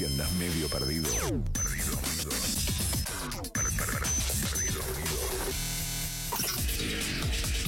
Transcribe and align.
si 0.00 0.06
andas 0.06 0.32
medio 0.32 0.66
perdido. 0.68 1.10
Perdido. 1.52 1.98
Perdido. 3.52 4.80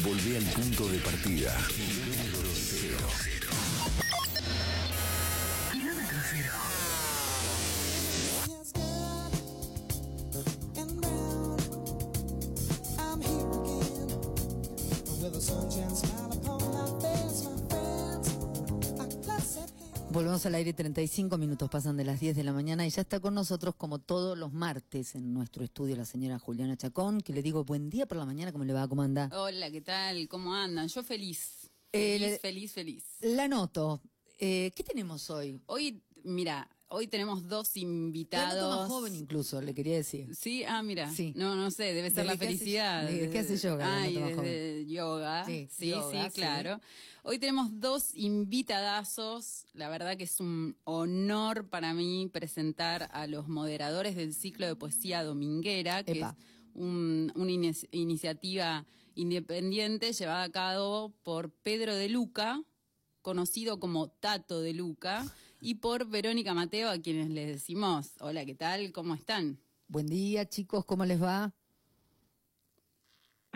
Volvé 0.03 0.39
al 0.39 0.45
punto 0.45 0.89
de 0.89 0.99
partida. 1.01 1.55
Kilómetro 1.69 2.49
cero. 2.55 3.07
Kilómetro 5.73 6.19
cero. 6.31 6.82
Al 20.45 20.57
aire 20.57 20.73
35 20.73 21.39
minutos, 21.39 21.71
pasan 21.71 21.97
de 21.97 22.05
las 22.05 22.19
10 22.19 22.35
de 22.35 22.43
la 22.43 22.53
mañana 22.53 22.85
y 22.85 22.91
ya 22.91 23.03
está 23.03 23.21
con 23.21 23.33
nosotros 23.33 23.77
como 23.77 24.01
todos 24.01 24.37
los 24.37 24.53
martes 24.53 25.15
en 25.15 25.33
nuestro 25.33 25.63
estudio 25.63 25.95
la 25.95 26.05
señora 26.05 26.41
Juliana 26.41 26.77
Chacón, 26.77 27.21
que 27.21 27.33
le 27.33 27.43
digo 27.43 27.63
buen 27.65 27.91
día 27.91 28.07
por 28.07 28.19
la 28.19 28.25
mañana, 28.25 28.51
¿cómo 28.51 28.65
le 28.65 28.73
va? 28.73 28.89
¿Cómo 28.89 29.03
anda? 29.03 29.31
Hola, 29.33 29.71
¿qué 29.71 29.81
tal? 29.83 30.27
¿Cómo 30.27 30.53
andan? 30.53 30.89
Yo 30.89 31.05
feliz. 31.05 31.71
Eh, 31.93 32.19
Feliz, 32.19 32.41
feliz, 32.41 32.73
feliz. 32.73 33.05
La 33.21 33.47
noto. 33.47 34.01
Eh, 34.41 34.73
¿Qué 34.75 34.83
tenemos 34.83 35.31
hoy? 35.31 35.61
Hoy, 35.67 36.03
mira, 36.25 36.69
hoy 36.93 37.07
tenemos 37.09 37.49
dos 37.49 37.77
invitados. 37.77 38.81
más 38.81 38.89
joven 38.89 39.15
incluso, 39.17 39.61
le 39.61 39.75
quería 39.75 39.97
decir. 39.97 40.35
Sí, 40.35 40.65
ah, 40.65 40.83
mira. 40.83 41.11
Sí. 41.11 41.33
No, 41.37 41.57
no 41.57 41.71
sé, 41.71 41.85
debe 41.95 42.11
ser 42.11 42.11
¿Desde 42.11 42.25
la 42.25 42.33
hace- 42.35 42.45
felicidad. 42.47 43.05
desde 43.09 43.31
qué 43.31 43.39
hace 43.41 43.57
yoga 43.57 44.03
Ay, 44.03 44.15
desde 44.15 44.87
yoga. 44.87 45.45
Sí, 45.47 45.69
Sí, 45.71 45.89
yoga, 45.91 46.25
sí. 46.31 46.35
claro. 46.41 46.81
Hoy 47.25 47.39
tenemos 47.39 47.79
dos 47.79 48.15
invitadazos. 48.15 49.67
La 49.75 49.89
verdad 49.89 50.17
que 50.17 50.25
es 50.25 50.41
un 50.41 50.77
honor 50.85 51.69
para 51.69 51.95
mí 51.95 52.29
presentar 52.33 53.09
a 53.13 53.27
los 53.27 53.49
moderadores 53.49 54.17
del 54.17 54.35
ciclo 54.35 54.67
de 54.67 54.77
poesía 54.77 55.23
dominguera, 55.23 56.03
que 56.03 56.13
Epa. 56.19 56.37
es 56.39 56.75
un- 56.75 57.33
una 57.37 57.51
inici- 57.51 57.89
iniciativa 57.93 58.87
independiente 59.15 60.13
llevada 60.13 60.45
a 60.45 60.51
cabo 60.51 61.13
por 61.23 61.51
Pedro 61.51 61.95
de 61.95 62.09
Luca, 62.09 62.61
conocido 63.23 63.81
como 63.81 64.09
Tato 64.11 64.61
de 64.61 64.75
Luca, 64.75 65.25
y 65.61 65.77
por 65.77 66.07
Verónica 66.07 66.55
Mateo, 66.55 66.91
a 66.91 66.99
quienes 66.99 67.31
les 67.31 67.47
decimos, 67.47 68.11
hola, 68.21 68.45
¿qué 68.45 68.55
tal? 68.55 68.93
¿Cómo 68.93 69.15
están? 69.15 69.59
Buen 69.89 70.07
día, 70.07 70.49
chicos, 70.49 70.85
¿cómo 70.85 71.05
les 71.05 71.23
va? 71.23 71.53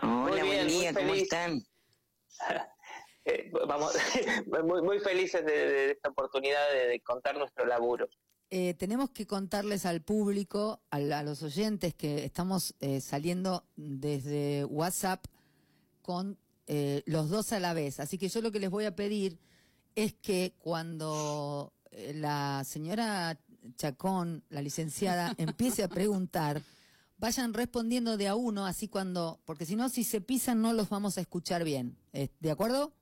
Hola, 0.01 0.13
Muy 0.15 0.31
bien, 0.31 0.45
buen 0.47 0.67
día, 0.67 0.93
¿cómo 0.93 1.13
están? 1.13 1.63
Eh, 3.29 3.51
vamos, 3.67 3.91
muy, 4.63 4.81
muy 4.81 4.99
felices 4.99 5.45
de, 5.45 5.51
de 5.51 5.91
esta 5.91 6.07
oportunidad 6.07 6.71
de, 6.71 6.87
de 6.87 7.01
contar 7.01 7.35
nuestro 7.37 7.65
laburo. 7.65 8.07
Eh, 8.49 8.73
tenemos 8.75 9.09
que 9.09 9.27
contarles 9.27 9.85
al 9.85 10.01
público, 10.01 10.79
al- 10.91 11.11
a, 11.11 11.23
los 11.23 11.43
oyentes, 11.43 11.93
que 11.93 12.23
estamos 12.23 12.73
eh, 12.79 13.01
saliendo 13.01 13.65
desde 13.75 14.63
WhatsApp 14.63 15.25
con 16.01 16.39
eh, 16.67 17.03
los 17.05 17.29
dos 17.29 17.51
a 17.51 17.59
la 17.59 17.73
vez. 17.73 17.99
Así 17.99 18.17
que 18.17 18.29
yo 18.29 18.39
lo 18.39 18.49
que 18.53 18.61
les 18.61 18.69
voy 18.69 18.85
a 18.85 18.95
pedir 18.95 19.37
es 19.97 20.13
que 20.13 20.53
cuando 20.59 21.73
eh, 21.89 22.13
la 22.13 22.63
señora 22.63 23.35
Chacón, 23.77 24.43
la 24.49 24.61
licenciada, 24.61 25.33
empiece 25.39 25.83
a 25.83 25.87
preguntar, 25.87 26.61
vayan 27.17 27.51
respondiendo 27.51 28.15
de 28.15 28.27
a 28.27 28.35
uno, 28.35 28.67
así 28.67 28.87
cuando, 28.87 29.39
porque 29.43 29.65
si 29.65 29.75
no, 29.75 29.89
si 29.89 30.03
se 30.03 30.21
pisan 30.21 30.61
no 30.61 30.71
los 30.71 30.89
vamos 30.89 31.17
a 31.17 31.21
escuchar 31.21 31.63
bien. 31.63 31.97
Eh, 32.13 32.29
¿De 32.39 32.51
acuerdo? 32.51 32.93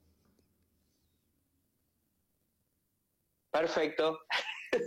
Perfecto. 3.51 4.17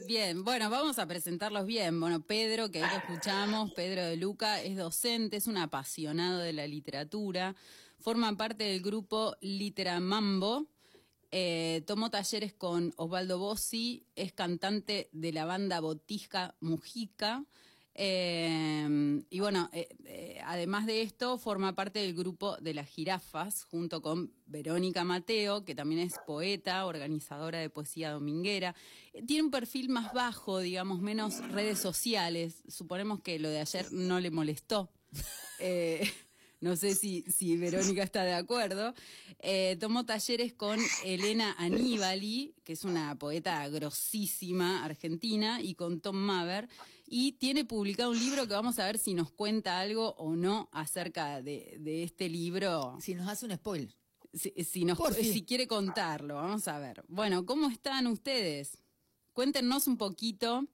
Bien, 0.06 0.43
bueno, 0.45 0.70
vamos 0.70 0.98
a 0.98 1.06
presentarlos 1.06 1.67
bien. 1.67 2.00
Bueno, 2.00 2.22
Pedro, 2.22 2.71
que 2.71 2.83
ahí 2.83 2.91
lo 2.91 2.99
escuchamos, 2.99 3.72
Pedro 3.72 4.03
de 4.03 4.16
Luca, 4.16 4.62
es 4.62 4.78
docente, 4.78 5.37
es 5.37 5.47
un 5.47 5.59
apasionado 5.59 6.38
de 6.38 6.54
la 6.54 6.66
literatura, 6.66 7.54
forma 8.00 8.34
parte 8.34 8.65
del 8.65 8.81
grupo 8.81 9.37
Litera 9.43 10.00
Mambo, 10.00 10.69
eh, 11.31 11.83
tomó 11.87 12.11
talleres 12.11 12.55
con 12.55 12.93
Osvaldo 12.97 13.39
Bossi, 13.39 14.06
es 14.16 14.33
cantante 14.33 15.09
de 15.12 15.33
la 15.33 15.44
banda 15.44 15.81
Botisca 15.81 16.55
Mujica. 16.61 17.44
eh, 17.94 19.22
y 19.28 19.41
bueno, 19.41 19.69
eh, 19.72 19.89
eh, 20.05 20.41
además 20.44 20.87
de 20.87 21.03
esto, 21.03 21.37
forma 21.37 21.75
parte 21.75 21.99
del 21.99 22.15
grupo 22.15 22.56
de 22.59 22.72
las 22.72 22.89
jirafas, 22.89 23.65
junto 23.65 24.00
con 24.00 24.33
Verónica 24.47 25.05
Mateo, 25.05 25.65
que 25.65 25.75
también 25.75 26.00
es 26.00 26.15
poeta, 26.27 26.87
organizadora 26.87 27.59
de 27.59 27.71
poesía 27.71 28.12
dominguera. 28.12 28.75
Tiene 29.27 29.43
un 29.43 29.50
perfil 29.50 29.89
más 29.89 30.12
bajo, 30.12 30.60
digamos, 30.60 31.00
menos 31.00 31.41
redes 31.50 31.81
sociales. 31.81 32.62
Suponemos 32.69 33.21
que 33.21 33.39
lo 33.39 33.50
de 33.50 33.60
ayer 33.60 33.93
no 33.93 34.21
le 34.21 34.31
molestó. 34.31 34.91
No 36.61 36.75
sé 36.77 36.95
si, 36.97 37.23
si 37.31 37.57
Verónica 37.57 38.03
está 38.03 38.25
de 38.25 38.35
acuerdo. 38.35 38.93
Eh, 39.41 39.77
tomó 39.79 40.05
talleres 40.05 40.53
con 40.55 40.81
Elena 41.05 41.55
Aníbali, 41.59 42.55
que 42.65 42.73
es 42.73 42.83
una 42.85 43.17
poeta 43.17 43.69
grosísima 43.69 44.85
argentina, 44.85 45.61
y 45.63 45.75
con 45.75 46.01
Tom 46.01 46.17
Maver. 46.17 46.69
Y 47.07 47.33
tiene 47.33 47.65
publicado 47.65 48.11
un 48.11 48.19
libro 48.19 48.47
que 48.47 48.55
vamos 48.55 48.79
a 48.79 48.87
ver 48.87 48.99
si 48.99 49.15
nos 49.15 49.31
cuenta 49.31 49.79
algo 49.81 50.15
o 50.19 50.35
no 50.37 50.69
acerca 50.73 51.41
de, 51.43 51.77
de 51.81 52.03
este 52.03 52.29
libro. 52.29 52.99
Si 53.01 53.15
nos 53.15 53.29
hace 53.29 53.47
un 53.47 53.55
spoiler. 53.55 53.95
Si, 54.35 54.85
nos- 54.85 54.99
si 55.15 55.45
quiere 55.45 55.67
contarlo, 55.67 56.35
vamos 56.35 56.69
a 56.69 56.79
ver. 56.79 57.03
Bueno, 57.09 57.47
¿cómo 57.47 57.69
están 57.71 58.07
ustedes? 58.09 58.77
Cuéntenos 59.33 59.87
un 59.87 59.97
poquito 59.97 60.67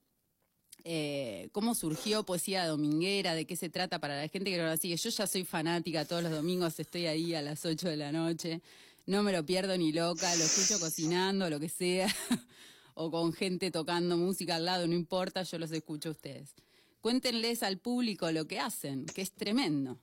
eh, 0.85 1.49
cómo 1.53 1.75
surgió 1.75 2.25
Poesía 2.25 2.67
Dominguera, 2.67 3.35
de 3.35 3.47
qué 3.47 3.57
se 3.57 3.71
trata 3.71 3.99
para 3.99 4.21
la 4.21 4.29
gente 4.29 4.51
que 4.51 4.59
la 4.59 4.77
sigue. 4.77 4.97
Yo 4.97 5.09
ya 5.09 5.27
soy 5.27 5.45
fanática, 5.45 6.05
todos 6.05 6.23
los 6.23 6.33
domingos 6.33 6.79
estoy 6.79 7.07
ahí 7.07 7.35
a 7.35 7.41
las 7.41 7.65
8 7.65 7.89
de 7.89 7.97
la 7.97 8.13
noche, 8.13 8.61
no 9.07 9.23
me 9.23 9.33
lo 9.33 9.45
pierdo 9.47 9.77
ni 9.79 9.93
loca, 9.93 10.35
lo 10.37 10.45
escucho 10.45 10.79
cocinando, 10.79 11.49
lo 11.49 11.59
que 11.59 11.71
sea, 11.71 12.07
o 12.95 13.11
con 13.11 13.33
gente 13.33 13.71
tocando 13.71 14.19
música 14.19 14.57
al 14.57 14.67
lado, 14.67 14.87
no 14.87 14.95
importa, 14.95 15.43
yo 15.43 15.59
los 15.59 15.73
escucho 15.73 16.11
a 16.11 16.13
ustedes. 16.13 16.55
Cuéntenles 17.01 17.63
al 17.63 17.79
público 17.79 18.31
lo 18.31 18.47
que 18.47 18.61
hacen, 18.61 19.07
que 19.07 19.23
es 19.23 19.33
tremendo. 19.33 19.99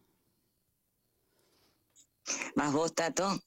¿Más 2.56 2.74
vos, 2.74 2.94
Tato? 2.94 3.40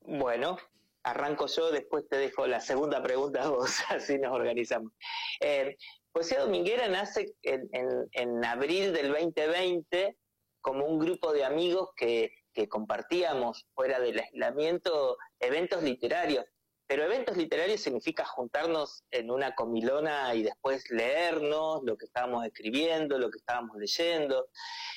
Bueno, 0.00 0.58
arranco 1.02 1.46
yo, 1.46 1.70
después 1.70 2.08
te 2.08 2.16
dejo 2.16 2.46
la 2.46 2.60
segunda 2.60 3.02
pregunta 3.02 3.42
a 3.44 3.48
vos, 3.48 3.78
así 3.88 4.18
nos 4.18 4.32
organizamos. 4.32 4.92
Eh, 5.40 5.76
Poesía 6.12 6.40
Dominguera 6.40 6.88
nace 6.88 7.34
en, 7.42 8.44
abril 8.44 8.92
del 8.92 9.12
2020 9.12 10.18
como 10.60 10.84
un 10.86 10.98
grupo 10.98 11.32
de 11.32 11.44
amigos 11.44 11.90
que, 11.96 12.32
compartíamos 12.68 13.66
fuera 13.74 14.00
del 14.00 14.18
aislamiento 14.18 15.16
eventos 15.38 15.82
literarios. 15.82 16.44
Pero 16.86 17.04
eventos 17.04 17.38
literarios 17.38 17.80
significa 17.80 18.26
juntarnos 18.26 19.04
en 19.12 19.30
una 19.30 19.54
comilona 19.54 20.34
y 20.34 20.42
después 20.42 20.84
leernos 20.90 21.80
lo 21.84 21.96
que 21.96 22.04
estábamos 22.04 22.44
escribiendo, 22.44 23.18
lo 23.18 23.30
que 23.30 23.38
estábamos 23.38 23.78
leyendo. 23.78 24.48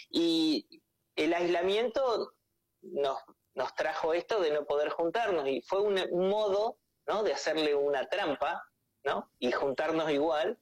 Y 0.09 0.81
el 1.15 1.33
aislamiento 1.33 2.33
nos, 2.81 3.19
nos 3.53 3.73
trajo 3.75 4.13
esto 4.13 4.41
de 4.41 4.51
no 4.51 4.65
poder 4.65 4.89
juntarnos 4.89 5.47
y 5.47 5.61
fue 5.61 5.79
un, 5.81 5.97
un 6.11 6.27
modo 6.27 6.79
¿no? 7.07 7.23
de 7.23 7.31
hacerle 7.31 7.75
una 7.75 8.09
trampa 8.09 8.61
¿no? 9.05 9.31
y 9.39 9.51
juntarnos 9.51 10.09
igual. 10.11 10.59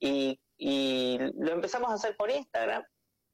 Y, 0.00 0.40
y 0.56 1.18
lo 1.34 1.52
empezamos 1.52 1.90
a 1.90 1.94
hacer 1.94 2.16
por 2.16 2.30
Instagram 2.30 2.84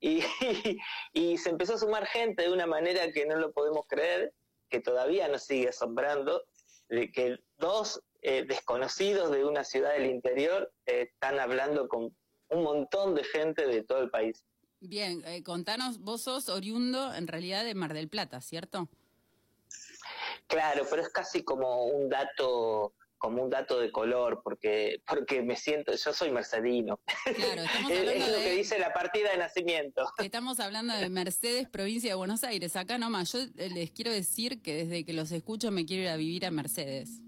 y, 0.00 0.22
y 1.12 1.38
se 1.38 1.50
empezó 1.50 1.74
a 1.74 1.78
sumar 1.78 2.06
gente 2.06 2.44
de 2.44 2.52
una 2.52 2.66
manera 2.66 3.12
que 3.12 3.26
no 3.26 3.36
lo 3.36 3.52
podemos 3.52 3.86
creer, 3.88 4.32
que 4.68 4.80
todavía 4.80 5.28
nos 5.28 5.44
sigue 5.44 5.68
asombrando, 5.68 6.42
de 6.88 7.10
que 7.12 7.38
dos 7.58 8.02
eh, 8.22 8.44
desconocidos 8.46 9.30
de 9.30 9.44
una 9.44 9.64
ciudad 9.64 9.92
del 9.92 10.06
interior 10.06 10.72
eh, 10.86 11.08
están 11.12 11.38
hablando 11.38 11.88
con 11.88 12.14
un 12.48 12.62
montón 12.62 13.14
de 13.14 13.24
gente 13.24 13.66
de 13.66 13.82
todo 13.82 14.02
el 14.02 14.10
país. 14.10 14.44
Bien, 14.80 15.22
eh, 15.26 15.42
contanos, 15.42 16.00
vos 16.00 16.22
sos 16.22 16.48
oriundo 16.48 17.14
en 17.14 17.28
realidad 17.28 17.64
de 17.64 17.74
Mar 17.74 17.94
del 17.94 18.08
Plata, 18.08 18.40
¿cierto? 18.40 18.88
Claro, 20.46 20.86
pero 20.88 21.02
es 21.02 21.10
casi 21.10 21.44
como 21.44 21.84
un 21.84 22.08
dato 22.08 22.92
como 23.20 23.44
un 23.44 23.50
dato 23.50 23.78
de 23.78 23.92
color 23.92 24.40
porque 24.42 25.00
porque 25.06 25.42
me 25.42 25.54
siento 25.54 25.94
yo 25.94 26.12
soy 26.12 26.32
mercedino 26.32 26.98
Claro, 27.36 27.62
estamos 27.62 27.92
es, 27.92 27.98
es 28.00 28.08
hablando 28.08 28.26
lo 28.38 28.42
que 28.42 28.52
dice 28.56 28.78
la 28.80 28.92
partida 28.92 29.30
de 29.30 29.38
nacimiento 29.38 30.10
estamos 30.18 30.60
hablando 30.60 30.94
de 30.94 31.08
Mercedes, 31.08 31.68
provincia 31.68 32.10
de 32.10 32.14
Buenos 32.14 32.44
Aires, 32.44 32.76
acá 32.76 32.98
nomás. 32.98 33.32
Yo 33.32 33.40
eh, 33.40 33.70
les 33.70 33.90
quiero 33.90 34.10
decir 34.10 34.62
que 34.62 34.84
desde 34.84 35.04
que 35.04 35.12
los 35.12 35.30
escucho 35.32 35.70
me 35.70 35.84
quiero 35.84 36.04
ir 36.04 36.08
a 36.08 36.16
vivir 36.16 36.46
a 36.46 36.50
Mercedes. 36.50 37.20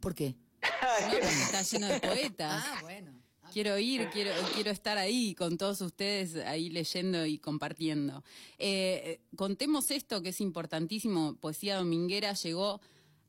¿Por 0.00 0.14
qué? 0.14 0.34
No, 0.62 1.12
está 1.12 1.62
lleno 1.62 1.86
de 1.88 2.00
poetas. 2.00 2.64
Ah, 2.66 2.78
bueno. 2.82 3.12
Quiero 3.52 3.78
ir, 3.78 4.08
quiero, 4.10 4.32
quiero 4.54 4.70
estar 4.70 4.98
ahí 4.98 5.34
con 5.34 5.58
todos 5.58 5.80
ustedes, 5.80 6.36
ahí 6.44 6.70
leyendo 6.70 7.24
y 7.24 7.38
compartiendo. 7.38 8.24
Eh, 8.58 9.02
eh, 9.04 9.20
contemos 9.36 9.90
esto 9.90 10.22
que 10.22 10.30
es 10.30 10.40
importantísimo. 10.40 11.36
Poesía 11.36 11.76
Dominguera 11.76 12.32
llegó 12.32 12.80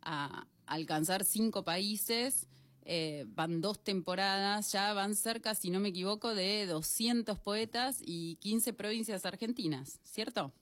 a 0.01 0.47
alcanzar 0.67 1.23
cinco 1.23 1.63
países. 1.63 2.47
eh, 2.87 3.25
van 3.29 3.61
dos 3.61 3.83
temporadas, 3.83 4.71
ya 4.71 4.93
van 4.93 5.15
cerca, 5.15 5.55
si 5.55 5.71
no 5.71 5.79
me 5.79 5.89
equivoco, 5.89 6.35
de 6.35 6.67
200 6.67 7.39
poetas 7.39 7.97
y 7.99 8.35
15 8.35 8.73
provincias 8.73 9.25
argentinas, 9.25 9.99
¿cierto? 10.03 10.53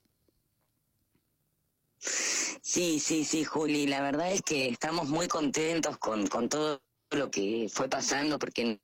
Sí, 1.97 2.99
sí, 2.99 3.25
sí, 3.25 3.43
Juli, 3.43 3.87
la 3.87 4.01
verdad 4.01 4.31
es 4.31 4.41
que 4.41 4.69
estamos 4.69 5.09
muy 5.09 5.27
contentos 5.27 5.97
con, 5.97 6.25
con 6.27 6.47
todo 6.47 6.81
lo 7.11 7.29
que 7.29 7.67
fue 7.69 7.89
pasando 7.89 8.39
porque 8.39 8.79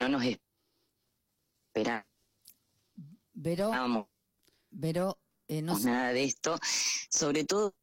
no 0.00 0.08
nos 0.08 0.22
esperábamos 1.74 2.06
Vero, 3.32 3.70
Vero 4.70 5.18
eh, 5.48 5.62
no 5.62 5.78
nada 5.78 6.12
de 6.12 6.24
esto, 6.24 6.58
sobre 7.08 7.44
todo 7.44 7.74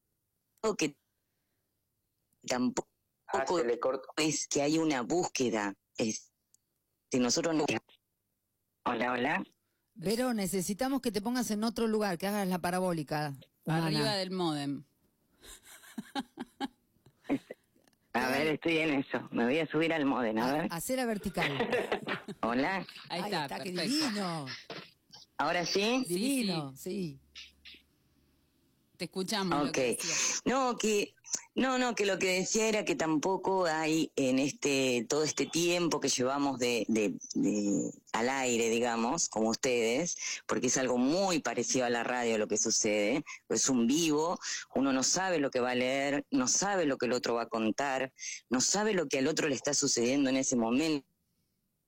que 0.78 0.96
tampoco 2.48 2.88
Ah, 3.34 3.46
es 4.18 4.48
que 4.48 4.62
hay 4.62 4.78
una 4.78 5.02
búsqueda. 5.02 5.76
Es, 5.98 6.32
si 7.12 7.20
nosotros 7.20 7.56
no... 7.56 7.66
Hola, 8.86 9.12
hola. 9.12 9.44
Vero, 9.96 10.34
necesitamos 10.34 11.02
que 11.02 11.12
te 11.12 11.22
pongas 11.22 11.52
en 11.52 11.64
otro 11.64 11.88
lugar, 11.88 12.18
que 12.18 12.28
hagas 12.28 12.48
la 12.48 12.60
parabólica. 12.60 13.34
Arriba 13.66 14.14
del 14.14 14.32
modem. 14.32 14.86
A 18.14 18.30
ver, 18.30 18.48
estoy 18.48 18.78
en 18.78 18.94
eso. 18.96 19.28
Me 19.32 19.44
voy 19.44 19.60
a 19.60 19.68
subir 19.68 19.94
al 19.94 20.06
modem, 20.06 20.38
a 20.38 20.54
ver. 20.54 20.68
Hacer 20.72 20.98
la 20.98 21.06
vertical. 21.06 21.52
Hola. 22.42 22.88
Ahí 23.10 23.22
está, 23.22 23.44
está 23.46 23.60
divino. 23.60 24.46
¿Ahora 25.38 25.66
sí? 25.66 26.06
Divino, 26.08 26.74
sí. 26.76 27.20
Te 28.98 29.06
escuchamos. 29.06 29.70
Ok. 29.70 29.78
no, 30.46 30.76
que 30.78 31.14
no, 31.56 31.78
no, 31.78 31.94
que 31.96 32.06
lo 32.06 32.18
que 32.20 32.40
decía 32.40 32.68
era 32.68 32.86
que 32.86 32.96
tampoco 32.96 33.66
hay 33.66 34.12
en 34.16 34.40
este 34.40 35.06
todo 35.10 35.24
este 35.24 35.46
tiempo 35.46 36.00
que 36.00 36.10
llevamos 36.10 36.58
de, 36.58 36.86
de, 36.88 37.92
al 38.14 38.30
aire, 38.30 38.70
digamos, 38.70 39.30
como 39.30 39.50
ustedes, 39.50 40.18
porque 40.46 40.68
es 40.68 40.78
algo 40.78 40.98
muy 40.98 41.40
parecido 41.40 41.86
a 41.86 41.90
la 41.90 42.04
radio 42.04 42.38
lo 42.38 42.48
que 42.48 42.58
sucede, 42.58 43.24
es 43.50 43.70
un 43.70 43.88
vivo, 43.88 44.40
uno 44.76 44.94
no 44.94 45.04
sabe 45.04 45.40
lo 45.40 45.52
que 45.52 45.60
va 45.60 45.72
a 45.72 45.76
leer, 45.76 46.26
no 46.32 46.48
sabe 46.48 46.86
lo 46.86 46.98
que 46.98 47.08
el 47.08 47.14
otro 47.14 47.36
va 47.36 47.44
a 47.44 47.50
contar, 47.50 48.12
no 48.50 48.62
sabe 48.62 48.94
lo 48.94 49.08
que 49.08 49.20
al 49.20 49.28
otro 49.28 49.48
le 49.48 49.56
está 49.56 49.74
sucediendo 49.74 50.30
en 50.30 50.38
ese 50.38 50.56
momento 50.56 51.06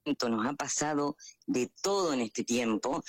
nos 0.06 0.46
ha 0.46 0.54
pasado 0.54 1.16
de 1.46 1.72
todo 1.82 2.14
en 2.14 2.22
este 2.22 2.44
tiempo, 2.44 3.04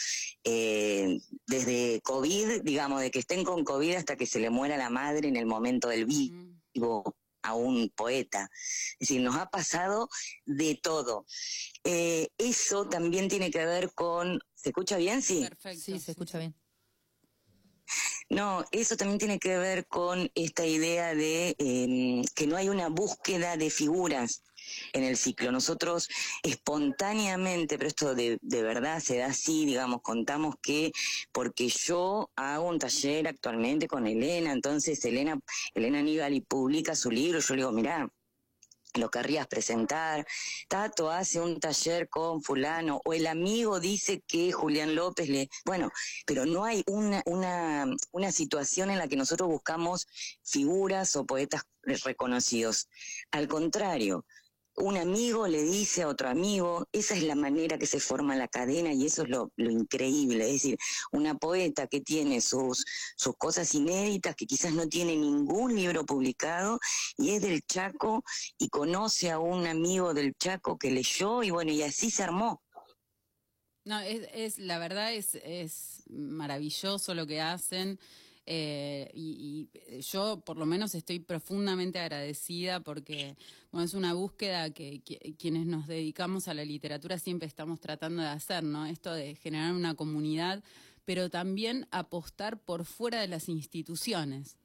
eh, 0.44 1.18
desde 1.46 2.00
COVID, 2.02 2.62
digamos, 2.62 3.00
de 3.00 3.10
que 3.10 3.20
estén 3.20 3.44
con 3.44 3.64
COVID 3.64 3.94
hasta 3.94 4.16
que 4.16 4.26
se 4.26 4.40
le 4.40 4.50
muera 4.50 4.76
la 4.76 4.90
madre 4.90 5.28
en 5.28 5.36
el 5.36 5.46
momento 5.46 5.88
del 5.88 6.06
vivo 6.06 7.16
a 7.42 7.54
un 7.54 7.90
poeta. 7.90 8.50
Es 8.98 9.08
decir, 9.08 9.22
nos 9.22 9.36
ha 9.36 9.48
pasado 9.48 10.08
de 10.44 10.74
todo. 10.74 11.26
Eh, 11.84 12.28
eso 12.38 12.86
también 12.88 13.28
tiene 13.28 13.50
que 13.50 13.64
ver 13.64 13.92
con... 13.94 14.40
¿Se 14.54 14.70
escucha 14.70 14.96
bien? 14.96 15.22
Sí. 15.22 15.40
Perfecto. 15.40 15.80
Sí, 15.80 15.98
se 15.98 16.10
escucha 16.12 16.38
bien. 16.38 16.54
No, 18.28 18.64
eso 18.70 18.96
también 18.96 19.18
tiene 19.18 19.38
que 19.40 19.58
ver 19.58 19.86
con 19.88 20.30
esta 20.36 20.64
idea 20.64 21.14
de 21.14 21.56
em, 21.58 22.22
que 22.34 22.46
no 22.46 22.56
hay 22.56 22.68
una 22.68 22.88
búsqueda 22.88 23.56
de 23.56 23.70
figuras 23.70 24.44
en 24.92 25.04
el 25.04 25.16
ciclo. 25.16 25.52
Nosotros 25.52 26.08
espontáneamente, 26.42 27.76
pero 27.76 27.88
esto 27.88 28.14
de, 28.14 28.38
de 28.40 28.62
verdad 28.62 29.00
se 29.00 29.18
da 29.18 29.26
así, 29.26 29.66
digamos, 29.66 30.02
contamos 30.02 30.56
que 30.62 30.92
porque 31.32 31.68
yo 31.68 32.30
hago 32.36 32.68
un 32.68 32.78
taller 32.78 33.28
actualmente 33.28 33.88
con 33.88 34.06
Elena, 34.06 34.52
entonces 34.52 35.04
Elena, 35.04 35.38
Elena 35.74 36.02
Nigali 36.02 36.40
publica 36.40 36.94
su 36.94 37.10
libro, 37.10 37.40
yo 37.40 37.54
le 37.54 37.62
digo, 37.62 37.72
mira, 37.72 38.08
lo 38.94 39.10
querrías 39.10 39.46
presentar, 39.46 40.26
Tato 40.68 41.10
hace 41.10 41.40
un 41.40 41.60
taller 41.60 42.08
con 42.08 42.42
fulano, 42.42 43.00
o 43.04 43.12
el 43.12 43.26
amigo 43.26 43.78
dice 43.78 44.22
que 44.26 44.52
Julián 44.52 44.94
López 44.94 45.28
le... 45.28 45.48
Bueno, 45.64 45.90
pero 46.26 46.44
no 46.46 46.64
hay 46.64 46.82
una, 46.86 47.22
una, 47.26 47.86
una 48.10 48.32
situación 48.32 48.90
en 48.90 48.98
la 48.98 49.08
que 49.08 49.16
nosotros 49.16 49.48
buscamos 49.48 50.08
figuras 50.42 51.14
o 51.16 51.24
poetas 51.24 51.62
reconocidos. 51.82 52.88
Al 53.30 53.48
contrario, 53.48 54.24
un 54.80 54.96
amigo 54.96 55.46
le 55.46 55.62
dice 55.62 56.02
a 56.02 56.08
otro 56.08 56.28
amigo, 56.28 56.88
esa 56.92 57.14
es 57.14 57.22
la 57.22 57.34
manera 57.34 57.78
que 57.78 57.86
se 57.86 58.00
forma 58.00 58.36
la 58.36 58.48
cadena 58.48 58.92
y 58.92 59.06
eso 59.06 59.22
es 59.22 59.28
lo, 59.28 59.50
increíble, 59.56 60.46
es 60.46 60.54
decir, 60.54 60.78
una 61.12 61.36
poeta 61.36 61.86
que 61.86 62.00
tiene 62.00 62.40
sus, 62.40 62.84
sus 63.16 63.36
cosas 63.36 63.74
inéditas, 63.74 64.34
que 64.34 64.46
quizás 64.46 64.72
no 64.72 64.88
tiene 64.88 65.16
ningún 65.16 65.74
libro 65.76 66.04
publicado 66.04 66.78
y 67.16 67.30
es 67.30 67.42
del 67.42 67.62
Chaco 67.62 68.24
y 68.58 68.68
conoce 68.68 69.30
a 69.30 69.38
un 69.38 69.66
amigo 69.66 70.14
del 70.14 70.34
Chaco 70.36 70.78
que 70.78 70.90
leyó 70.90 71.42
y 71.42 71.50
bueno, 71.50 71.70
y 71.70 71.82
así 71.82 72.10
se 72.10 72.22
armó. 72.22 72.62
No, 73.84 74.00
es, 74.00 74.28
es 74.34 74.58
la 74.58 74.78
verdad 74.78 75.12
es, 75.14 75.34
es 75.36 76.02
maravilloso 76.08 77.14
lo 77.14 77.26
que 77.26 77.40
hacen. 77.40 77.98
Eh, 78.46 79.10
y, 79.14 79.70
eh, 79.74 80.00
yo 80.00 80.40
por 80.40 80.56
lo 80.56 80.66
menos 80.66 80.94
estoy 80.94 81.20
profundamente 81.20 81.98
agradecida 82.00 82.80
porque 82.80 83.36
bueno, 83.70 83.84
es 83.84 83.94
una 83.94 84.14
búsqueda 84.14 84.70
que, 84.70 85.02
quienes 85.38 85.66
nos 85.66 85.86
dedicamos 85.86 86.48
a 86.48 86.54
la 86.54 86.64
literatura 86.64 87.18
siempre 87.18 87.46
estamos 87.46 87.80
tratando 87.80 88.22
de 88.22 88.28
hacer, 88.28 88.64
¿no? 88.64 88.86
Esto 88.86 89.12
de 89.12 89.36
generar 89.36 89.72
una 89.74 89.94
comunidad, 89.94 90.62
pero 91.04 91.30
también 91.30 91.86
apostar 91.90 92.58
por 92.58 92.84
fuera 92.84 93.20
de 93.20 93.28
las 93.28 93.48
instituciones. 93.48 94.56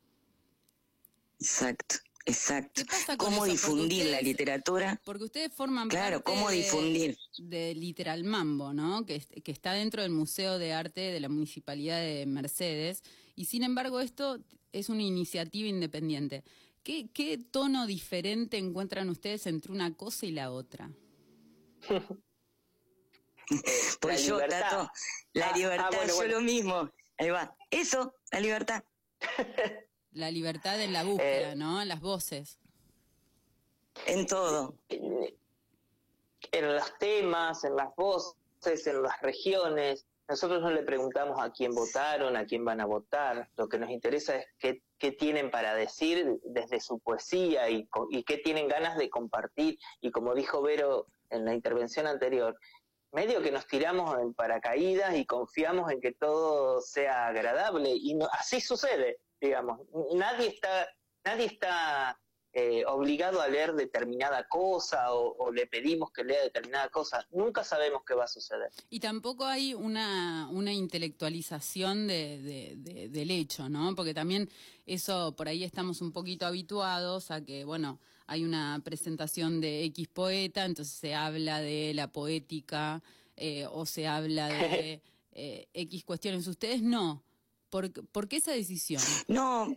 Exacto. 1.40 1.96
Exacto. 2.28 2.81
¿Cómo 3.18 3.46
difundir 3.46 4.07
la 4.07 4.19
literatura? 4.19 5.00
Porque 5.06 5.25
ustedes 5.25 5.54
forman 5.54 5.90
claro, 5.90 6.24
parte 6.24 6.31
¿cómo 6.31 6.50
difundir? 6.50 7.16
De, 7.38 7.75
Literal 7.75 8.24
Mambo, 8.24 8.74
¿no? 8.74 9.06
Que, 9.06 9.19
que 9.19 9.51
está 9.51 9.74
dentro 9.74 10.01
del 10.01 10.12
Museo 10.12 10.58
de 10.58 10.74
Arte 10.74 11.01
de 11.01 11.19
la 11.19 11.30
Municipalidad 11.30 12.00
de 12.00 12.25
Mercedes 12.25 13.04
y 13.36 13.46
sin 13.46 13.63
embargo, 13.63 14.00
esto 14.00 14.40
es 14.72 14.90
una 14.90 15.04
iniciativa 15.04 15.68
independiente. 15.68 16.44
¿Qué, 16.86 17.10
qué 17.12 17.40
tono 17.40 17.88
diferente 17.88 18.60
encuentran 18.60 19.10
ustedes 19.10 19.48
entre 19.48 19.72
una 19.72 19.98
cosa 19.98 20.28
y 20.28 20.32
la 20.32 20.52
otra? 20.52 20.92
pues 24.00 24.22
la 24.22 24.28
yo, 24.28 24.38
Tato, 24.48 24.92
la 25.34 25.48
ah, 25.48 25.52
ah, 25.52 25.58
libertad, 25.58 26.08
yo 26.08 26.28
lo 26.28 26.42
mismo. 26.42 26.92
Ahí 27.18 27.32
va. 27.32 27.58
Eso, 27.72 28.14
la 28.32 28.40
libertad. 28.40 28.84
la 30.12 30.30
libertad 30.30 30.80
en 30.80 30.94
la 30.94 31.04
búsqueda, 31.04 31.54
eh, 31.54 31.56
¿no? 31.56 31.82
En 31.82 31.88
las 31.88 32.01
voces. 32.01 32.60
En 34.06 34.27
todo. 34.27 34.77
en 34.89 35.34
los 36.51 36.98
temas, 37.00 37.63
en 37.63 37.77
las 37.77 37.96
voces, 37.96 38.86
en 38.86 39.01
las 39.01 39.20
regiones, 39.22 40.06
nosotros 40.27 40.62
no 40.62 40.72
le 40.72 40.84
preguntamos 40.84 41.39
a 41.39 41.51
quién 41.51 41.74
votaron, 41.74 42.36
a 42.36 42.46
quién 42.46 42.65
van 42.65 42.82
a 42.82 42.86
votar. 42.86 43.48
Lo 43.58 43.67
que 43.67 43.77
nos 43.77 43.89
interesa 43.89 44.36
es 44.36 44.46
qué, 44.58 44.82
qué 44.98 45.12
tienen 45.12 45.51
para 45.51 45.75
decir 45.75 46.39
desde 46.44 46.79
su 46.79 47.00
poesía 47.00 47.70
y, 47.70 47.88
y 48.10 48.24
qué 48.24 48.38
tienen 48.38 48.67
ganas 48.67 48.98
de 48.98 49.10
compartir. 49.10 49.77
Y 50.01 50.12
como 50.12 50.34
dijo 50.34 50.62
Vero 50.62 51.08
en 51.29 51.46
la 51.46 51.53
intervención 51.53 52.08
anterior, 52.08 52.58
medio 53.12 53.41
que 53.41 53.51
nos 53.51 53.67
tiramos 53.67 54.17
en 54.20 54.34
paracaídas 54.34 55.15
y 55.15 55.25
confiamos 55.25 55.91
en 55.91 56.01
que 56.01 56.12
todo 56.12 56.82
sea 56.82 57.27
agradable. 57.27 57.91
Y 57.91 58.15
no, 58.15 58.27
así 58.32 58.60
sucede, 58.60 59.20
digamos. 59.39 59.79
Nadie 60.13 60.48
está, 60.48 60.88
nadie 61.24 61.46
está 61.46 62.20
eh, 62.57 62.85
obligado 62.88 63.41
a 63.41 63.50
leer 63.50 63.74
determinada 63.74 64.47
cosa 64.47 65.12
o, 65.12 65.51
le 65.51 65.67
pedimos 65.67 66.09
que 66.12 66.24
lea 66.24 66.41
determinada 66.41 66.88
cosa. 66.88 67.27
Nunca 67.31 67.65
sabemos 67.65 68.03
qué 68.07 68.13
va 68.13 68.24
a 68.24 68.29
suceder. 68.29 68.71
Y 68.89 69.01
tampoco 69.01 69.45
hay 69.45 69.74
una, 69.74 70.47
una 70.50 70.71
intelectualización 70.71 72.07
de, 72.07 73.09
del 73.12 73.31
hecho, 73.31 73.67
¿no? 73.67 73.93
Porque 73.93 74.13
también 74.13 74.50
eso, 74.85 75.35
por 75.35 75.50
ahí 75.50 75.65
estamos 75.65 76.00
un 76.00 76.13
poquito 76.13 76.45
habituados 76.45 77.29
a 77.29 77.43
que, 77.43 77.65
bueno, 77.65 78.00
hay 78.25 78.45
una 78.45 78.79
presentación 78.85 79.59
de 79.59 79.83
X 79.83 80.07
poeta, 80.07 80.63
entonces 80.63 80.95
se 80.95 81.13
habla 81.13 81.59
de 81.59 81.93
la 81.93 82.07
poética 82.13 83.03
eh, 83.35 83.67
o 83.69 83.85
se 83.85 84.07
habla 84.07 84.47
de 84.47 85.01
eh, 85.33 85.67
X 85.74 86.05
cuestiones. 86.05 86.47
Ustedes 86.47 86.81
no. 86.81 87.21
¿Por, 87.69 87.91
¿Por 87.91 88.29
qué 88.29 88.38
esa 88.38 88.53
decisión? 88.53 89.01
No, 89.27 89.75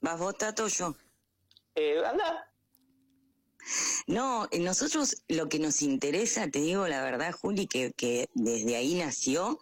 ¿Vas 0.00 0.18
vos, 0.18 0.36
Tato, 0.38 0.68
yo? 0.68 0.94
Eh, 1.74 2.00
anda. 2.04 2.48
No, 4.06 4.48
eh, 4.50 4.60
nosotros 4.60 5.22
lo 5.28 5.48
que 5.48 5.58
nos 5.58 5.82
interesa, 5.82 6.48
te 6.48 6.60
digo 6.60 6.86
la 6.88 7.02
verdad, 7.02 7.32
Juli, 7.32 7.66
que, 7.66 7.92
que 7.92 8.28
desde 8.34 8.76
ahí 8.76 8.94
nació, 8.94 9.58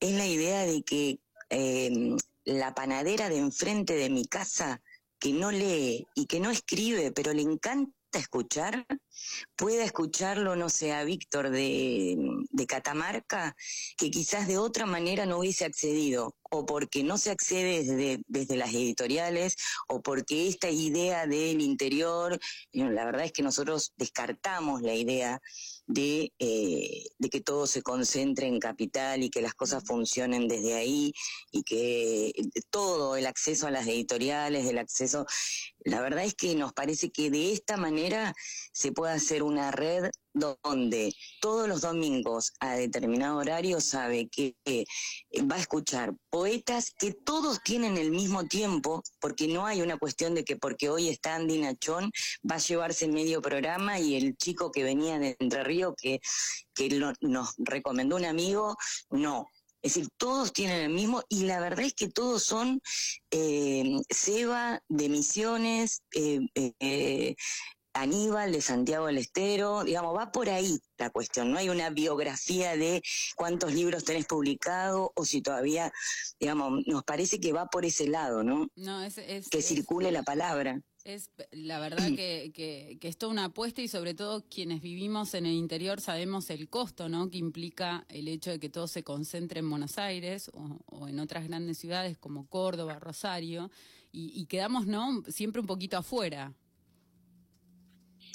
es 0.00 0.12
la 0.14 0.26
idea 0.26 0.64
de 0.64 0.82
que 0.82 1.20
em, 1.50 2.16
la 2.44 2.74
panadera 2.74 3.28
de 3.28 3.38
enfrente 3.38 3.94
de 3.94 4.10
mi 4.10 4.24
casa, 4.24 4.82
que 5.18 5.32
no 5.32 5.52
lee 5.52 6.06
y 6.14 6.26
que 6.26 6.40
no 6.40 6.50
escribe, 6.50 7.12
pero 7.12 7.32
le 7.32 7.42
encanta 7.42 7.92
escuchar, 8.12 8.86
pueda 9.56 9.84
escucharlo, 9.84 10.56
no 10.56 10.68
sé, 10.68 10.92
a 10.92 11.04
Víctor 11.04 11.50
de, 11.50 12.16
de 12.50 12.66
Catamarca, 12.66 13.56
que 13.96 14.10
quizás 14.10 14.46
de 14.46 14.58
otra 14.58 14.86
manera 14.86 15.26
no 15.26 15.38
hubiese 15.38 15.64
accedido 15.64 16.34
o 16.50 16.66
porque 16.66 17.02
no 17.02 17.18
se 17.18 17.30
accede 17.30 17.84
desde, 17.84 18.22
desde 18.28 18.56
las 18.56 18.70
editoriales 18.70 19.56
o 19.88 20.02
porque 20.02 20.48
esta 20.48 20.70
idea 20.70 21.26
del 21.26 21.60
interior, 21.60 22.38
la 22.72 23.04
verdad 23.04 23.24
es 23.24 23.32
que 23.32 23.42
nosotros 23.42 23.92
descartamos 23.96 24.82
la 24.82 24.94
idea 24.94 25.40
de, 25.86 26.32
eh, 26.38 27.04
de 27.18 27.28
que 27.28 27.40
todo 27.40 27.66
se 27.66 27.82
concentre 27.82 28.46
en 28.46 28.58
capital 28.58 29.22
y 29.22 29.30
que 29.30 29.42
las 29.42 29.54
cosas 29.54 29.84
funcionen 29.84 30.48
desde 30.48 30.74
ahí 30.74 31.12
y 31.50 31.62
que 31.62 32.32
todo, 32.70 33.16
el 33.16 33.26
acceso 33.26 33.66
a 33.66 33.70
las 33.70 33.86
editoriales, 33.86 34.66
el 34.66 34.78
acceso, 34.78 35.26
la 35.80 36.00
verdad 36.00 36.24
es 36.24 36.34
que 36.34 36.54
nos 36.54 36.72
parece 36.72 37.10
que 37.10 37.30
de 37.30 37.52
esta 37.52 37.76
manera 37.76 38.34
se 38.72 38.92
puede 38.92 39.03
hacer 39.12 39.42
una 39.42 39.70
red 39.70 40.10
donde 40.32 41.14
todos 41.40 41.68
los 41.68 41.82
domingos 41.82 42.52
a 42.58 42.74
determinado 42.74 43.38
horario 43.38 43.80
sabe 43.80 44.28
que 44.28 44.56
eh, 44.64 44.84
va 45.42 45.56
a 45.56 45.60
escuchar 45.60 46.12
poetas 46.28 46.92
que 46.98 47.12
todos 47.12 47.62
tienen 47.62 47.96
el 47.96 48.10
mismo 48.10 48.44
tiempo, 48.44 49.02
porque 49.20 49.46
no 49.46 49.64
hay 49.66 49.82
una 49.82 49.96
cuestión 49.96 50.34
de 50.34 50.44
que 50.44 50.56
porque 50.56 50.90
hoy 50.90 51.08
está 51.08 51.36
Andy 51.36 51.58
Nachón 51.58 52.10
va 52.50 52.56
a 52.56 52.58
llevarse 52.58 53.06
medio 53.06 53.40
programa 53.40 54.00
y 54.00 54.16
el 54.16 54.36
chico 54.36 54.72
que 54.72 54.82
venía 54.82 55.18
de 55.18 55.36
Entre 55.38 55.62
Ríos 55.62 55.94
que, 55.96 56.20
que 56.74 56.88
nos 57.20 57.54
recomendó 57.58 58.16
un 58.16 58.24
amigo, 58.24 58.76
no. 59.10 59.46
Es 59.84 59.96
decir, 59.96 60.08
todos 60.16 60.54
tienen 60.54 60.80
el 60.80 60.88
mismo 60.88 61.22
y 61.28 61.44
la 61.44 61.60
verdad 61.60 61.84
es 61.84 61.92
que 61.92 62.08
todos 62.08 62.42
son 62.42 62.80
eh, 63.30 63.98
Seba 64.08 64.80
de 64.88 65.10
Misiones, 65.10 66.02
eh, 66.14 66.40
eh, 66.54 67.34
Aníbal 67.94 68.50
de 68.52 68.60
Santiago 68.60 69.06
del 69.06 69.18
Estero, 69.18 69.84
digamos, 69.84 70.16
va 70.16 70.32
por 70.32 70.48
ahí 70.50 70.78
la 70.98 71.10
cuestión, 71.10 71.52
no 71.52 71.58
hay 71.58 71.68
una 71.68 71.90
biografía 71.90 72.76
de 72.76 73.02
cuántos 73.36 73.72
libros 73.72 74.04
tenés 74.04 74.26
publicado 74.26 75.12
o 75.14 75.24
si 75.24 75.42
todavía, 75.42 75.92
digamos, 76.40 76.84
nos 76.86 77.04
parece 77.04 77.38
que 77.38 77.52
va 77.52 77.66
por 77.66 77.84
ese 77.84 78.08
lado, 78.08 78.42
¿no? 78.42 78.68
No, 78.74 79.02
es, 79.02 79.18
es 79.18 79.48
que 79.48 79.62
circule 79.62 80.10
la 80.10 80.24
palabra. 80.24 80.80
Es 81.04 81.30
la 81.50 81.80
verdad 81.80 82.06
que, 82.16 82.50
que, 82.54 82.96
que, 82.98 83.08
es 83.08 83.18
toda 83.18 83.30
una 83.30 83.44
apuesta 83.44 83.82
y 83.82 83.88
sobre 83.88 84.14
todo 84.14 84.48
quienes 84.48 84.80
vivimos 84.80 85.34
en 85.34 85.44
el 85.44 85.52
interior 85.52 86.00
sabemos 86.00 86.48
el 86.48 86.70
costo, 86.70 87.10
¿no? 87.10 87.30
Que 87.30 87.36
implica 87.36 88.06
el 88.08 88.26
hecho 88.26 88.50
de 88.50 88.58
que 88.58 88.70
todo 88.70 88.88
se 88.88 89.04
concentre 89.04 89.60
en 89.60 89.68
Buenos 89.68 89.98
Aires 89.98 90.50
o, 90.54 90.78
o 90.86 91.06
en 91.06 91.20
otras 91.20 91.46
grandes 91.46 91.76
ciudades 91.76 92.16
como 92.16 92.48
Córdoba, 92.48 92.98
Rosario 92.98 93.70
y, 94.12 94.32
y 94.34 94.46
quedamos, 94.46 94.86
¿no? 94.86 95.22
Siempre 95.28 95.60
un 95.60 95.66
poquito 95.66 95.98
afuera. 95.98 96.54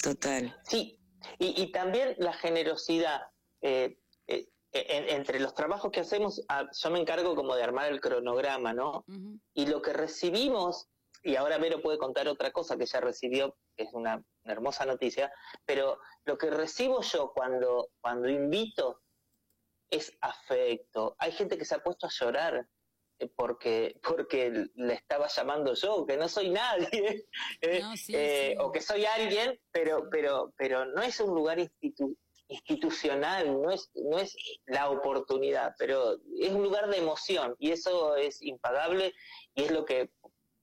Total. 0.02 0.56
Sí, 0.64 0.98
y, 1.38 1.62
y 1.62 1.72
también 1.72 2.14
la 2.18 2.32
generosidad. 2.32 3.22
Eh, 3.62 3.98
eh, 4.26 4.48
en, 4.72 5.08
entre 5.16 5.40
los 5.40 5.54
trabajos 5.54 5.90
que 5.90 6.00
hacemos, 6.00 6.42
ah, 6.48 6.68
yo 6.72 6.90
me 6.90 7.00
encargo 7.00 7.34
como 7.34 7.56
de 7.56 7.62
armar 7.64 7.90
el 7.90 8.00
cronograma, 8.00 8.72
¿no? 8.72 9.04
Uh 9.08 9.12
-huh. 9.12 9.40
Y 9.54 9.66
lo 9.66 9.82
que 9.82 9.92
recibimos, 9.92 10.88
y 11.24 11.34
ahora 11.36 11.58
Vero 11.58 11.82
puede 11.82 11.98
contar 11.98 12.28
otra 12.28 12.52
cosa 12.52 12.76
que 12.76 12.86
ya 12.86 13.00
recibió, 13.00 13.56
que 13.76 13.84
es 13.84 13.92
una, 13.92 14.22
una 14.44 14.52
hermosa 14.52 14.86
noticia, 14.86 15.32
pero 15.66 15.98
lo 16.24 16.38
que 16.38 16.50
recibo 16.50 17.02
yo 17.02 17.32
cuando, 17.34 17.88
cuando 18.00 18.28
invito 18.28 19.02
es 19.90 20.16
afecto. 20.20 21.16
Hay 21.18 21.32
gente 21.32 21.58
que 21.58 21.64
se 21.64 21.74
ha 21.74 21.82
puesto 21.82 22.06
a 22.06 22.10
llorar 22.10 22.66
porque 23.28 23.96
porque 24.02 24.66
le 24.74 24.94
estaba 24.94 25.28
llamando 25.28 25.74
yo, 25.74 26.06
que 26.06 26.16
no 26.16 26.28
soy 26.28 26.50
nadie, 26.50 27.26
no, 27.82 27.96
sí, 27.96 28.12
eh, 28.14 28.52
sí. 28.52 28.56
o 28.60 28.72
que 28.72 28.80
soy 28.80 29.04
alguien, 29.04 29.58
pero 29.70 30.08
pero 30.10 30.52
pero 30.56 30.84
no 30.86 31.02
es 31.02 31.20
un 31.20 31.34
lugar 31.34 31.58
institu 31.58 32.16
institucional, 32.48 33.60
no 33.60 33.70
es 33.70 33.90
no 33.94 34.18
es 34.18 34.36
la 34.66 34.90
oportunidad, 34.90 35.74
pero 35.78 36.18
es 36.38 36.50
un 36.50 36.62
lugar 36.62 36.88
de 36.88 36.98
emoción 36.98 37.54
y 37.58 37.70
eso 37.70 38.16
es 38.16 38.42
impagable 38.42 39.14
y 39.54 39.64
es 39.64 39.70
lo 39.70 39.84
que 39.84 40.10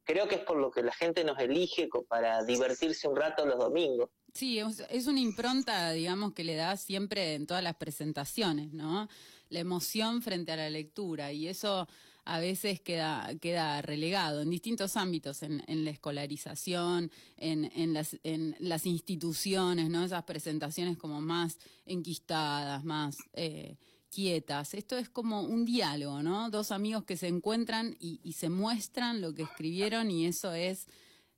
creo 0.08 0.28
que 0.28 0.36
es 0.36 0.42
por 0.42 0.58
lo 0.58 0.72
que 0.72 0.82
la 0.82 0.94
gente 0.94 1.24
nos 1.24 1.38
elige 1.38 1.90
para 2.08 2.44
divertirse 2.44 3.08
un 3.08 3.16
rato 3.16 3.46
los 3.46 3.60
domingos. 3.60 4.10
Sí, 4.34 4.60
es 4.60 5.08
una 5.08 5.20
impronta, 5.20 5.92
digamos, 5.92 6.34
que 6.34 6.44
le 6.44 6.56
da 6.56 6.78
siempre 6.78 7.34
en 7.34 7.46
todas 7.48 7.64
las 7.64 7.76
presentaciones, 7.76 8.72
¿no? 8.72 9.10
La 9.50 9.60
emoción 9.60 10.22
frente 10.22 10.52
a 10.52 10.56
la 10.56 10.70
lectura 10.70 11.32
y 11.32 11.48
eso 11.48 11.88
a 12.28 12.40
veces 12.40 12.82
queda, 12.82 13.32
queda 13.40 13.82
relegado 13.82 14.42
en 14.42 14.50
distintos 14.50 14.98
ámbitos, 14.98 15.44
en, 15.44 15.64
la 15.68 15.90
escolarización, 15.90 17.10
en, 17.38 17.72
en, 17.74 17.94
las, 17.94 18.18
en 18.24 18.56
las 18.60 18.86
instituciones, 18.86 19.90
¿no? 19.90 20.04
Esas 20.04 20.24
presentaciones 20.24 20.98
como 20.98 21.22
más 21.22 21.58
enquistadas, 21.86 22.84
más 22.84 23.18
eh, 23.34 23.78
quietas. 24.10 24.74
Esto 24.74 24.98
es 24.98 25.08
como 25.08 25.42
un 25.42 25.64
diálogo, 25.64 26.22
¿no? 26.22 26.50
Dos 26.50 26.72
amigos 26.72 27.06
que 27.06 27.16
se 27.16 27.30
encuentran 27.30 27.96
y, 27.98 28.20
y 28.24 28.34
se 28.34 28.50
muestran 28.50 29.22
lo 29.22 29.34
que 29.34 29.44
escribieron 29.44 30.12
y 30.12 30.26
eso 30.26 30.54
es, 30.54 30.88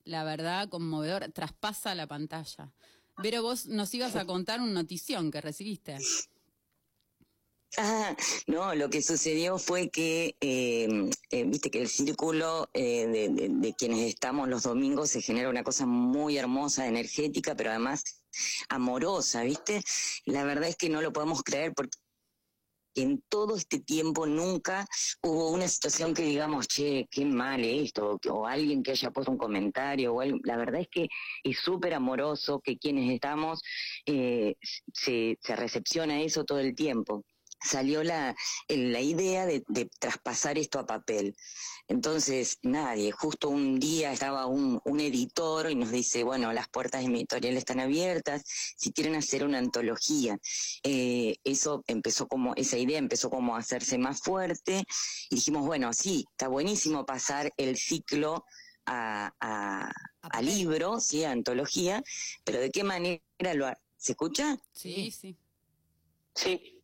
la 0.05 0.23
verdad, 0.23 0.69
conmovedor, 0.69 1.31
traspasa 1.33 1.93
la 1.93 2.07
pantalla. 2.07 2.73
Pero 3.21 3.43
vos 3.43 3.67
nos 3.67 3.93
ibas 3.93 4.15
a 4.15 4.25
contar 4.25 4.59
una 4.59 4.71
notición 4.71 5.29
que 5.29 5.41
recibiste. 5.41 5.97
Ah, 7.77 8.15
no, 8.47 8.73
lo 8.73 8.89
que 8.89 9.01
sucedió 9.01 9.59
fue 9.59 9.89
que, 9.89 10.35
eh, 10.41 10.87
eh, 11.29 11.43
viste 11.45 11.69
que 11.69 11.81
el 11.81 11.87
círculo 11.87 12.67
eh, 12.73 13.05
de, 13.07 13.73
quienes 13.77 13.99
estamos 13.99 14.49
los 14.49 14.63
domingos 14.63 15.11
se 15.11 15.21
genera 15.21 15.49
una 15.49 15.63
cosa 15.63 15.85
muy 15.85 16.37
hermosa, 16.37 16.87
energética, 16.87 17.55
pero 17.55 17.69
además 17.69 18.03
amorosa, 18.69 19.43
viste. 19.43 19.81
La 20.25 20.43
verdad 20.43 20.69
es 20.69 20.77
que 20.77 20.89
no 20.89 21.01
lo 21.01 21.13
podemos 21.13 21.43
creer 21.43 21.73
porque 21.75 21.97
en 22.95 23.21
todo 23.29 23.55
este 23.55 23.79
tiempo 23.79 24.25
nunca 24.25 24.87
hubo 25.21 25.51
una 25.51 25.67
situación 25.67 26.13
que 26.13 26.23
digamos, 26.23 26.67
che, 26.67 27.07
qué 27.11 27.23
mal 27.25 27.63
esto, 27.63 28.19
o 28.29 28.47
alguien 28.47 28.83
que 28.83 28.91
haya 28.91 29.11
puesto 29.11 29.31
un 29.31 29.37
comentario, 29.37 30.13
o 30.15 30.21
algo. 30.21 30.39
la 30.43 30.57
verdad 30.57 30.81
es 30.81 30.87
que 30.89 31.07
es 31.43 31.59
súper 31.59 31.93
amoroso 31.93 32.61
que 32.61 32.77
quienes 32.77 33.11
estamos 33.13 33.61
eh, 34.05 34.55
se, 34.93 35.37
se 35.41 35.55
recepciona 35.55 36.21
eso 36.21 36.45
todo 36.45 36.59
el 36.59 36.75
tiempo 36.75 37.23
salió 37.61 38.03
la, 38.03 38.35
la 38.67 39.01
idea 39.01 39.45
de, 39.45 39.63
de, 39.67 39.89
traspasar 39.99 40.57
esto 40.57 40.79
a 40.79 40.85
papel. 40.85 41.35
Entonces, 41.87 42.59
nadie, 42.61 43.11
justo 43.11 43.49
un 43.49 43.79
día 43.79 44.13
estaba 44.13 44.45
un, 44.45 44.79
un, 44.85 44.99
editor 44.99 45.71
y 45.71 45.75
nos 45.75 45.91
dice, 45.91 46.23
bueno, 46.23 46.53
las 46.53 46.69
puertas 46.69 47.01
de 47.01 47.09
mi 47.09 47.19
editorial 47.19 47.57
están 47.57 47.79
abiertas, 47.79 48.43
si 48.77 48.91
quieren 48.93 49.15
hacer 49.15 49.43
una 49.43 49.57
antología. 49.57 50.37
Eh, 50.83 51.37
eso 51.43 51.83
empezó 51.87 52.27
como, 52.27 52.53
esa 52.55 52.77
idea 52.77 52.99
empezó 52.99 53.29
como 53.29 53.55
a 53.55 53.59
hacerse 53.59 53.97
más 53.97 54.21
fuerte 54.21 54.83
y 55.29 55.35
dijimos, 55.35 55.65
bueno, 55.65 55.91
sí, 55.93 56.25
está 56.31 56.47
buenísimo 56.47 57.05
pasar 57.05 57.51
el 57.57 57.75
ciclo 57.75 58.45
a, 58.85 59.33
a, 59.39 59.91
a 60.21 60.41
libro, 60.41 60.99
sí, 60.99 61.23
a 61.23 61.31
antología, 61.31 62.03
pero 62.43 62.59
¿de 62.59 62.71
qué 62.71 62.83
manera 62.83 63.53
lo... 63.55 63.67
¿Se 63.97 64.13
escucha? 64.13 64.57
Sí, 64.71 65.11
sí. 65.11 65.35
Sí. 66.33 66.78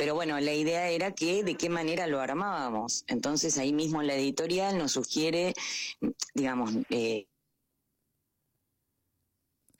Pero 0.00 0.14
bueno, 0.14 0.40
la 0.40 0.54
idea 0.54 0.88
era 0.88 1.12
que 1.12 1.44
de 1.44 1.56
qué 1.56 1.68
manera 1.68 2.06
lo 2.06 2.20
armábamos. 2.20 3.04
Entonces 3.06 3.58
ahí 3.58 3.70
mismo 3.74 4.02
la 4.02 4.14
editorial 4.14 4.78
nos 4.78 4.92
sugiere, 4.92 5.52
digamos, 6.32 6.70
eh, 6.88 7.28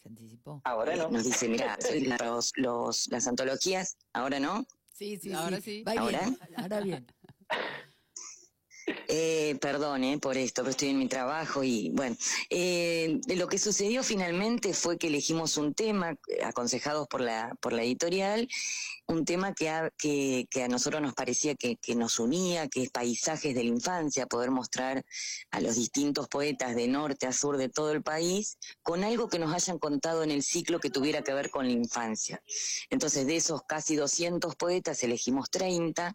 se 0.03 0.09
anticipó. 0.09 0.61
Ahora 0.65 0.95
no. 0.95 1.09
Nos 1.09 1.25
dice, 1.25 1.49
mira, 1.49 1.79
los, 2.23 2.53
los, 2.57 3.09
las 3.09 3.27
antologías, 3.29 3.97
¿ahora 4.13 4.39
no? 4.39 4.67
Sí, 4.93 5.17
sí, 5.17 5.33
ahora 5.33 5.57
sí. 5.57 5.63
sí. 5.63 5.85
Va 5.85 5.93
¿Ahora? 5.93 6.21
Bien, 6.21 6.39
ahora 6.55 6.81
bien. 6.83 7.07
Eh, 9.09 9.57
perdón 9.61 10.05
eh, 10.05 10.19
por 10.19 10.37
esto, 10.37 10.63
pero 10.63 10.71
estoy 10.71 10.89
en 10.89 10.99
mi 10.99 11.09
trabajo 11.09 11.65
y 11.65 11.91
bueno, 11.91 12.17
eh, 12.49 13.21
lo 13.27 13.49
que 13.49 13.59
sucedió 13.59 14.03
finalmente 14.03 14.75
fue 14.75 14.99
que 14.99 15.09
elegimos 15.09 15.57
un 15.57 15.75
tema, 15.75 16.13
eh, 16.29 16.45
aconsejados 16.45 17.09
por 17.09 17.21
la, 17.21 17.55
por 17.61 17.73
la 17.73 17.83
editorial, 17.83 18.49
un 19.07 19.25
tema 19.25 19.55
que 19.55 19.69
a, 19.69 19.91
que, 19.99 20.47
a 20.63 20.69
nosotros 20.69 21.03
nos 21.03 21.15
parecía 21.15 21.55
que, 21.55 21.77
que, 21.77 21.95
nos 21.95 22.19
unía, 22.19 22.69
que 22.69 22.85
es 22.85 22.91
paisajes 22.91 23.55
de 23.55 23.65
la 23.65 23.71
infancia, 23.71 24.27
poder 24.27 24.51
mostrar 24.51 25.05
a 25.51 25.61
los 25.61 25.77
distintos 25.77 26.29
poetas 26.29 26.77
de 26.77 26.87
norte 26.87 27.27
a 27.27 27.33
sur 27.33 27.57
de 27.57 27.69
todo 27.69 27.93
el 27.93 28.03
país 28.03 28.57
con 28.83 29.03
algo 29.03 29.29
que 29.29 29.39
nos 29.39 29.53
hayan 29.53 29.79
contado 29.79 30.23
en 30.23 30.31
el 30.31 30.43
ciclo 30.43 30.79
que 30.79 30.91
tuviera 30.91 31.23
que 31.23 31.35
ver 31.35 31.51
con 31.51 31.67
la 31.67 31.73
infancia. 31.73 32.43
Entonces, 32.89 33.27
de 33.27 33.37
esos 33.37 33.63
casi 33.65 33.97
200 33.97 34.55
poetas 34.57 35.03
elegimos 35.03 35.51
30 35.51 36.15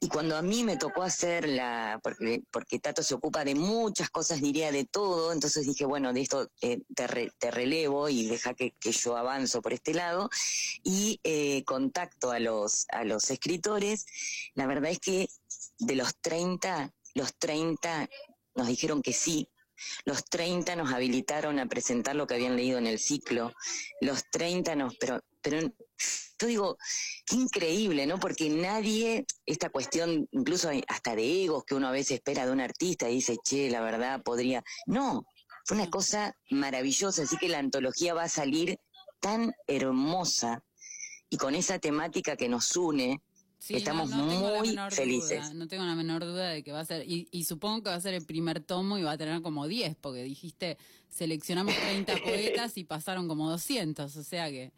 y 0.00 0.08
cuando 0.08 0.36
a 0.36 0.42
mí 0.42 0.64
me 0.64 0.76
tocó 0.76 1.02
hacer 1.02 1.48
la, 1.48 2.00
porque, 2.02 2.42
porque 2.50 2.78
Tato 2.78 3.02
se 3.02 3.14
ocupa 3.14 3.44
de 3.44 3.54
muchas 3.54 4.10
cosas, 4.10 4.40
diría 4.40 4.72
de 4.72 4.84
todo, 4.84 5.32
entonces 5.32 5.66
dije, 5.66 5.84
bueno, 5.84 6.12
de 6.12 6.20
esto 6.20 6.50
eh, 6.60 6.80
te, 6.94 7.32
te, 7.38 7.50
relevo 7.50 8.08
y 8.08 8.26
deja 8.26 8.54
que, 8.54 8.72
que, 8.80 8.92
yo 8.92 9.16
avanzo 9.16 9.62
por 9.62 9.72
este 9.72 9.94
lado 9.94 10.28
y 10.82 11.20
eh, 11.24 11.64
contacto 11.64 12.30
a 12.30 12.38
los, 12.38 12.86
a 12.90 13.04
los 13.04 13.30
escritores. 13.30 14.06
La 14.54 14.66
verdad 14.66 14.90
es 14.90 14.98
que 14.98 15.28
de 15.78 15.96
los 15.96 16.14
30, 16.20 16.92
los 17.14 17.34
30 17.38 18.08
nos 18.54 18.66
dijeron 18.66 19.02
que 19.02 19.12
sí, 19.12 19.48
los 20.04 20.24
30 20.24 20.76
nos 20.76 20.92
habilitaron 20.92 21.58
a 21.58 21.66
presentar 21.66 22.14
lo 22.16 22.26
que 22.26 22.34
habían 22.34 22.56
leído 22.56 22.78
en 22.78 22.86
el 22.86 22.98
ciclo. 22.98 23.52
Los 24.00 24.24
30 24.30 24.76
nos, 24.76 24.96
pero, 24.96 25.20
pero 25.42 25.72
yo 26.38 26.46
digo, 26.46 26.78
qué 27.26 27.36
increíble, 27.36 28.06
¿no? 28.06 28.18
Porque 28.18 28.48
nadie, 28.50 29.24
esta 29.46 29.70
cuestión, 29.70 30.28
incluso 30.32 30.70
hasta 30.88 31.14
de 31.14 31.44
egos 31.44 31.64
que 31.64 31.74
uno 31.74 31.88
a 31.88 31.92
veces 31.92 32.16
espera 32.16 32.46
de 32.46 32.52
un 32.52 32.60
artista 32.60 33.08
y 33.08 33.16
dice, 33.16 33.36
che, 33.42 33.70
la 33.70 33.80
verdad 33.80 34.22
podría. 34.22 34.62
No, 34.86 35.26
fue 35.64 35.76
una 35.76 35.90
cosa 35.90 36.36
maravillosa, 36.50 37.22
así 37.22 37.36
que 37.36 37.48
la 37.48 37.58
antología 37.58 38.14
va 38.14 38.24
a 38.24 38.28
salir 38.28 38.78
tan 39.20 39.52
hermosa 39.66 40.62
y 41.30 41.36
con 41.36 41.54
esa 41.54 41.78
temática 41.78 42.36
que 42.36 42.48
nos 42.48 42.76
une, 42.76 43.22
Estamos 43.66 44.10
muy 44.10 44.76
felices. 44.90 45.54
no 45.54 45.66
tengo 45.68 45.84
la 45.84 45.94
menor 45.94 46.22
duda 46.22 46.50
de 46.50 46.62
que 46.62 46.70
va 46.70 46.80
a 46.80 46.84
ser, 46.84 47.08
y, 47.08 47.28
y, 47.30 47.44
supongo 47.44 47.82
que 47.82 47.88
va 47.88 47.96
a 47.96 48.00
ser 48.00 48.12
el 48.12 48.26
primer 48.26 48.60
tomo 48.60 48.98
y 48.98 49.02
va 49.02 49.12
a 49.12 49.16
tener 49.16 49.40
como 49.40 49.66
10, 49.66 49.96
porque 49.96 50.22
dijiste, 50.22 50.76
seleccionamos 51.08 51.74
30 51.74 52.14
poetas 52.24 52.76
y 52.76 52.84
pasaron 52.84 53.26
como 53.26 53.48
200, 53.48 54.14
o 54.14 54.22
sea 54.22 54.50
que 54.50 54.72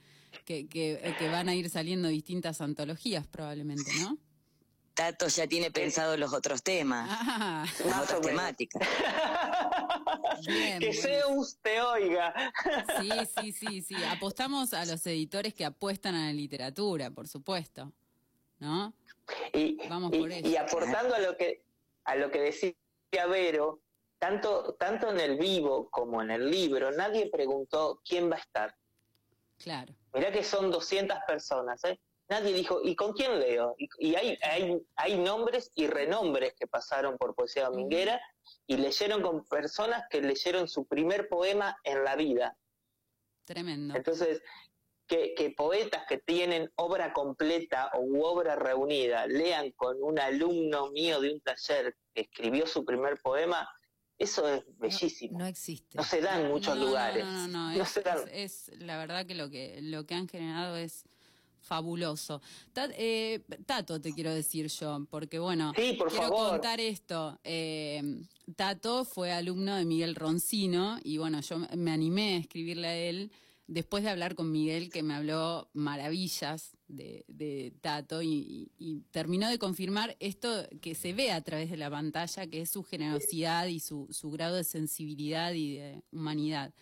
que, 0.45 0.69
que, 0.69 1.29
van 1.31 1.49
a 1.49 1.55
ir 1.55 1.71
saliendo 1.71 2.09
distintas 2.09 2.61
antologías 2.61 3.27
probablemente, 3.27 3.91
¿no? 4.01 4.19
Tato 4.95 5.29
ya 5.29 5.47
tiene 5.47 5.71
pensado 5.71 6.17
los 6.17 6.33
otros 6.33 6.63
temas, 6.63 7.07
ah, 7.11 7.67
las 7.85 8.03
otras 8.05 8.23
temáticas. 8.23 8.89
que 10.81 10.93
Zeus 10.95 11.59
te 11.61 11.83
oiga. 11.83 12.35
Sí, 12.99 13.11
sí, 13.39 13.53
sí, 13.53 13.83
sí. 13.83 13.95
Apostamos 14.05 14.73
a 14.73 14.87
los 14.87 15.07
editores 15.07 15.53
que 15.53 15.67
apuestan 15.67 16.15
a 16.15 16.27
la 16.27 16.33
literatura, 16.33 17.11
por 17.11 17.29
supuesto, 17.29 17.93
¿no? 18.59 18.95
Y, 19.53 19.77
Vamos 19.89 20.13
por 20.13 20.33
eso. 20.33 20.49
y 20.49 20.57
aportando 20.57 21.15
a 21.15 21.19
lo 21.19 21.37
que 21.37 21.63
a 22.05 22.17
lo 22.17 22.31
que 22.31 22.41
decía 22.41 22.75
Vero, 23.29 23.81
tanto 24.19 24.75
tanto 24.79 25.11
en 25.11 25.21
el 25.21 25.37
vivo 25.37 25.91
como 25.91 26.23
en 26.23 26.31
el 26.31 26.51
libro, 26.51 26.91
nadie 26.93 27.29
preguntó 27.31 28.01
quién 28.03 28.31
va 28.31 28.37
a 28.37 28.41
estar. 28.41 28.75
Claro. 29.59 29.95
Mirá 30.13 30.33
que 30.33 30.45
son 30.45 30.71
200 30.71 31.19
personas, 31.27 31.83
¿eh? 31.85 31.99
Nadie 32.29 32.53
dijo, 32.53 32.81
¿y 32.83 32.97
con 32.97 33.13
quién 33.13 33.39
leo? 33.39 33.77
Y, 33.79 34.17
hay, 34.17 34.37
hay, 34.43 34.77
hay, 34.97 35.17
nombres 35.17 35.71
y 35.75 35.87
renombres 35.87 36.55
que 36.59 36.67
pasaron 36.67 37.17
por 37.19 37.37
Poesía 37.37 37.67
Dominguera 37.67 38.21
y 38.67 38.77
leyeron 38.79 39.23
con 39.23 39.45
personas 39.45 40.03
que 40.11 40.21
leyeron 40.21 40.69
su 40.69 40.87
primer 40.87 41.29
poema 41.29 41.77
en 41.85 42.03
la 42.03 42.17
vida. 42.17 42.57
Tremendo. 43.45 43.95
Entonces, 43.95 44.43
que, 45.07 45.35
que, 45.35 45.51
poetas 45.51 46.05
que 46.09 46.19
tienen 46.19 46.69
obra 46.75 47.13
completa 47.13 47.93
o 47.95 48.29
obra 48.29 48.57
reunida 48.57 49.29
lean 49.29 49.71
con 49.73 50.03
un 50.03 50.19
alumno 50.19 50.91
mío 50.91 51.21
de 51.21 51.33
un 51.33 51.41
taller 51.43 51.95
que 52.13 52.23
escribió 52.23 52.67
su 52.67 52.85
primer 52.85 53.21
poema, 53.23 53.69
eso 54.19 54.49
es 54.49 54.65
bellísimo. 54.79 55.39
No, 55.39 55.47
existe. 55.47 55.99
No 55.99 56.05
se 56.05 56.21
da 56.21 56.41
en 56.41 56.49
muchos 56.49 56.77
lugares. 56.79 57.25
No, 57.25 57.49
no, 57.49 57.73
no. 57.73 57.85
es, 58.33 58.71
la 58.79 58.97
verdad 58.97 59.27
que 59.27 59.35
lo 59.35 59.51
que 59.51 59.81
lo 59.83 60.07
que 60.07 60.15
han 60.15 60.29
generado 60.29 60.77
es 60.77 61.05
fabuloso. 61.61 62.41
Eh, 62.75 63.43
Tato, 63.67 64.01
te 64.01 64.15
quiero 64.15 64.33
decir 64.33 64.69
yo, 64.69 65.05
porque 65.11 65.39
bueno, 65.39 65.73
quiero 65.75 66.31
contar 66.31 66.81
esto. 66.81 67.39
Eh, 67.45 68.23
Tato 68.55 69.05
fue 69.05 69.33
alumno 69.33 69.75
de 69.75 69.85
Miguel 69.85 70.15
Roncino 70.15 70.99
y 71.03 71.19
bueno, 71.19 71.41
yo 71.41 71.59
me 71.77 71.91
animé 71.91 72.37
a 72.37 72.39
escribirle 72.39 72.87
a 72.87 72.97
él 72.97 73.33
después 73.67 74.05
de 74.05 74.11
hablar 74.11 74.35
con 74.35 74.53
Miguel, 74.53 74.91
que 74.91 75.03
me 75.03 75.15
habló 75.15 75.69
maravillas 75.73 76.77
de, 76.89 77.73
Tato 77.81 78.23
y, 78.23 78.71
terminó 79.11 79.49
de 79.49 79.59
confirmar 79.59 80.17
esto 80.21 80.69
que 80.81 80.95
se 80.95 81.13
ve 81.13 81.33
a 81.33 81.41
través 81.43 81.71
de 81.71 81.77
la 81.77 81.91
pantalla, 81.91 82.47
que 82.47 82.63
es 82.63 82.71
su 82.71 82.83
generosidad 82.85 83.67
y 83.67 83.81
su, 83.81 84.09
grado 84.25 84.57
de 84.57 84.65
sensibilidad 84.65 85.53
y 85.53 85.77
de 85.77 86.03
humanidad. 86.13 86.73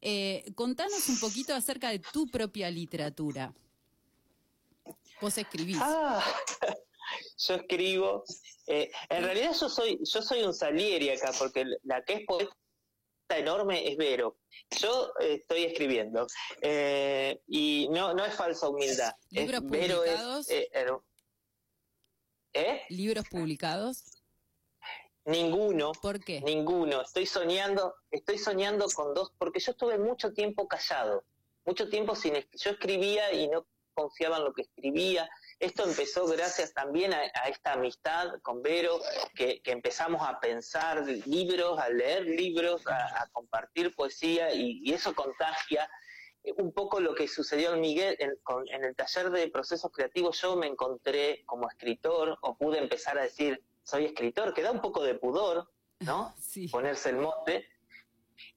Eh, 0.00 0.44
contanos 0.54 1.08
un 1.08 1.18
poquito 1.18 1.54
acerca 1.54 1.90
de 1.90 1.98
tu 1.98 2.26
propia 2.26 2.70
literatura. 2.70 3.52
Vos 5.20 5.38
escribís. 5.38 5.78
Ah, 5.80 6.22
yo 7.38 7.54
escribo. 7.54 8.24
Eh, 8.66 8.90
en 9.08 9.24
realidad 9.24 9.56
yo 9.58 9.68
soy, 9.68 9.98
yo 10.02 10.20
soy 10.20 10.42
un 10.42 10.52
Salieri 10.52 11.08
acá, 11.08 11.32
porque 11.38 11.64
la 11.84 12.04
que 12.04 12.14
es 12.14 12.26
poeta 12.26 12.54
enorme 13.28 13.88
es 13.90 13.96
Vero. 13.96 14.36
Yo 14.80 15.12
eh, 15.20 15.34
estoy 15.40 15.64
escribiendo 15.64 16.26
eh, 16.60 17.40
y 17.46 17.88
no, 17.90 18.14
no 18.14 18.24
es 18.24 18.34
falsa 18.34 18.68
humildad. 18.68 19.12
¿Libros 19.30 19.62
publicados? 19.62 20.50
Eh, 20.50 20.70
¿Eh? 22.52 22.82
¿Libros 22.88 23.28
publicados? 23.28 24.04
Ninguno. 25.24 25.92
¿Por 26.00 26.20
qué? 26.20 26.40
Ninguno. 26.40 27.02
Estoy 27.02 27.26
soñando, 27.26 27.96
estoy 28.10 28.38
soñando 28.38 28.86
con 28.94 29.12
dos, 29.12 29.32
porque 29.36 29.60
yo 29.60 29.72
estuve 29.72 29.98
mucho 29.98 30.32
tiempo 30.32 30.68
callado, 30.68 31.24
mucho 31.64 31.88
tiempo 31.88 32.14
sin, 32.14 32.34
yo 32.34 32.70
escribía 32.70 33.32
y 33.32 33.48
no 33.48 33.66
confiaba 33.92 34.36
en 34.38 34.44
lo 34.44 34.52
que 34.52 34.62
escribía, 34.62 35.28
esto 35.58 35.84
empezó 35.84 36.26
gracias 36.26 36.74
también 36.74 37.14
a, 37.14 37.24
esta 37.48 37.72
amistad 37.72 38.40
con 38.42 38.62
Vero, 38.62 39.00
que, 39.34 39.60
empezamos 39.64 40.26
a 40.26 40.38
pensar 40.38 41.06
libros, 41.26 41.78
a 41.78 41.88
leer 41.88 42.24
libros, 42.26 42.82
a, 42.86 43.26
compartir 43.32 43.94
poesía 43.94 44.54
y, 44.54 44.92
eso 44.92 45.14
contagia 45.14 45.88
un 46.58 46.72
poco 46.72 47.00
lo 47.00 47.14
que 47.14 47.26
sucedió 47.26 47.74
en 47.74 47.80
Miguel, 47.80 48.16
en, 48.20 48.84
el 48.84 48.94
taller 48.94 49.30
de 49.30 49.48
procesos 49.48 49.90
creativos, 49.90 50.40
yo 50.40 50.56
me 50.56 50.66
encontré 50.66 51.42
como 51.44 51.68
escritor 51.68 52.38
o 52.42 52.56
pude 52.56 52.78
empezar 52.78 53.18
a 53.18 53.22
decir, 53.22 53.62
soy 53.82 54.04
escritor, 54.04 54.54
que 54.54 54.62
da 54.62 54.70
un 54.70 54.80
poco 54.80 55.02
de 55.02 55.14
pudor, 55.14 55.68
¿no? 56.00 56.34
Ponerse 56.70 57.10
el 57.10 57.16
mote. 57.16 57.66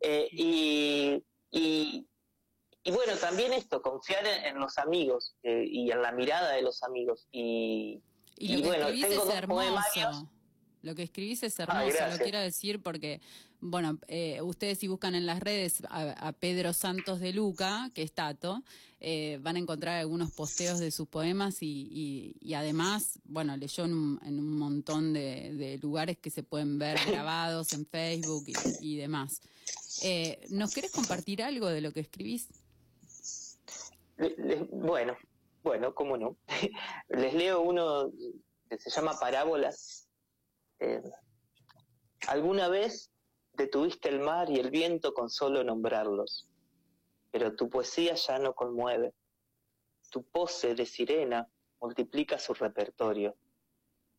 Eh, 0.01 0.27
y, 0.31 1.23
y 1.51 2.08
bueno, 2.91 3.13
también 3.17 3.53
esto, 3.53 3.81
confiar 3.81 4.25
en, 4.25 4.59
los 4.59 4.77
amigos 4.77 5.35
eh, 5.43 5.65
y 5.69 5.91
en 5.91 6.01
la 6.01 6.11
mirada 6.11 6.51
de 6.53 6.61
los 6.61 6.83
amigos. 6.83 7.27
Y, 7.31 8.01
y, 8.37 8.61
bueno, 8.61 8.87
tengo 8.87 9.25
dos 9.25 9.41
poemarios. 9.47 10.25
Lo 10.81 10.95
que 10.95 11.03
escribís 11.03 11.43
es 11.43 11.59
hermoso, 11.59 11.97
lo 12.09 12.17
quiero 12.19 12.39
decir 12.39 12.81
porque, 12.81 13.19
bueno, 13.59 13.99
eh, 14.07 14.41
ustedes 14.41 14.77
si 14.77 14.87
buscan 14.87 15.13
en 15.13 15.25
las 15.25 15.41
redes 15.41 15.83
a, 15.89 16.31
Pedro 16.31 16.71
Santos 16.71 17.19
de 17.19 17.33
Luca, 17.33 17.91
que 17.93 18.01
es 18.01 18.13
Tato, 18.13 18.63
eh, 19.01 19.39
van 19.41 19.57
a 19.57 19.59
encontrar 19.59 19.97
algunos 19.97 20.31
posteos 20.31 20.79
de 20.79 20.91
sus 20.91 21.09
poemas 21.09 21.57
y, 21.59 22.33
además, 22.55 23.19
bueno, 23.25 23.57
leyó 23.57 23.83
en 23.83 23.93
un, 23.93 24.57
montón 24.57 25.11
de, 25.11 25.77
lugares 25.81 26.17
que 26.17 26.29
se 26.29 26.43
pueden 26.43 26.79
ver 26.79 26.97
grabados 27.07 27.73
en 27.73 27.85
Facebook 27.85 28.45
y, 28.79 28.95
demás. 28.95 29.41
¿Nos 30.49 30.73
querés 30.73 30.91
compartir 30.91 31.43
algo 31.43 31.67
de 31.67 31.81
lo 31.81 31.91
que 31.91 31.99
escribís? 31.99 32.47
Bueno, 34.71 35.17
bueno, 35.63 35.93
cómo 35.93 36.17
no. 36.17 36.37
Les 37.09 37.33
leo 37.33 37.61
uno 37.61 38.11
que 38.69 38.77
se 38.77 38.89
llama 38.89 39.17
Parábolas. 39.19 40.07
Eh, 40.79 41.01
Alguna 42.27 42.67
vez 42.67 43.11
detuviste 43.53 44.09
el 44.09 44.19
mar 44.19 44.49
y 44.49 44.59
el 44.59 44.69
viento 44.69 45.13
con 45.13 45.29
solo 45.29 45.63
nombrarlos, 45.63 46.47
pero 47.31 47.55
tu 47.55 47.69
poesía 47.69 48.15
ya 48.15 48.39
no 48.39 48.53
conmueve. 48.53 49.13
Tu 50.11 50.23
pose 50.23 50.75
de 50.75 50.85
sirena 50.85 51.47
multiplica 51.79 52.37
su 52.37 52.53
repertorio. 52.53 53.35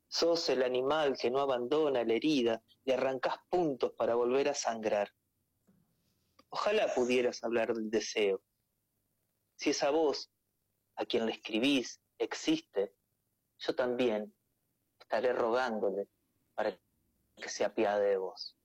Sos 0.08 0.48
el 0.48 0.62
animal 0.62 1.16
que 1.16 1.30
no 1.30 1.40
abandona 1.40 2.02
la 2.04 2.14
herida 2.14 2.62
y 2.84 2.92
arrancas 2.92 3.36
puntos 3.48 3.92
para 3.92 4.14
volver 4.14 4.48
a 4.48 4.54
sangrar. 4.54 5.10
Ojalá 6.48 6.92
pudieras 6.94 7.44
hablar 7.44 7.74
del 7.74 7.90
deseo, 7.90 8.42
si 9.60 9.70
esa 9.70 9.90
voz 9.90 10.30
a 10.96 11.04
quien 11.04 11.26
le 11.26 11.32
escribís 11.32 12.00
existe, 12.18 12.94
yo 13.58 13.74
también 13.74 14.34
estaré 14.98 15.34
rogándole 15.34 16.08
para 16.54 16.74
que 17.36 17.48
se 17.48 17.64
apiade 17.64 18.08
de 18.08 18.16
vos. 18.16 18.56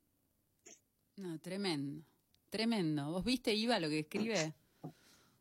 No, 1.18 1.38
tremendo, 1.40 2.06
tremendo. 2.50 3.12
¿Vos 3.12 3.26
viste, 3.26 3.54
Iva, 3.54 3.78
lo 3.80 3.90
que 3.90 4.00
escribe? 4.00 4.54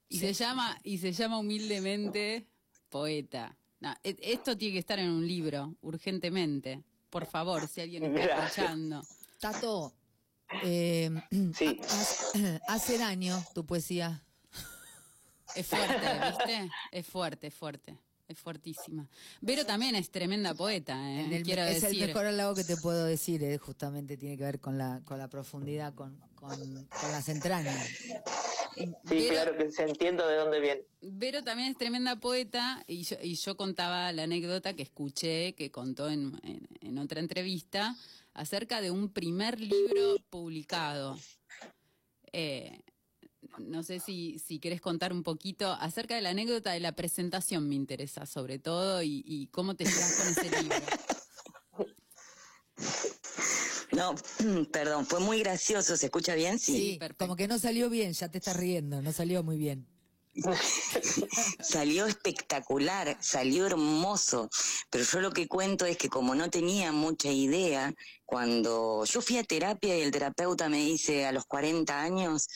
Y 0.09 0.19
se 0.19 0.33
llama, 0.33 0.77
y 0.83 0.99
se 0.99 1.13
llama 1.13 1.39
humildemente 1.39 2.49
poeta. 2.89 3.57
E, 4.03 4.17
esto 4.23 4.59
tiene 4.59 4.73
que 4.73 4.79
estar 4.81 4.99
en 4.99 5.11
un 5.11 5.27
libro, 5.27 5.77
urgentemente. 5.83 6.83
Por 7.11 7.27
favor, 7.27 7.69
si 7.69 7.81
alguien 7.81 8.17
está 8.17 8.47
escuchando. 8.47 9.03
Tato, 9.39 9.95
eh, 10.65 11.11
hace 12.67 12.99
daño 12.99 13.41
tu 13.55 13.65
poesía. 13.65 14.24
Es 15.55 15.67
fuerte, 15.67 16.07
¿viste? 16.27 16.71
Es 16.91 17.07
fuerte, 17.07 17.47
es 17.49 17.55
fuerte. 17.55 17.99
Es 18.27 18.39
fuertísima. 18.39 19.07
Vero 19.43 19.67
también 19.67 19.95
es 19.97 20.11
tremenda 20.11 20.55
poeta, 20.55 20.97
¿eh? 21.13 21.43
Quiero 21.45 21.63
es 21.65 21.83
el 21.85 21.99
mejor 21.99 22.25
halago 22.25 22.55
que 22.55 22.65
te 22.65 22.79
puedo 22.79 23.05
decir, 23.05 23.45
¿eh? 23.45 23.59
justamente 23.59 24.17
tiene 24.17 24.39
que 24.39 24.45
ver 24.45 24.61
con 24.61 24.79
la, 24.79 25.03
con 25.05 25.19
la 25.19 25.29
profundidad, 25.29 25.93
con, 25.93 26.19
con, 26.35 26.59
las 27.13 27.29
entrañas. 27.29 27.87
Sí, 29.07 29.29
claro 29.29 29.57
que 29.59 29.71
se 29.71 29.83
entiendo 29.83 30.27
de 30.27 30.37
dónde 30.37 30.59
viene. 30.59 30.83
Vero 31.03 31.45
también 31.45 31.71
es 31.71 31.77
tremenda 31.77 32.17
poeta 32.17 32.83
y 32.87 33.03
yo, 33.03 33.17
y 33.23 33.35
yo 33.35 33.59
contaba 33.59 34.11
la 34.13 34.23
anécdota 34.23 34.75
que 34.75 34.85
escuché, 34.85 35.55
que 35.55 35.71
contó 35.71 36.09
en, 36.09 36.41
en 36.81 36.99
otra 36.99 37.21
entrevista, 37.21 37.95
acerca 38.33 38.81
de 38.81 38.91
un 38.91 39.11
primer 39.11 39.61
libro 39.61 40.17
publicado. 40.31 41.19
Eh, 42.33 42.81
no 43.59 43.83
sé 43.83 44.01
si, 44.01 44.39
si 44.39 44.59
querés 44.59 44.81
contar 44.81 45.13
un 45.13 45.23
poquito 45.23 45.73
acerca 45.73 46.15
de 46.15 46.23
la 46.23 46.31
anécdota 46.31 46.73
de 46.73 46.81
la 46.81 46.93
presentación, 46.93 47.69
me 47.69 47.75
interesa 47.75 48.27
sobre 48.27 48.59
todo, 48.59 49.03
y, 49.03 49.49
cómo 49.53 49.75
te 49.75 49.85
llevas 49.85 50.15
con 50.15 50.29
ese 50.29 50.63
libro. 50.63 50.77
No, 53.93 54.13
perdón, 54.73 55.07
fue 55.07 55.21
muy 55.21 55.39
gracioso, 55.39 55.97
¿se 55.97 56.07
escucha 56.07 56.35
bien? 56.35 56.59
Sí, 56.59 56.99
como 57.17 57.37
que 57.37 57.47
no 57.47 57.61
salió 57.61 57.89
bien, 57.89 58.13
ya 58.13 58.29
te 58.29 58.39
estás 58.39 58.57
riendo, 58.57 59.01
no 59.01 59.13
salió 59.13 59.45
muy 59.45 59.57
bien. 59.57 59.87
salió 61.61 62.07
espectacular, 62.07 63.17
salió 63.21 63.67
hermoso, 63.67 64.51
pero 64.91 65.05
yo 65.05 65.21
lo 65.21 65.31
que 65.31 65.47
cuento 65.47 65.87
es 65.87 65.97
que 65.97 66.09
como 66.09 66.35
no 66.35 66.51
tenía 66.51 66.91
mucha 66.91 67.31
idea, 67.31 67.95
cuando 68.25 69.05
yo 69.05 69.21
fui 69.21 69.39
a 69.39 69.45
terapia 69.45 69.97
y 69.97 70.03
el 70.03 70.11
terapeuta 70.11 70.69
me 70.69 70.79
dice 70.79 71.27
a 71.27 71.33
los 71.33 71.45
40 71.47 72.01
años, 72.01 72.49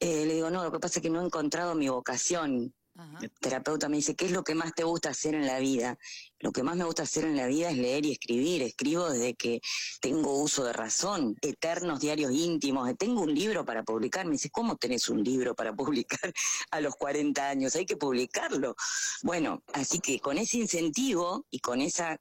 eh, 0.00 0.24
le 0.26 0.34
digo, 0.34 0.50
no, 0.50 0.64
lo 0.64 0.72
que 0.72 0.80
pasa 0.80 0.98
es 0.98 1.02
que 1.02 1.10
no 1.10 1.20
he 1.20 1.24
encontrado 1.24 1.74
mi 1.74 1.88
vocación. 1.88 2.74
El 3.22 3.30
terapeuta 3.30 3.88
me 3.88 3.96
dice, 3.96 4.14
¿qué 4.14 4.26
es 4.26 4.32
lo 4.32 4.42
que 4.42 4.54
más 4.54 4.74
te 4.74 4.84
gusta 4.84 5.10
hacer 5.10 5.34
en 5.34 5.46
la 5.46 5.58
vida? 5.58 5.98
Lo 6.38 6.52
que 6.52 6.62
más 6.62 6.76
me 6.76 6.84
gusta 6.84 7.04
hacer 7.04 7.24
en 7.24 7.36
la 7.36 7.46
vida 7.46 7.70
es 7.70 7.78
leer 7.78 8.04
y 8.04 8.12
escribir. 8.12 8.62
Escribo 8.62 9.08
desde 9.08 9.34
que 9.34 9.60
tengo 10.00 10.38
uso 10.38 10.64
de 10.64 10.72
razón, 10.74 11.36
eternos 11.40 12.00
diarios 12.00 12.32
íntimos. 12.32 12.90
Tengo 12.98 13.22
un 13.22 13.34
libro 13.34 13.64
para 13.64 13.84
publicar. 13.84 14.26
Me 14.26 14.32
dice, 14.32 14.50
¿cómo 14.50 14.76
tenés 14.76 15.08
un 15.08 15.22
libro 15.22 15.54
para 15.54 15.72
publicar 15.76 16.32
a 16.70 16.80
los 16.80 16.94
40 16.96 17.48
años? 17.48 17.74
Hay 17.76 17.86
que 17.86 17.96
publicarlo. 17.96 18.74
Bueno, 19.22 19.62
así 19.72 20.00
que 20.00 20.20
con 20.20 20.36
ese 20.36 20.58
incentivo 20.58 21.46
y 21.50 21.60
con 21.60 21.80
esa 21.80 22.18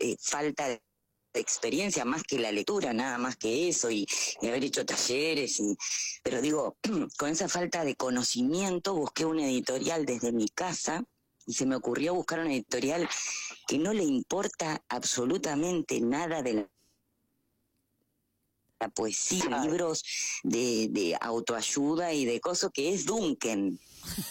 eh, 0.00 0.16
falta 0.20 0.68
de 0.68 0.82
experiencia 1.34 2.04
más 2.04 2.22
que 2.22 2.38
la 2.38 2.52
lectura, 2.52 2.92
nada 2.92 3.18
más 3.18 3.36
que 3.36 3.68
eso, 3.68 3.90
y, 3.90 4.06
haber 4.42 4.64
hecho 4.64 4.84
talleres, 4.84 5.60
y, 5.60 5.76
pero 6.22 6.40
digo, 6.40 6.76
con 7.18 7.30
esa 7.30 7.48
falta 7.48 7.84
de 7.84 7.96
conocimiento 7.96 8.94
busqué 8.94 9.24
una 9.24 9.44
editorial 9.44 10.04
desde 10.06 10.32
mi 10.32 10.48
casa 10.48 11.04
y 11.46 11.54
se 11.54 11.66
me 11.66 11.76
ocurrió 11.76 12.14
buscar 12.14 12.40
una 12.40 12.52
editorial 12.52 13.08
que 13.66 13.78
no 13.78 13.92
le 13.92 14.04
importa 14.04 14.84
absolutamente 14.88 16.00
nada 16.00 16.42
de 16.42 16.54
la 16.54 16.68
poesía, 18.88 19.62
libros 19.62 20.04
de, 20.42 20.88
de 20.90 21.16
autoayuda 21.20 22.12
y 22.12 22.24
de 22.24 22.40
cosas 22.40 22.70
que 22.72 22.92
es 22.92 23.06
Duncan. 23.06 23.78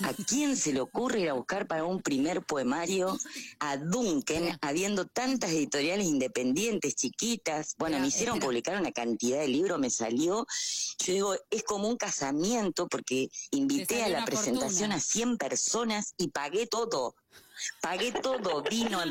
¿A 0.03 0.13
quién 0.13 0.57
se 0.57 0.73
le 0.73 0.81
ocurre 0.81 1.21
ir 1.21 1.29
a 1.29 1.33
buscar 1.33 1.67
para 1.67 1.83
un 1.83 2.01
primer 2.01 2.41
poemario 2.41 3.17
a 3.59 3.77
Duncan, 3.77 4.57
habiendo 4.61 5.05
tantas 5.05 5.51
editoriales 5.51 6.07
independientes, 6.07 6.95
chiquitas? 6.95 7.75
Bueno, 7.77 7.99
me 7.99 8.07
hicieron 8.07 8.39
publicar 8.39 8.79
una 8.79 8.91
cantidad 8.91 9.39
de 9.39 9.47
libros, 9.47 9.79
me 9.79 9.89
salió. 9.89 10.45
Yo 10.99 11.13
digo, 11.13 11.35
es 11.49 11.63
como 11.63 11.87
un 11.87 11.97
casamiento 11.97 12.87
porque 12.87 13.29
invité 13.51 14.03
a 14.03 14.09
la 14.09 14.25
presentación 14.25 14.91
a 14.91 14.99
100 14.99 15.37
personas 15.37 16.13
y 16.17 16.29
pagué 16.29 16.67
todo. 16.67 17.15
Pagué 17.81 18.11
todo, 18.11 18.63
vino, 18.63 19.01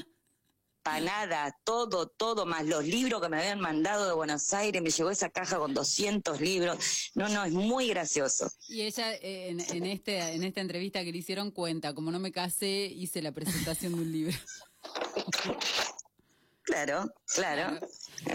nada, 1.00 1.56
todo, 1.64 2.08
todo, 2.08 2.46
más 2.46 2.64
los 2.66 2.84
libros 2.84 3.20
que 3.20 3.28
me 3.28 3.38
habían 3.38 3.60
mandado 3.60 4.06
de 4.06 4.12
Buenos 4.14 4.52
Aires, 4.54 4.82
me 4.82 4.90
llegó 4.90 5.10
esa 5.10 5.28
caja 5.28 5.58
con 5.58 5.74
200 5.74 6.40
libros. 6.40 7.10
No, 7.14 7.28
no, 7.28 7.44
es 7.44 7.52
muy 7.52 7.88
gracioso. 7.88 8.50
Y 8.68 8.82
ella 8.82 9.14
eh, 9.14 9.50
en, 9.50 9.84
este, 9.86 10.18
en 10.34 10.44
esta 10.44 10.60
entrevista 10.60 11.04
que 11.04 11.12
le 11.12 11.18
hicieron 11.18 11.50
cuenta, 11.50 11.94
como 11.94 12.10
no 12.10 12.18
me 12.18 12.32
casé, 12.32 12.86
hice 12.86 13.22
la 13.22 13.32
presentación 13.32 13.94
de 13.94 14.00
un 14.00 14.12
libro. 14.12 14.36
Claro, 16.62 17.10
claro. 17.34 17.78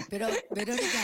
Pero, 0.09 0.27
Verónica, 0.49 0.99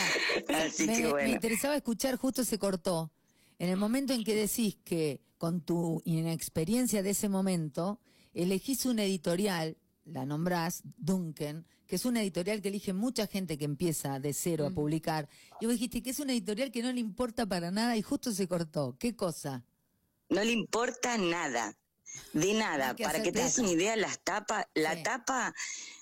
me, 0.86 1.12
me 1.14 1.30
interesaba 1.30 1.76
escuchar, 1.76 2.16
justo 2.16 2.44
se 2.44 2.58
cortó. 2.58 3.12
En 3.58 3.68
el 3.68 3.76
momento 3.76 4.12
en 4.12 4.24
que 4.24 4.34
decís 4.34 4.78
que 4.84 5.20
con 5.38 5.60
tu 5.62 6.02
inexperiencia 6.04 7.02
de 7.02 7.10
ese 7.10 7.28
momento, 7.28 7.98
elegís 8.34 8.84
un 8.84 8.98
editorial 8.98 9.76
la 10.10 10.24
nombrás, 10.24 10.82
Duncan, 10.96 11.66
que 11.86 11.96
es 11.96 12.04
una 12.04 12.22
editorial 12.22 12.60
que 12.60 12.68
elige 12.68 12.92
mucha 12.92 13.26
gente 13.26 13.58
que 13.58 13.64
empieza 13.64 14.20
de 14.20 14.32
cero 14.32 14.66
a 14.66 14.70
publicar. 14.70 15.28
Y 15.60 15.66
vos 15.66 15.74
dijiste 15.74 16.02
que 16.02 16.10
es 16.10 16.20
una 16.20 16.32
editorial 16.32 16.70
que 16.70 16.82
no 16.82 16.92
le 16.92 17.00
importa 17.00 17.46
para 17.46 17.70
nada 17.70 17.96
y 17.96 18.02
justo 18.02 18.32
se 18.32 18.46
cortó. 18.48 18.96
¿Qué 18.98 19.16
cosa? 19.16 19.64
No 20.28 20.42
le 20.44 20.52
importa 20.52 21.18
nada, 21.18 21.76
de 22.32 22.54
nada. 22.54 22.94
Para 22.96 23.22
que 23.22 23.32
te 23.32 23.42
des 23.42 23.58
una 23.58 23.70
idea, 23.70 23.96
las 23.96 24.20
tapas, 24.20 24.66
la 24.74 25.02
tapa 25.02 25.54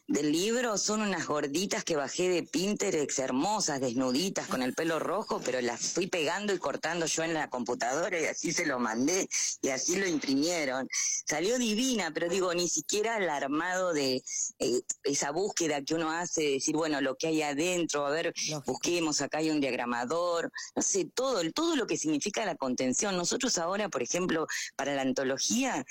del 0.09 0.33
libro 0.33 0.79
son 0.79 1.03
unas 1.03 1.27
gorditas 1.27 1.85
que 1.85 1.95
bajé 1.95 2.31
de 2.31 2.43
Pinterest, 2.43 3.19
hermosas, 3.19 3.79
desnuditas, 3.79 4.49
con 4.49 4.63
el 4.63 4.73
pelo 4.73 4.99
rojo, 4.99 5.39
pero 5.45 5.61
las 5.61 5.93
fui 5.93 6.07
pegando 6.07 6.55
y 6.55 6.59
cortando 6.59 7.05
yo 7.05 7.25
en 7.25 7.35
la 7.35 7.51
computadora 7.51 8.19
y 8.19 8.25
así 8.25 8.53
se 8.53 8.65
lo 8.65 8.79
mandé 8.79 9.29
y 9.61 9.69
así 9.69 9.97
lo 9.97 10.07
imprimieron. 10.07 10.89
Salió 11.27 11.59
divina, 11.59 12.11
pero 12.15 12.31
digo, 12.31 12.55
ni 12.55 12.71
siquiera 12.71 13.19
el 13.19 13.29
armado 13.29 13.93
de 13.93 14.23
eh, 14.59 14.81
esa 15.05 15.31
búsqueda 15.31 15.83
que 15.83 15.95
uno 15.95 16.11
hace, 16.11 16.41
de 16.41 16.51
decir, 16.53 16.75
bueno, 16.75 17.03
lo 17.03 17.17
que 17.17 17.27
hay 17.27 17.43
adentro, 17.43 18.07
a 18.07 18.11
ver, 18.11 18.33
busquemos, 18.65 19.21
acá 19.21 19.39
hay 19.39 19.51
un 19.51 19.61
diagramador, 19.61 20.51
no 20.75 20.81
sé, 20.81 21.05
todo, 21.15 21.43
todo 21.53 21.77
lo 21.77 21.87
que 21.87 21.99
significa 21.99 22.47
la 22.47 22.57
contención. 22.57 23.15
Nosotros 23.15 23.59
ahora, 23.59 23.91
por 23.91 24.03
ejemplo, 24.03 24.47
para 24.75 24.95
la 24.95 25.03
antología, 25.03 25.85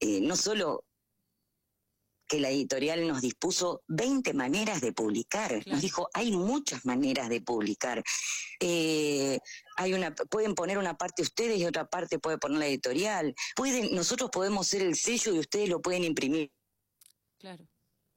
eh, 0.00 0.22
no 0.22 0.34
solo 0.34 0.84
que 2.30 2.38
la 2.38 2.48
editorial 2.48 3.08
nos 3.08 3.20
dispuso 3.20 3.82
20 3.88 4.32
maneras 4.34 4.80
de 4.80 4.92
publicar. 4.92 5.66
Nos 5.66 5.82
dijo, 5.82 6.08
hay 6.14 6.30
muchas 6.30 6.86
maneras 6.86 7.28
de 7.28 7.40
publicar. 7.40 8.04
Eh, 8.60 9.40
hay 9.76 9.94
una, 9.94 10.14
pueden 10.14 10.54
poner 10.54 10.78
una 10.78 10.96
parte 10.96 11.22
ustedes 11.22 11.58
y 11.58 11.66
otra 11.66 11.86
parte 11.88 12.20
puede 12.20 12.38
poner 12.38 12.58
la 12.60 12.66
editorial. 12.68 13.34
Pueden, 13.56 13.94
nosotros 13.96 14.30
podemos 14.30 14.68
ser 14.68 14.82
el 14.82 14.94
sello 14.94 15.34
y 15.34 15.40
ustedes 15.40 15.68
lo 15.68 15.82
pueden 15.82 16.04
imprimir. 16.04 16.52
Claro 17.38 17.66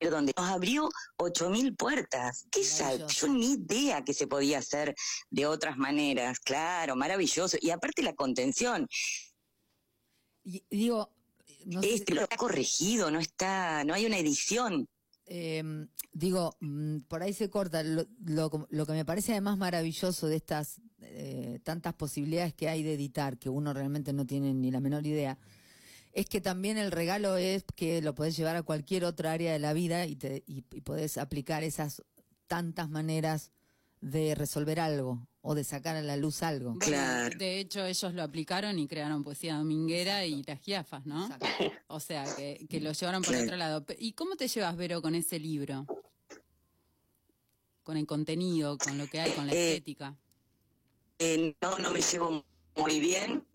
donde 0.09 0.33
nos 0.37 0.49
abrió 0.49 0.89
ocho 1.17 1.49
mil 1.49 1.75
puertas. 1.75 2.45
¿Qué 2.51 2.63
sabe? 2.63 3.05
Yo 3.07 3.27
ni 3.27 3.53
idea 3.53 4.03
que 4.03 4.13
se 4.13 4.27
podía 4.27 4.59
hacer 4.59 4.95
de 5.29 5.45
otras 5.45 5.77
maneras. 5.77 6.39
Claro, 6.39 6.95
maravilloso. 6.95 7.57
Y 7.61 7.69
aparte 7.69 8.03
la 8.03 8.13
contención. 8.13 8.87
Y, 10.43 10.63
digo, 10.69 11.09
este, 11.81 12.13
está 12.13 12.37
corregido, 12.37 13.11
no 13.11 13.19
está, 13.19 13.83
no 13.83 13.93
hay 13.93 14.05
una 14.05 14.17
edición. 14.17 14.87
Em, 15.25 15.87
digo, 16.11 16.57
mm, 16.59 16.99
por 17.07 17.23
ahí 17.23 17.33
se 17.33 17.49
corta. 17.49 17.83
Lo, 17.83 18.07
lo, 18.19 18.85
que 18.85 18.93
me 18.93 19.05
parece 19.05 19.31
además 19.31 19.57
maravilloso 19.57 20.27
de 20.27 20.35
estas 20.35 20.81
eh, 21.01 21.59
tantas 21.63 21.93
posibilidades 21.93 22.53
que 22.53 22.69
hay 22.69 22.83
de 22.83 22.93
editar, 22.93 23.37
que 23.37 23.49
uno 23.49 23.73
realmente 23.73 24.13
no 24.13 24.25
tiene 24.25 24.53
ni 24.53 24.71
la 24.71 24.79
menor 24.79 25.05
idea, 25.05 25.37
es 26.11 26.27
que 26.27 26.41
también 26.41 26.77
el 26.77 26.91
regalo 26.91 27.37
es 27.37 27.63
que 27.75 28.01
lo 28.01 28.13
podés 28.13 28.37
llevar 28.37 28.55
a 28.55 28.63
cualquier 28.63 29.05
otra 29.05 29.31
área 29.31 29.53
de 29.53 29.59
la 29.59 29.73
vida 29.73 30.05
y, 30.05 30.15
te, 30.15 30.43
y 30.45 30.61
podés 30.61 31.17
aplicar 31.17 31.63
esas 31.63 32.03
tantas 32.47 32.89
maneras 32.89 33.51
de 34.01 34.35
resolver 34.35 34.79
algo 34.79 35.27
o 35.45 35.55
de 35.55 35.65
sacar 35.65 35.97
a 35.97 36.01
la 36.01 36.15
luz 36.15 36.41
algo. 36.41 36.77
claro. 36.79 37.37
De 37.37 37.59
hecho, 37.59 37.85
ellos 37.85 38.13
lo 38.13 38.23
aplicaron 38.23 38.79
y 38.79 38.87
crearon 38.87 39.23
poesía 39.23 39.57
dominguera 39.57 40.25
y 40.25 40.41
las 40.43 40.61
giafas, 40.61 41.05
¿no? 41.05 41.29
O 41.87 41.99
sea, 41.99 42.23
que, 42.35 42.65
que, 42.69 42.79
lo 42.79 42.93
llevaron 42.93 43.21
por 43.21 43.35
otro 43.35 43.57
lado. 43.57 43.85
¿Y 43.99 44.13
cómo 44.13 44.37
te 44.37 44.47
llevas, 44.47 44.77
Vero, 44.77 45.01
con 45.01 45.15
ese 45.15 45.39
libro? 45.39 45.85
Con 47.83 47.97
el 47.97 48.07
contenido, 48.07 48.77
con 48.77 48.97
lo 48.97 49.05
que 49.07 49.19
hay, 49.19 49.31
con 49.31 49.45
la 49.45 49.53
eh, 49.53 49.71
estética. 49.73 50.15
Eh, 51.19 51.53
no, 51.61 51.77
no 51.77 51.91
me 51.91 52.01
llevo 52.01 52.45
muy 52.77 53.01
bien. 53.01 53.45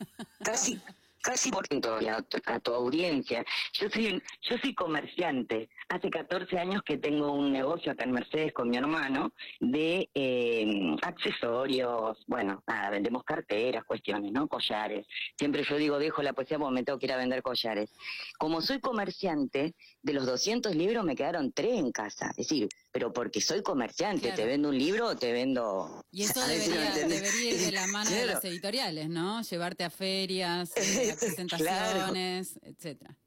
Casi, 0.44 0.80
casi 1.24 1.50
por 1.50 1.64
a, 1.66 2.52
a 2.54 2.60
tu 2.60 2.74
audiencia. 2.74 3.44
Yo 3.72 3.88
soy, 3.88 4.22
yo 4.42 4.58
soy 4.58 4.74
comerciante. 4.74 5.70
Hace 5.88 6.10
14 6.10 6.58
años 6.58 6.82
que 6.84 6.98
tengo 6.98 7.32
un 7.32 7.50
negocio 7.50 7.92
acá 7.92 8.04
en 8.04 8.12
Mercedes 8.12 8.52
con 8.52 8.68
mi 8.68 8.76
hermano 8.76 9.32
de 9.58 10.10
eh, 10.14 10.96
accesorios, 11.02 12.22
bueno, 12.26 12.62
nada, 12.66 12.90
vendemos 12.90 13.24
carteras, 13.24 13.84
cuestiones, 13.84 14.32
¿no? 14.32 14.46
Collares. 14.48 15.06
Siempre 15.38 15.64
yo 15.64 15.76
digo, 15.76 15.98
dejo 15.98 16.22
la 16.22 16.34
poesía 16.34 16.58
porque 16.58 16.74
me 16.74 16.82
tengo 16.82 16.98
que 16.98 17.06
ir 17.06 17.12
a 17.12 17.16
vender 17.16 17.42
collares. 17.42 17.90
Como 18.38 18.60
soy 18.60 18.80
comerciante, 18.80 19.74
de 20.02 20.12
los 20.12 20.26
200 20.26 20.74
libros 20.74 21.04
me 21.04 21.16
quedaron 21.16 21.52
tres 21.52 21.78
en 21.78 21.90
casa. 21.90 22.30
Es 22.36 22.48
decir, 22.48 22.68
pero 22.94 23.12
porque 23.12 23.40
soy 23.40 23.60
comerciante, 23.60 24.30
te 24.30 24.44
vendo 24.44 24.68
un 24.68 24.78
libro 24.78 25.08
o 25.08 25.16
te 25.16 25.32
vendo... 25.32 26.04
Y 26.12 26.22
eso 26.22 26.40
debería, 26.46 27.50
ir 27.50 27.58
de 27.58 27.72
la 27.72 27.88
mano 27.88 28.08
de 28.08 28.24
las 28.24 28.44
editoriales, 28.44 29.08
¿no? 29.08 29.42
Llevarte 29.42 29.82
a 29.82 29.90
ferias, 29.90 30.70
a 31.12 31.16
presentaciones, 31.18 32.56
etcétera. 32.62 33.18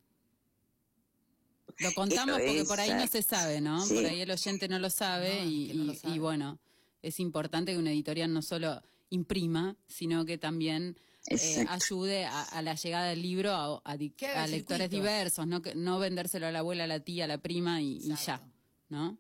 Lo 1.80 1.92
contamos 1.92 2.40
porque 2.40 2.64
por 2.64 2.80
ahí 2.80 2.94
no 2.94 3.06
se 3.08 3.22
sabe, 3.22 3.60
¿no? 3.60 3.86
Por 3.86 4.06
ahí 4.06 4.22
el 4.22 4.32
oyente 4.32 4.70
no 4.70 4.80
lo 4.80 4.90
sabe, 4.90 5.44
y, 5.44 6.18
bueno, 6.18 6.60
es 7.02 7.20
importante 7.20 7.74
que 7.74 7.78
una 7.78 7.92
editorial 7.92 8.32
no 8.32 8.42
solo 8.42 8.82
imprima, 9.10 9.76
sino 9.86 10.24
que 10.24 10.38
también 10.38 10.98
eh, 11.28 11.66
ayude 11.68 12.24
a, 12.24 12.62
la 12.62 12.76
llegada 12.76 13.08
del 13.08 13.22
libro 13.22 13.82
a, 13.84 13.96
lectores 13.98 14.90
diversos, 14.90 15.46
no, 15.46 15.62
no 15.76 16.00
vendérselo 16.00 16.48
a 16.48 16.54
la 16.54 16.60
abuela, 16.60 16.86
a 16.86 16.88
la 16.88 17.02
tía, 17.02 17.26
a 17.26 17.28
la 17.28 17.38
prima 17.38 17.82
y, 17.82 18.00
ya, 18.26 18.42
¿no? 18.88 19.18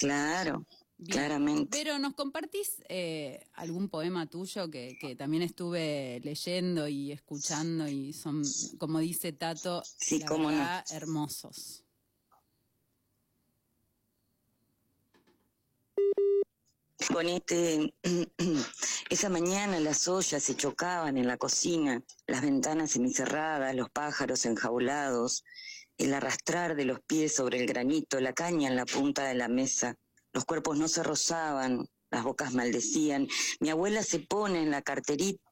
Claro, 0.00 0.64
claramente. 1.06 1.68
Pero 1.70 1.98
nos 1.98 2.14
compartís 2.14 2.82
eh, 2.88 3.46
algún 3.52 3.90
poema 3.90 4.26
tuyo 4.26 4.70
que, 4.70 4.96
que 4.98 5.14
también 5.14 5.42
estuve 5.42 6.20
leyendo 6.24 6.88
y 6.88 7.12
escuchando 7.12 7.86
y 7.86 8.14
son, 8.14 8.42
como 8.78 8.98
dice 9.00 9.32
Tato, 9.32 9.82
Sí, 9.84 10.20
la 10.20 10.26
no. 10.26 10.96
hermosos. 10.96 11.84
Con 17.12 17.28
este, 17.28 17.92
esa 19.10 19.28
mañana 19.28 19.80
las 19.80 20.08
ollas 20.08 20.42
se 20.42 20.54
chocaban 20.56 21.18
en 21.18 21.26
la 21.26 21.36
cocina, 21.36 22.02
las 22.26 22.40
ventanas 22.40 22.92
semicerradas, 22.92 23.74
los 23.74 23.90
pájaros 23.90 24.46
enjaulados, 24.46 25.44
el 26.04 26.14
arrastrar 26.14 26.76
de 26.76 26.86
los 26.86 27.00
pies 27.00 27.34
sobre 27.34 27.60
el 27.60 27.66
granito, 27.66 28.20
la 28.20 28.32
caña 28.32 28.68
en 28.68 28.76
la 28.76 28.86
punta 28.86 29.24
de 29.24 29.34
la 29.34 29.48
mesa. 29.48 29.96
Los 30.32 30.44
cuerpos 30.44 30.78
no 30.78 30.88
se 30.88 31.02
rozaban, 31.02 31.86
las 32.10 32.24
bocas 32.24 32.54
maldecían. 32.54 33.28
Mi 33.60 33.70
abuela 33.70 34.02
se 34.02 34.20
pone 34.20 34.62
en 34.62 34.70
la 34.70 34.82
carterita 34.82 35.50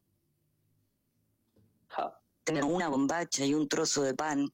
tener 2.49 2.65
una 2.65 2.89
bombacha 2.89 3.45
y 3.45 3.53
un 3.53 3.69
trozo 3.69 4.03
de 4.03 4.15
pan. 4.15 4.49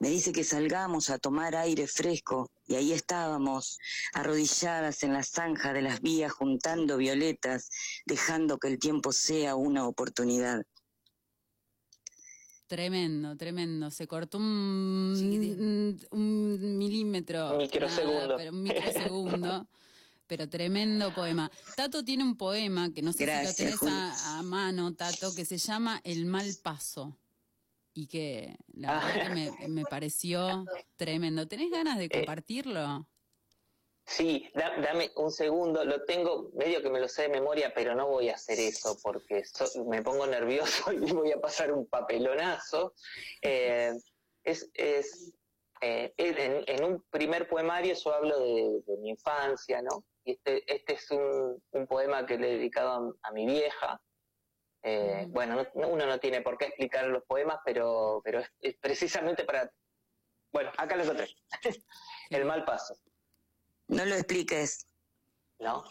Me 0.00 0.08
dice 0.08 0.32
que 0.32 0.42
salgamos 0.42 1.10
a 1.10 1.18
tomar 1.18 1.54
aire 1.54 1.86
fresco 1.86 2.50
y 2.66 2.74
ahí 2.74 2.92
estábamos, 2.92 3.78
arrodilladas 4.14 5.04
en 5.04 5.12
la 5.12 5.22
zanja 5.22 5.72
de 5.72 5.80
las 5.80 6.00
vías 6.00 6.32
juntando 6.32 6.96
violetas, 6.96 7.68
dejando 8.04 8.58
que 8.58 8.66
el 8.66 8.80
tiempo 8.80 9.12
sea 9.12 9.54
una 9.54 9.86
oportunidad. 9.86 10.64
Tremendo, 12.66 13.36
tremendo. 13.36 13.90
Se 13.90 14.06
cortó 14.08 14.38
un, 14.38 15.14
un, 16.10 16.78
milímetro. 16.78 17.52
Un 17.52 17.58
microsegundo. 17.58 18.20
nada, 18.22 18.36
pero 18.36 18.50
un 18.52 18.62
microsegundo. 18.62 19.68
pero 20.26 20.48
tremendo 20.48 21.14
poema. 21.14 21.50
Tato 21.76 22.04
tiene 22.04 22.24
un 22.24 22.36
poema 22.36 22.92
que 22.92 23.02
no 23.02 23.12
sé 23.12 23.24
Gracias, 23.26 23.56
si 23.56 23.64
lo 23.70 23.78
tenés 23.78 23.94
a, 23.94 24.38
a 24.38 24.42
mano, 24.42 24.92
Tato, 24.94 25.32
que 25.34 25.44
se 25.44 25.58
llama 25.58 26.00
El 26.02 26.26
mal 26.26 26.48
paso. 26.62 27.16
Y 27.94 28.08
que 28.08 28.56
la 28.74 28.98
Ah. 28.98 29.06
verdad 29.06 29.28
que 29.28 29.34
me, 29.34 29.68
me 29.68 29.84
pareció 29.84 30.64
tremendo. 30.96 31.46
¿Tenés 31.46 31.70
ganas 31.70 31.96
Eh, 31.98 32.00
de 32.00 32.08
compartirlo? 32.10 33.06
Sí, 34.08 34.48
da- 34.54 34.76
dame 34.80 35.10
un 35.16 35.32
segundo, 35.32 35.84
lo 35.84 36.04
tengo 36.04 36.50
medio 36.54 36.80
que 36.80 36.90
me 36.90 37.00
lo 37.00 37.08
sé 37.08 37.22
de 37.22 37.28
memoria, 37.28 37.72
pero 37.74 37.94
no 37.96 38.06
voy 38.06 38.28
a 38.30 38.34
hacer 38.34 38.58
eso 38.60 38.96
porque 39.02 39.44
so- 39.44 39.84
me 39.86 40.00
pongo 40.02 40.26
nervioso 40.28 40.92
y 40.92 41.12
voy 41.12 41.32
a 41.32 41.40
pasar 41.40 41.72
un 41.72 41.86
papelonazo. 41.86 42.94
Eh, 43.42 43.92
es, 44.44 44.70
es, 44.74 45.34
eh, 45.80 46.14
en, 46.18 46.64
en 46.68 46.84
un 46.84 47.02
primer 47.10 47.48
poemario 47.48 47.94
yo 47.94 48.14
hablo 48.14 48.38
de, 48.38 48.80
de 48.86 48.96
mi 48.98 49.10
infancia, 49.10 49.82
¿no? 49.82 50.04
Y 50.24 50.32
este, 50.32 50.72
este 50.72 50.94
es 50.94 51.10
un, 51.10 51.60
un 51.72 51.86
poema 51.88 52.24
que 52.26 52.38
le 52.38 52.48
he 52.52 52.56
dedicado 52.58 52.90
a, 53.22 53.28
a 53.28 53.32
mi 53.32 53.44
vieja. 53.46 54.00
Eh, 54.82 55.26
Mm. 55.26 55.32
Bueno, 55.32 55.56
no- 55.56 55.66
no- 55.74 55.88
uno 55.88 56.06
no 56.06 56.20
tiene 56.20 56.42
por 56.42 56.56
qué 56.58 56.66
explicar 56.66 57.06
los 57.08 57.24
poemas, 57.24 57.58
pero, 57.64 58.20
pero 58.24 58.38
es, 58.38 58.48
es 58.60 58.76
precisamente 58.76 59.42
para... 59.44 59.68
Bueno, 60.52 60.70
acá 60.78 60.94
lo 60.94 61.02
encontré. 61.02 61.28
El 62.30 62.44
mal 62.44 62.64
paso. 62.64 62.94
No 63.88 64.04
lo 64.04 64.14
expliques. 64.14 64.86
¿no? 65.60 65.84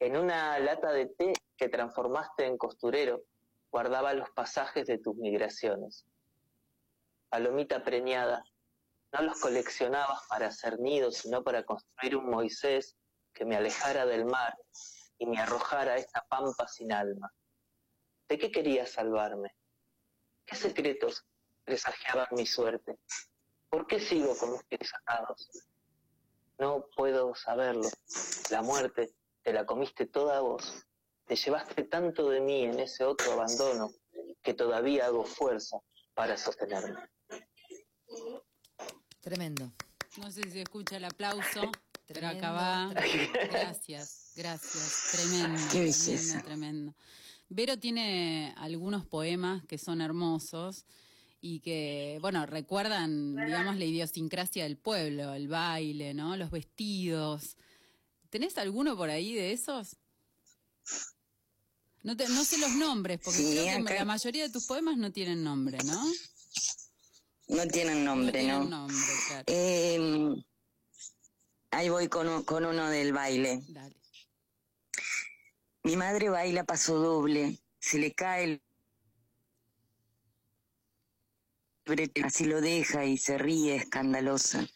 En 0.00 0.16
una 0.16 0.58
lata 0.58 0.92
de 0.92 1.06
té 1.06 1.32
que 1.56 1.68
transformaste 1.68 2.46
en 2.46 2.58
costurero, 2.58 3.22
guardaba 3.70 4.12
los 4.14 4.30
pasajes 4.30 4.86
de 4.86 4.98
tus 4.98 5.16
migraciones. 5.16 6.04
Palomita 7.28 7.82
preñada, 7.84 8.44
no 9.12 9.22
los 9.22 9.40
coleccionabas 9.40 10.26
para 10.28 10.48
hacer 10.48 10.78
nidos, 10.80 11.18
sino 11.18 11.42
para 11.42 11.64
construir 11.64 12.16
un 12.16 12.28
Moisés 12.28 12.96
que 13.32 13.44
me 13.44 13.56
alejara 13.56 14.04
del 14.04 14.24
mar 14.24 14.56
y 15.18 15.26
me 15.26 15.38
arrojara 15.38 15.92
a 15.92 15.96
esta 15.96 16.24
pampa 16.28 16.66
sin 16.68 16.92
alma. 16.92 17.32
¿De 18.28 18.38
qué 18.38 18.50
querías 18.50 18.90
salvarme? 18.90 19.54
¿Qué 20.44 20.56
secretos 20.56 21.24
presagiaban 21.64 22.28
mi 22.32 22.46
suerte? 22.46 22.98
¿Por 23.70 23.86
qué 23.86 24.00
sigo 24.00 24.36
con 24.36 24.52
mis 24.52 24.64
pies? 24.64 24.92
No 26.58 26.86
puedo 26.96 27.34
saberlo. 27.34 27.88
La 28.50 28.62
muerte 28.62 29.14
te 29.42 29.52
la 29.52 29.66
comiste 29.66 30.06
toda 30.06 30.40
vos. 30.40 30.84
Te 31.26 31.36
llevaste 31.36 31.84
tanto 31.84 32.28
de 32.30 32.40
mí 32.40 32.62
en 32.64 32.78
ese 32.80 33.04
otro 33.04 33.32
abandono 33.32 33.90
que 34.42 34.54
todavía 34.54 35.06
hago 35.06 35.24
fuerza 35.24 35.78
para 36.14 36.36
sostenerme. 36.36 37.00
Tremendo. 39.20 39.72
No 40.18 40.30
sé 40.30 40.42
si 40.44 40.50
se 40.50 40.62
escucha 40.62 40.96
el 40.96 41.04
aplauso, 41.04 41.70
pero 42.06 42.20
Tremendo, 42.20 42.46
acá 42.46 42.52
va. 42.52 42.90
tremendo. 42.94 43.32
Gracias, 43.50 44.32
gracias. 44.36 45.08
Tremendo, 45.12 45.58
Qué 45.70 45.78
tremendo, 45.78 46.00
belleza. 46.06 46.42
tremendo. 46.42 46.94
Vero 47.48 47.78
tiene 47.78 48.54
algunos 48.58 49.06
poemas 49.06 49.64
que 49.66 49.78
son 49.78 50.00
hermosos 50.00 50.84
y 51.44 51.58
que, 51.60 52.18
bueno, 52.22 52.46
recuerdan, 52.46 53.34
digamos, 53.34 53.76
la 53.76 53.84
idiosincrasia 53.84 54.62
del 54.62 54.76
pueblo, 54.78 55.34
el 55.34 55.48
baile, 55.48 56.14
¿no? 56.14 56.36
Los 56.36 56.52
vestidos. 56.52 57.56
¿Tenés 58.30 58.56
alguno 58.58 58.96
por 58.96 59.10
ahí 59.10 59.34
de 59.34 59.52
esos? 59.52 59.96
No, 62.04 62.16
te- 62.16 62.28
no 62.28 62.44
sé 62.44 62.58
los 62.58 62.70
nombres, 62.72 63.20
porque 63.22 63.38
Sí, 63.40 63.50
creo 63.52 63.64
que 63.64 63.70
acá- 63.70 63.94
la 63.96 64.04
mayoría 64.04 64.44
de 64.44 64.50
tus 64.50 64.66
poemas 64.66 64.96
no 64.96 65.10
tienen 65.12 65.42
nombre, 65.42 65.78
¿no? 65.84 66.04
No 67.48 67.66
tienen 67.68 68.04
nombre, 68.04 68.32
tienen 68.32 68.58
¿no? 68.60 68.64
nombre, 68.86 68.96
claro. 69.28 69.44
Eh, 69.48 70.44
ahí 71.72 71.88
voy 71.88 72.06
con, 72.08 72.44
con 72.44 72.64
uno 72.64 72.88
del 72.88 73.12
baile. 73.12 73.62
Dale. 73.68 73.96
Mi 75.82 75.96
madre 75.96 76.28
baila 76.28 76.62
paso 76.62 76.98
doble, 77.00 77.58
se 77.80 77.98
le 77.98 78.12
cae 78.14 78.44
el 78.44 78.62
así 82.24 82.44
lo 82.44 82.60
deja 82.60 83.04
y 83.04 83.18
se 83.18 83.38
ríe 83.38 83.76
escandalosa. 83.76 84.66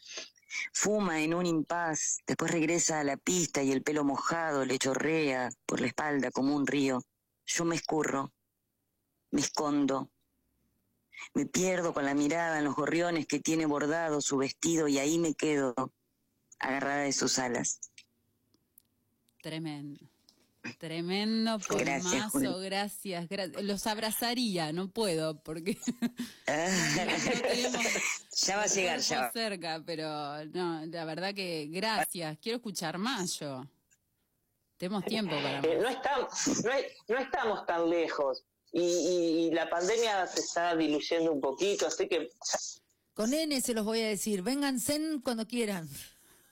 Fuma 0.73 1.21
en 1.21 1.33
un 1.33 1.45
impas, 1.45 2.19
después 2.25 2.51
regresa 2.51 2.99
a 2.99 3.03
la 3.03 3.17
pista 3.17 3.63
y 3.63 3.71
el 3.71 3.83
pelo 3.83 4.03
mojado 4.03 4.65
le 4.65 4.79
chorrea 4.79 5.49
por 5.65 5.81
la 5.81 5.87
espalda 5.87 6.31
como 6.31 6.55
un 6.55 6.67
río. 6.67 7.03
Yo 7.45 7.65
me 7.65 7.75
escurro, 7.75 8.31
me 9.31 9.41
escondo, 9.41 10.09
me 11.33 11.45
pierdo 11.45 11.93
con 11.93 12.05
la 12.05 12.13
mirada 12.13 12.59
en 12.59 12.65
los 12.65 12.75
gorriones 12.75 13.27
que 13.27 13.39
tiene 13.39 13.65
bordado 13.65 14.21
su 14.21 14.37
vestido 14.37 14.87
y 14.87 14.99
ahí 14.99 15.17
me 15.17 15.33
quedo, 15.33 15.73
agarrada 16.59 17.03
de 17.03 17.13
sus 17.13 17.39
alas. 17.39 17.79
Tremendo. 19.41 20.09
Tremendo 20.77 21.57
Gracias, 21.69 22.03
poemazo, 22.31 22.53
Juli. 22.53 22.65
gracias, 22.65 23.27
gracias. 23.29 23.63
Los 23.63 23.87
abrazaría, 23.87 24.71
no 24.73 24.89
puedo, 24.89 25.41
porque 25.43 25.77
no 25.87 26.09
tenemos 26.95 27.83
ya 28.45 28.57
va 28.57 28.63
a 28.63 28.67
llegar, 28.67 28.99
ya 28.99 29.21
va. 29.21 29.31
cerca, 29.31 29.83
pero 29.85 30.45
no, 30.53 30.85
la 30.85 31.05
verdad 31.05 31.33
que 31.33 31.67
gracias. 31.71 32.37
Quiero 32.41 32.57
escuchar 32.57 32.97
más 32.97 33.39
yo. 33.39 33.65
Tenemos 34.77 35.05
tiempo 35.05 35.31
para 35.35 35.59
Eh, 35.59 35.75
más. 35.75 35.81
no, 35.83 35.89
estamos, 35.89 36.63
no, 36.63 36.71
es- 36.71 36.85
no 37.07 37.17
estamos 37.17 37.65
tan 37.65 37.89
lejos 37.89 38.43
y, 38.71 38.81
y- 38.81 39.47
y 39.47 39.51
la 39.51 39.69
pandemia 39.69 40.27
se 40.27 40.41
está 40.41 40.75
diluyendo 40.75 41.31
un 41.33 41.41
poquito, 41.41 41.87
así 41.87 42.07
que 42.07 42.29
Con 43.13 43.33
N 43.33 43.59
se 43.61 43.73
los 43.73 43.83
voy 43.85 44.01
a 44.01 44.07
decir. 44.07 44.43
Vénganse 44.43 44.99
cuando 45.23 45.47
quieran. 45.47 45.89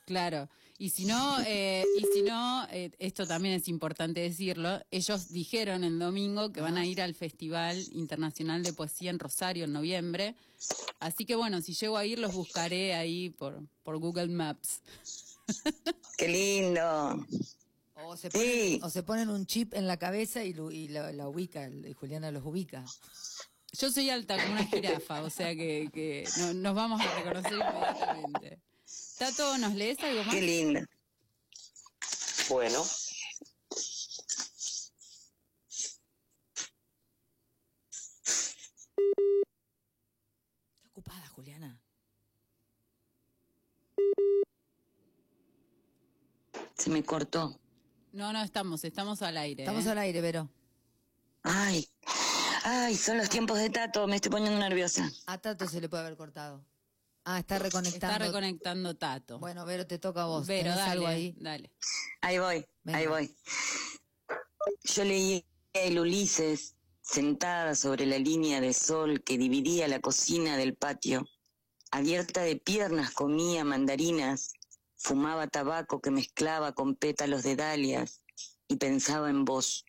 Claro. 0.07 0.49
Y 0.77 0.89
si 0.89 1.05
no, 1.05 1.37
eh, 1.47 1.85
y 1.97 2.03
si 2.13 2.21
no, 2.23 2.67
eh, 2.69 2.91
esto 2.99 3.25
también 3.25 3.55
es 3.55 3.67
importante 3.69 4.19
decirlo, 4.19 4.81
ellos 4.91 5.29
dijeron 5.29 5.85
el 5.85 5.97
domingo 5.99 6.51
que 6.51 6.59
van 6.59 6.77
a 6.77 6.85
ir 6.85 7.01
al 7.01 7.15
Festival 7.15 7.81
Internacional 7.93 8.61
de 8.61 8.73
Poesía 8.73 9.09
en 9.09 9.19
Rosario 9.19 9.63
en 9.65 9.71
noviembre. 9.73 10.35
Así 10.99 11.25
que 11.25 11.35
bueno, 11.35 11.61
si 11.61 11.73
llego 11.73 11.95
a 11.97 12.05
ir, 12.05 12.19
los 12.19 12.33
buscaré 12.33 12.93
ahí 12.93 13.29
por, 13.29 13.61
por 13.83 13.97
Google 13.99 14.27
Maps. 14.27 14.81
Qué 16.17 16.27
lindo. 16.27 17.25
O 18.03 18.17
se 18.17 18.29
ponen, 18.29 18.47
Sí. 18.49 18.79
o 18.83 18.89
se 18.89 19.03
ponen 19.03 19.29
un 19.29 19.45
chip 19.45 19.73
en 19.73 19.87
la 19.87 19.95
cabeza 19.97 20.43
y, 20.43 20.53
lo- 20.53 20.71
y 20.71 20.89
la, 20.89 21.13
la 21.13 21.29
ubica, 21.29 21.69
y 21.69 21.93
Juliana 21.93 22.31
los 22.31 22.43
ubica. 22.45 22.83
Yo 23.79 23.89
soy 23.91 24.09
alta 24.09 24.35
como 24.37 24.51
una 24.53 24.65
jirafa, 24.65 25.21
o 25.23 25.29
sea 25.29 25.55
que, 25.55 25.89
que 25.93 26.25
no- 26.37 26.53
nos 26.53 26.75
vamos 26.75 26.99
a 27.01 27.15
reconocer 27.15 27.53
inmediatamente. 27.53 28.59
Tato, 29.17 29.57
¿nos 29.57 29.73
lees 29.75 29.97
algo 30.03 30.23
más? 30.25 30.33
Qué 30.35 30.41
lindo. 30.41 30.81
bueno. 32.49 32.83
Está 40.75 40.89
ocupada, 40.89 41.27
Juliana. 41.27 41.79
Se 46.77 46.89
me 46.89 47.03
cortó. 47.03 47.57
No, 48.11 48.33
no 48.33 48.41
estamos, 48.43 48.83
estamos 48.83 49.21
al 49.21 49.37
aire. 49.37 49.63
Estamos 49.63 49.85
¿eh? 49.85 49.91
al 49.91 49.97
aire, 49.99 50.19
Vero. 50.19 50.49
Ay, 51.43 51.87
ay, 52.63 52.95
son 52.97 53.17
los 53.17 53.29
tiempos 53.29 53.59
de 53.59 53.69
Tato, 53.69 54.07
me 54.07 54.17
estoy 54.17 54.31
poniendo 54.31 54.59
nerviosa. 54.59 55.09
A 55.27 55.37
Tato 55.37 55.67
se 55.67 55.79
le 55.79 55.87
puede 55.87 56.03
haber 56.03 56.17
cortado. 56.17 56.65
Ah, 57.27 57.39
está 57.39 57.57
reconectando. 57.57 58.05
Está 58.13 58.17
reconectando 58.19 58.95
Tato. 58.95 59.39
Bueno, 59.39 59.65
Vero, 59.65 59.87
te 59.87 59.97
toca 59.97 60.23
a 60.23 60.25
vos. 60.27 60.45
Vero, 60.45 60.65
¿Tenés 60.65 60.77
dale, 60.77 60.91
algo 60.91 61.07
ahí? 61.07 61.35
dale. 61.39 61.73
Ahí 62.21 62.37
voy, 62.37 62.65
Venga. 62.83 62.99
ahí 62.99 63.07
voy. 63.07 63.35
Yo 64.83 65.03
leí 65.03 65.43
el 65.73 65.99
Ulises 65.99 66.75
sentada 67.01 67.73
sobre 67.73 68.05
la 68.05 68.19
línea 68.19 68.61
de 68.61 68.73
sol 68.73 69.23
que 69.23 69.39
dividía 69.39 69.87
la 69.87 69.99
cocina 69.99 70.55
del 70.55 70.75
patio. 70.75 71.27
Abierta 71.89 72.41
de 72.41 72.57
piernas 72.57 73.11
comía 73.11 73.63
mandarinas, 73.63 74.53
fumaba 74.95 75.47
tabaco 75.47 76.01
que 76.01 76.11
mezclaba 76.11 76.73
con 76.73 76.95
pétalos 76.95 77.41
de 77.41 77.55
dalias 77.55 78.21
y 78.67 78.75
pensaba 78.75 79.31
en 79.31 79.45
vos. 79.45 79.83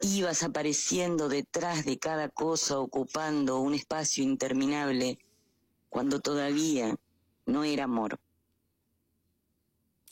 Ibas 0.00 0.42
apareciendo 0.42 1.28
detrás 1.28 1.84
de 1.84 1.98
cada 1.98 2.30
cosa 2.30 2.78
ocupando 2.78 3.60
un 3.60 3.74
espacio 3.74 4.24
interminable 4.24 5.18
cuando 5.92 6.20
todavía 6.20 6.96
no 7.44 7.64
era 7.64 7.84
amor. 7.84 8.18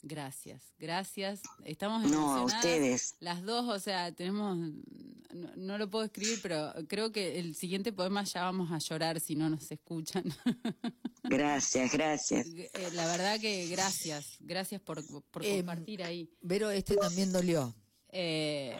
Gracias, 0.02 0.74
gracias. 0.78 1.40
Estamos 1.64 2.10
No, 2.10 2.36
a 2.36 2.44
ustedes. 2.44 3.16
Las 3.20 3.42
dos, 3.42 3.66
o 3.66 3.78
sea, 3.78 4.12
tenemos, 4.12 4.58
no, 4.58 5.56
no 5.56 5.78
lo 5.78 5.88
puedo 5.88 6.04
escribir, 6.04 6.38
pero 6.42 6.74
creo 6.86 7.12
que 7.12 7.38
el 7.38 7.54
siguiente 7.54 7.94
poema 7.94 8.24
ya 8.24 8.42
vamos 8.42 8.70
a 8.72 8.78
llorar 8.78 9.20
si 9.20 9.36
no 9.36 9.48
nos 9.48 9.70
escuchan. 9.70 10.24
Gracias, 11.24 11.92
gracias. 11.92 12.46
Eh, 12.48 12.70
La 12.92 13.06
verdad 13.06 13.38
que 13.40 13.66
gracias, 13.68 14.36
gracias 14.40 14.80
por, 14.80 15.02
por 15.30 15.44
Em, 15.44 15.58
compartir 15.58 16.02
ahí. 16.02 16.28
Vero, 16.40 16.70
este 16.70 16.96
también 16.96 17.32
dolió. 17.32 17.74
Eh, 18.08 18.76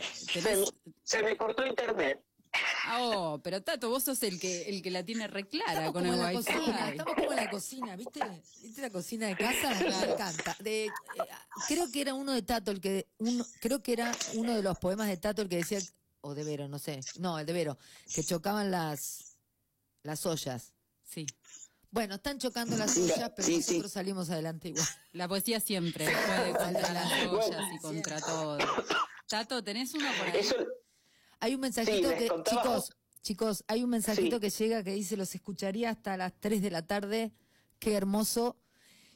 se 1.05 1.23
me 1.23 1.37
cortó 1.37 1.65
internet. 1.67 2.23
Ah, 2.91 2.99
Oh, 3.03 3.41
pero 3.43 3.63
Tato, 3.63 3.89
vos 3.89 4.03
sos 4.05 4.23
el 4.25 4.39
que 4.41 4.63
el 4.69 4.83
que 4.83 4.91
la 4.91 5.05
tiene 5.05 5.27
reclara 5.29 5.73
Estamos 5.87 5.93
con 5.93 6.03
como 6.03 6.13
el 6.15 6.19
en 6.19 6.25
la 6.35 6.39
wifi. 6.41 6.53
cocina, 6.53 6.91
estamos 6.91 7.15
como 7.15 7.31
en 7.31 7.37
la 7.37 7.51
cocina, 7.51 7.97
¿viste? 7.97 8.21
¿Viste 8.63 8.81
la 8.83 8.91
cocina 8.91 9.27
de 9.29 9.37
casa? 9.37 9.71
Me 9.81 10.13
encanta. 10.13 10.57
De, 10.61 10.87
eh, 10.87 10.91
creo 11.69 11.91
que 11.91 12.01
era 12.01 12.15
uno 12.15 12.33
de 12.33 12.43
Tato 12.43 12.71
el 12.71 12.81
que 12.81 13.07
uno, 13.19 13.47
creo 13.61 13.83
que 13.83 13.93
era 13.93 14.13
uno 14.35 14.55
de 14.55 14.63
los 14.63 14.79
poemas 14.79 15.09
de 15.09 15.17
Tato 15.17 15.43
el 15.43 15.49
que 15.49 15.57
decía 15.57 15.79
o 16.23 16.35
de 16.35 16.45
Vero, 16.45 16.69
no 16.69 16.79
sé. 16.79 17.01
No, 17.19 17.39
el 17.39 17.47
de 17.47 17.53
Vero, 17.53 17.79
que 18.15 18.23
chocaban 18.25 18.71
las 18.71 19.37
las 20.03 20.27
ollas. 20.27 20.73
Sí, 21.05 21.27
Bueno, 21.91 22.15
están 22.17 22.39
chocando 22.39 22.77
las 22.77 22.97
ollas, 22.97 23.33
pero 23.37 23.47
sí, 23.47 23.63
sí. 23.63 23.73
nosotros 23.73 23.93
salimos 23.93 24.31
adelante 24.31 24.69
igual. 24.69 24.87
la 25.13 25.29
poesía 25.29 25.61
siempre 25.61 26.05
puede 26.07 26.53
contra 26.53 26.93
las 26.93 27.09
Bueno, 27.31 27.33
ollas 27.39 27.73
y 27.75 27.79
contra 27.79 28.21
todo. 28.21 28.59
Tato, 29.29 29.63
¿tenés 29.63 29.93
uno 29.95 30.09
por 30.19 30.27
ahí? 30.29 30.41
Eso, 30.41 30.55
Hay 31.41 31.55
un 31.55 31.61
mensajito 31.61 32.11
que, 32.11 32.31
chicos, 32.45 32.97
chicos, 33.23 33.65
hay 33.67 33.83
un 33.83 33.91
mensajito 33.91 34.37
Sí. 34.37 34.41
que 34.41 34.51
llega 34.51 34.85
que 34.85 34.93
dice, 34.93 35.17
los 35.17 35.35
escucharía 35.35 35.91
hasta 35.91 36.17
las 36.17 36.33
3 36.39 36.63
de 36.63 36.71
la 36.71 36.87
tarde, 36.87 37.33
qué 37.79 37.95
hermoso. 37.95 38.57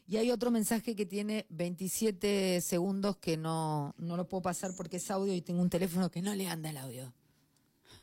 Y 0.07 0.19
hay 0.19 0.31
otro 0.31 0.51
mensaje 0.51 0.95
que 0.95 1.07
tiene 1.07 1.47
27 1.49 2.61
segundos 2.61 3.17
que 3.17 3.37
no, 3.37 3.95
no 3.97 4.17
lo 4.17 4.29
puedo 4.29 4.43
pasar 4.43 4.73
porque 4.77 4.99
es 4.99 5.11
audio 5.11 5.33
y 5.33 5.41
tengo 5.41 5.63
un 5.63 5.71
teléfono 5.71 6.11
que 6.11 6.21
no 6.21 6.35
le 6.35 6.47
anda 6.49 6.71
el 6.71 6.77
audio. 6.77 7.15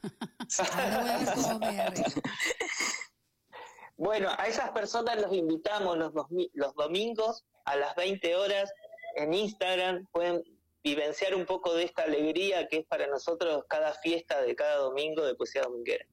Ahora 0.74 1.00
voy 1.02 1.10
a 1.10 1.18
ver 1.20 1.34
cómo 1.36 1.60
me 1.60 1.80
arreglo. 1.82 2.22
Bueno, 3.98 4.30
a 4.36 4.48
esas 4.48 4.72
personas 4.72 5.22
los 5.22 5.32
invitamos 5.34 5.96
los, 5.98 6.12
los 6.54 6.74
domingos 6.76 7.46
a 7.66 7.76
las 7.76 7.96
20 7.96 8.36
horas 8.36 8.72
en 9.16 9.34
Instagram. 9.36 10.08
Pueden 10.12 10.42
vivenciar 10.84 11.36
un 11.36 11.46
poco 11.46 11.74
de 11.74 11.84
esta 11.84 12.04
alegría 12.04 12.68
que 12.68 12.78
es 12.78 12.86
para 12.86 13.08
nosotros 13.08 13.64
cada 13.68 13.94
fiesta 13.94 14.42
de 14.42 14.56
cada 14.56 14.78
domingo 14.78 15.26
de 15.26 15.36
Poesía 15.36 15.62
Dominguera. 15.64 16.06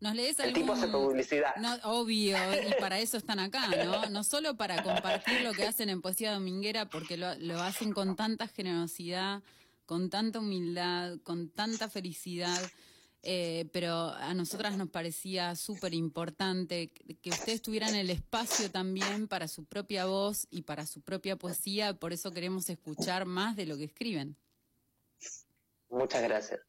¿Nos 0.00 0.14
lees 0.14 0.38
El 0.38 0.46
algún... 0.46 0.60
tipo 0.60 0.72
hace 0.74 0.88
publicidad. 0.88 1.56
No, 1.56 1.76
obvio, 1.84 2.36
y 2.68 2.74
para 2.78 2.98
eso 2.98 3.16
están 3.16 3.38
acá, 3.38 3.68
¿no? 3.68 4.06
No 4.10 4.22
solo 4.22 4.54
para 4.54 4.82
compartir 4.82 5.40
lo 5.40 5.52
que 5.52 5.64
hacen 5.66 5.88
en 5.88 6.02
Poesía 6.02 6.34
Dominguera, 6.34 6.90
porque 6.90 7.16
lo, 7.16 7.34
lo 7.36 7.60
hacen 7.62 7.92
con 7.92 8.14
tanta 8.14 8.46
generosidad, 8.48 9.42
con 9.86 10.10
tanta 10.10 10.40
humildad, 10.40 11.18
con 11.22 11.48
tanta 11.48 11.88
felicidad, 11.88 12.60
eh, 13.24 13.68
pero 13.72 14.10
a 14.10 14.34
nosotras 14.34 14.76
nos 14.76 14.90
parecía 14.90 15.54
súper 15.56 15.94
importante 15.94 16.90
que 16.90 17.30
ustedes 17.30 17.62
tuvieran 17.62 17.94
el 17.94 18.10
espacio 18.10 18.70
también 18.70 19.28
para 19.28 19.48
su 19.48 19.64
propia 19.64 20.06
voz 20.06 20.46
y 20.50 20.62
para 20.62 20.86
su 20.86 21.00
propia 21.00 21.36
poesía, 21.36 21.94
por 21.94 22.12
eso 22.12 22.30
queremos 22.30 22.68
escuchar 22.68 23.24
más 23.24 23.56
de 23.56 23.66
lo 23.66 23.76
que 23.76 23.84
escriben. 23.84 24.36
Muchas 25.88 26.22
gracias. 26.22 26.60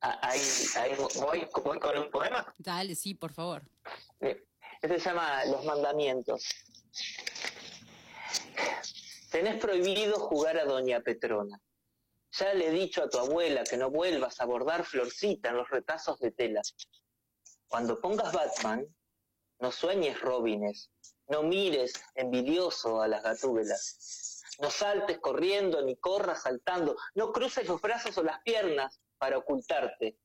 Ah, 0.00 0.18
Ahí, 0.22 0.40
ahí 0.76 0.92
voy, 0.96 1.46
voy 1.62 1.78
con 1.78 1.98
un 1.98 2.10
poema. 2.10 2.52
Dale, 2.58 2.94
sí, 2.94 3.14
por 3.14 3.32
favor. 3.32 3.62
Este 4.20 4.98
se 4.98 5.10
llama 5.10 5.44
Los 5.44 5.64
Mandamientos. 5.64 6.44
Tenés 9.30 9.60
prohibido 9.60 10.18
jugar 10.18 10.58
a 10.58 10.64
Doña 10.64 11.00
Petrona. 11.00 11.60
Ya 12.32 12.54
le 12.54 12.68
he 12.68 12.70
dicho 12.70 13.02
a 13.02 13.10
tu 13.10 13.18
abuela 13.18 13.62
que 13.62 13.76
no 13.76 13.90
vuelvas 13.90 14.40
a 14.40 14.46
bordar 14.46 14.84
florcita 14.84 15.50
en 15.50 15.56
los 15.56 15.68
retazos 15.68 16.18
de 16.18 16.30
tela. 16.30 16.62
Cuando 17.68 18.00
pongas 18.00 18.32
Batman, 18.32 18.86
no 19.58 19.70
sueñes 19.70 20.20
Robines, 20.20 20.90
no 21.28 21.42
mires 21.42 21.92
envidioso 22.14 23.02
a 23.02 23.08
las 23.08 23.22
gatúbelas. 23.22 24.42
No 24.60 24.70
saltes 24.70 25.18
corriendo 25.18 25.82
ni 25.82 25.96
corras 25.96 26.42
saltando, 26.42 26.96
no 27.14 27.32
cruces 27.32 27.68
los 27.68 27.80
brazos 27.80 28.16
o 28.18 28.22
las 28.22 28.40
piernas 28.42 29.00
para 29.18 29.38
ocultarte. 29.38 30.18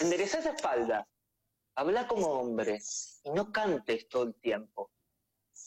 Endereza 0.00 0.38
esa 0.38 0.52
espalda, 0.52 1.08
habla 1.74 2.06
como 2.06 2.28
hombre 2.28 2.78
y 3.24 3.30
no 3.30 3.52
cantes 3.52 4.08
todo 4.08 4.24
el 4.24 4.34
tiempo. 4.34 4.90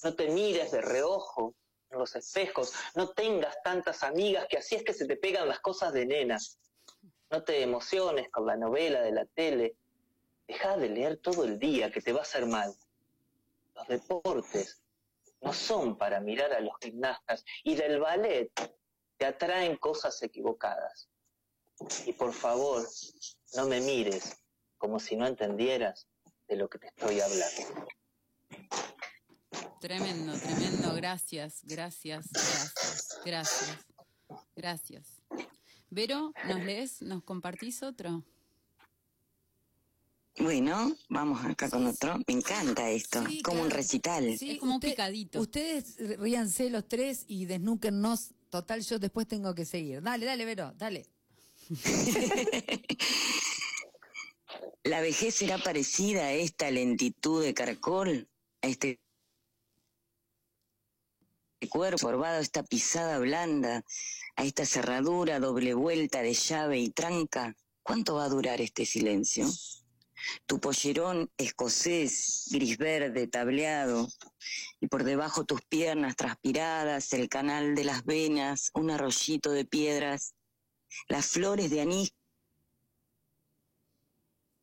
No 0.04 0.16
te 0.16 0.30
mires 0.30 0.72
de 0.72 0.82
reojo 0.82 1.56
los 1.92 2.16
espejos, 2.16 2.74
no 2.96 3.10
tengas 3.10 3.62
tantas 3.64 4.04
amigas 4.04 4.48
que 4.50 4.58
así 4.58 4.76
es 4.76 4.84
que 4.84 4.94
se 4.94 5.06
te 5.06 5.18
pegan 5.18 5.48
las 5.48 5.60
cosas 5.60 5.94
de 5.94 6.06
nena. 6.06 6.38
No 7.30 7.44
te 7.44 7.62
emociones 7.62 8.30
con 8.30 8.46
la 8.46 8.56
novela 8.56 9.02
de 9.02 9.12
la 9.12 9.26
tele. 9.26 9.76
Deja 10.48 10.78
de 10.78 10.90
leer 10.90 11.18
todo 11.18 11.44
el 11.44 11.60
día 11.60 11.92
que 11.92 12.02
te 12.02 12.12
va 12.12 12.20
a 12.20 12.24
hacer 12.24 12.46
mal. 12.46 12.74
Los 13.76 13.88
deportes 13.88 14.82
no 15.42 15.54
son 15.54 15.98
para 15.98 16.20
mirar 16.20 16.54
a 16.54 16.60
los 16.60 16.74
gimnastas 16.80 17.46
y 17.64 17.76
del 17.76 18.00
ballet 18.00 18.52
te 19.18 19.26
atraen 19.26 19.78
cosas 19.78 20.22
equivocadas. 20.24 21.10
Y 22.06 22.14
por 22.14 22.34
favor, 22.34 22.88
no 23.56 23.68
me 23.68 23.82
mires 23.82 24.38
como 24.78 25.00
si 25.00 25.16
no 25.16 25.26
entendieras 25.26 26.08
de 26.48 26.56
lo 26.56 26.70
que 26.70 26.80
te 26.80 26.88
estoy 26.88 27.22
hablando. 27.22 27.88
Tremendo, 29.80 30.34
tremendo. 30.34 30.94
Gracias, 30.94 31.62
gracias, 31.64 32.28
gracias, 32.32 33.22
gracias, 33.26 33.78
gracias. 34.56 35.22
Vero, 35.90 36.34
¿nos 36.48 36.64
lees? 36.64 37.02
¿Nos 37.02 37.24
compartís 37.24 37.84
otro? 37.84 38.24
Bueno, 40.40 40.96
vamos 41.10 41.44
acá 41.46 41.70
con 41.70 41.86
otro. 41.86 42.18
Me 42.28 42.34
encanta 42.34 42.90
esto, 42.90 43.26
Sí, 43.28 43.42
como 43.42 43.62
un 43.62 43.70
recital. 43.70 44.38
Sí, 44.38 44.52
Es 44.52 44.60
como 44.60 44.76
un 44.76 44.80
picadito. 44.80 45.42
Ustedes 45.42 45.98
ríanse 46.18 46.70
los 46.70 46.88
tres 46.88 47.26
y 47.28 47.46
desnúquennos. 47.46 48.32
Total, 48.50 48.82
yo 48.82 49.00
después 49.00 49.28
tengo 49.28 49.54
que 49.54 49.66
seguir. 49.66 50.02
Dale, 50.02 50.26
dale, 50.26 50.46
Vero, 50.46 50.74
dale. 50.78 51.06
La 54.84 55.02
vejez 55.02 55.36
será 55.36 55.58
parecida 55.58 56.24
a 56.24 56.34
esta 56.34 56.72
lentitud 56.72 57.44
de 57.44 57.54
caracol, 57.54 58.28
a 58.62 58.68
este 58.68 59.00
cuerpo 61.70 62.08
curvado, 62.08 62.38
a 62.38 62.42
esta 62.42 62.64
pisada 62.64 63.20
blanda, 63.20 63.84
a 64.36 64.44
esta 64.44 64.66
cerradura 64.66 65.40
doble 65.40 65.74
vuelta 65.74 66.22
de 66.22 66.34
llave 66.34 66.80
y 66.80 66.90
tranca. 66.90 67.56
¿Cuánto 67.84 68.16
va 68.16 68.26
a 68.26 68.30
durar 68.30 68.62
este 68.62 68.86
silencio? 68.86 69.48
Tu 70.46 70.60
pollerón 70.60 71.32
escocés, 71.38 72.48
gris 72.52 72.78
verde, 72.78 73.28
tableado, 73.28 74.08
y 74.80 74.88
por 74.88 75.04
debajo 75.04 75.46
tus 75.46 75.62
piernas 75.64 76.16
transpiradas, 76.16 77.12
el 77.14 77.28
canal 77.28 77.74
de 77.76 77.84
las 77.86 78.06
venas, 78.06 78.70
un 78.74 78.92
arroyito 78.92 79.52
de 79.52 79.66
piedras, 79.66 80.36
las 81.08 81.26
flores 81.26 81.70
de 81.70 81.82
anís 81.82 82.14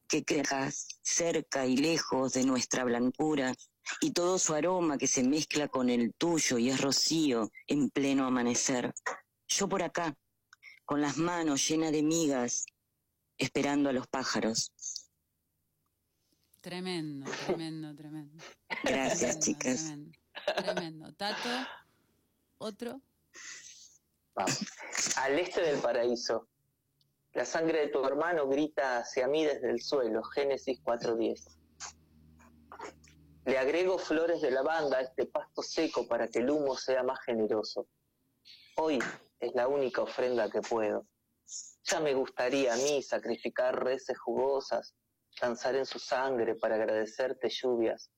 que 0.08 0.24
quejas 0.24 0.86
cerca 1.02 1.66
y 1.66 1.76
lejos 1.76 2.32
de 2.32 2.44
nuestra 2.44 2.84
blancura, 2.84 3.54
y 4.00 4.12
todo 4.12 4.38
su 4.38 4.54
aroma 4.54 4.98
que 4.98 5.06
se 5.06 5.22
mezcla 5.22 5.68
con 5.68 5.90
el 5.90 6.14
tuyo 6.14 6.58
y 6.58 6.70
es 6.70 6.80
rocío 6.80 7.50
en 7.66 7.90
pleno 7.90 8.26
amanecer. 8.26 8.94
Yo 9.48 9.68
por 9.68 9.82
acá, 9.82 10.16
con 10.84 11.00
las 11.00 11.16
manos 11.16 11.66
llenas 11.68 11.92
de 11.92 12.02
migas, 12.02 12.66
esperando 13.36 13.88
a 13.88 13.92
los 13.92 14.06
pájaros. 14.06 14.72
Tremendo, 16.60 17.30
tremendo, 17.46 17.94
tremendo. 17.94 18.44
Gracias, 18.84 19.38
Tremendo, 19.38 19.44
chicas. 19.44 19.84
Tremendo, 19.84 20.18
tremendo. 20.56 21.12
Tato, 21.14 21.48
otro. 22.58 23.00
Vamos. 24.34 24.66
Al 25.16 25.38
este 25.38 25.62
del 25.62 25.80
paraíso. 25.80 26.48
La 27.32 27.44
sangre 27.44 27.80
de 27.80 27.88
tu 27.88 28.04
hermano 28.04 28.48
grita 28.48 28.98
hacia 28.98 29.28
mí 29.28 29.44
desde 29.44 29.70
el 29.70 29.80
suelo. 29.80 30.22
Génesis 30.24 30.80
4.10. 30.82 31.57
Le 33.48 33.56
agrego 33.56 33.96
flores 33.96 34.42
de 34.42 34.50
lavanda 34.50 34.98
a 34.98 35.00
este 35.00 35.24
pasto 35.24 35.62
seco 35.62 36.06
para 36.06 36.28
que 36.28 36.40
el 36.40 36.50
humo 36.50 36.76
sea 36.76 37.02
más 37.02 37.18
generoso. 37.24 37.88
Hoy 38.76 38.98
es 39.40 39.54
la 39.54 39.68
única 39.68 40.02
ofrenda 40.02 40.50
que 40.50 40.60
puedo. 40.60 41.06
Ya 41.84 41.98
me 42.00 42.12
gustaría 42.12 42.74
a 42.74 42.76
mí 42.76 43.02
sacrificar 43.02 43.82
reses 43.82 44.18
jugosas, 44.18 44.94
danzar 45.40 45.76
en 45.76 45.86
su 45.86 45.98
sangre 45.98 46.56
para 46.56 46.74
agradecerte 46.74 47.48
lluvias. 47.48 48.10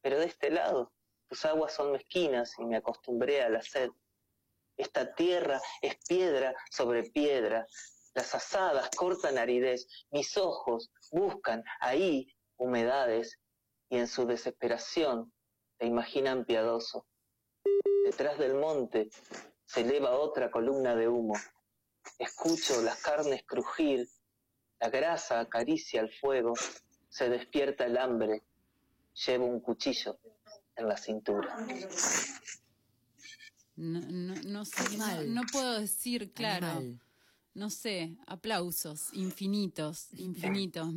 Pero 0.00 0.18
de 0.18 0.24
este 0.24 0.50
lado, 0.50 0.90
tus 1.28 1.44
aguas 1.44 1.74
son 1.74 1.92
mezquinas 1.92 2.54
y 2.58 2.64
me 2.64 2.78
acostumbré 2.78 3.42
a 3.42 3.50
la 3.50 3.60
sed. 3.60 3.90
Esta 4.78 5.14
tierra 5.14 5.60
es 5.82 5.98
piedra 6.08 6.54
sobre 6.70 7.10
piedra. 7.10 7.66
Las 8.14 8.34
asadas 8.34 8.88
cortan 8.96 9.36
aridez. 9.36 9.86
Mis 10.10 10.34
ojos 10.38 10.90
buscan 11.10 11.62
ahí 11.78 12.26
humedades 12.56 13.38
y 13.92 13.98
en 13.98 14.08
su 14.08 14.24
desesperación 14.26 15.30
te 15.76 15.86
imaginan 15.86 16.46
piadoso. 16.46 17.04
Detrás 18.06 18.38
del 18.38 18.54
monte 18.54 19.10
se 19.66 19.82
eleva 19.82 20.12
otra 20.18 20.50
columna 20.50 20.96
de 20.96 21.08
humo. 21.08 21.34
Escucho 22.18 22.80
las 22.80 23.02
carnes 23.02 23.44
crujir, 23.44 24.08
la 24.80 24.88
grasa 24.88 25.40
acaricia 25.40 26.00
el 26.00 26.10
fuego, 26.10 26.54
se 27.10 27.28
despierta 27.28 27.84
el 27.84 27.98
hambre, 27.98 28.42
llevo 29.26 29.44
un 29.44 29.60
cuchillo 29.60 30.18
en 30.74 30.88
la 30.88 30.96
cintura. 30.96 31.54
No, 33.76 34.00
no, 34.00 34.34
no 34.42 34.64
sé, 34.64 34.96
no, 34.96 35.22
no 35.24 35.42
puedo 35.52 35.80
decir, 35.80 36.32
claro. 36.32 36.66
Animal. 36.66 37.11
No 37.54 37.68
sé, 37.68 38.16
aplausos 38.26 39.12
infinitos, 39.12 40.08
infinitos. 40.14 40.88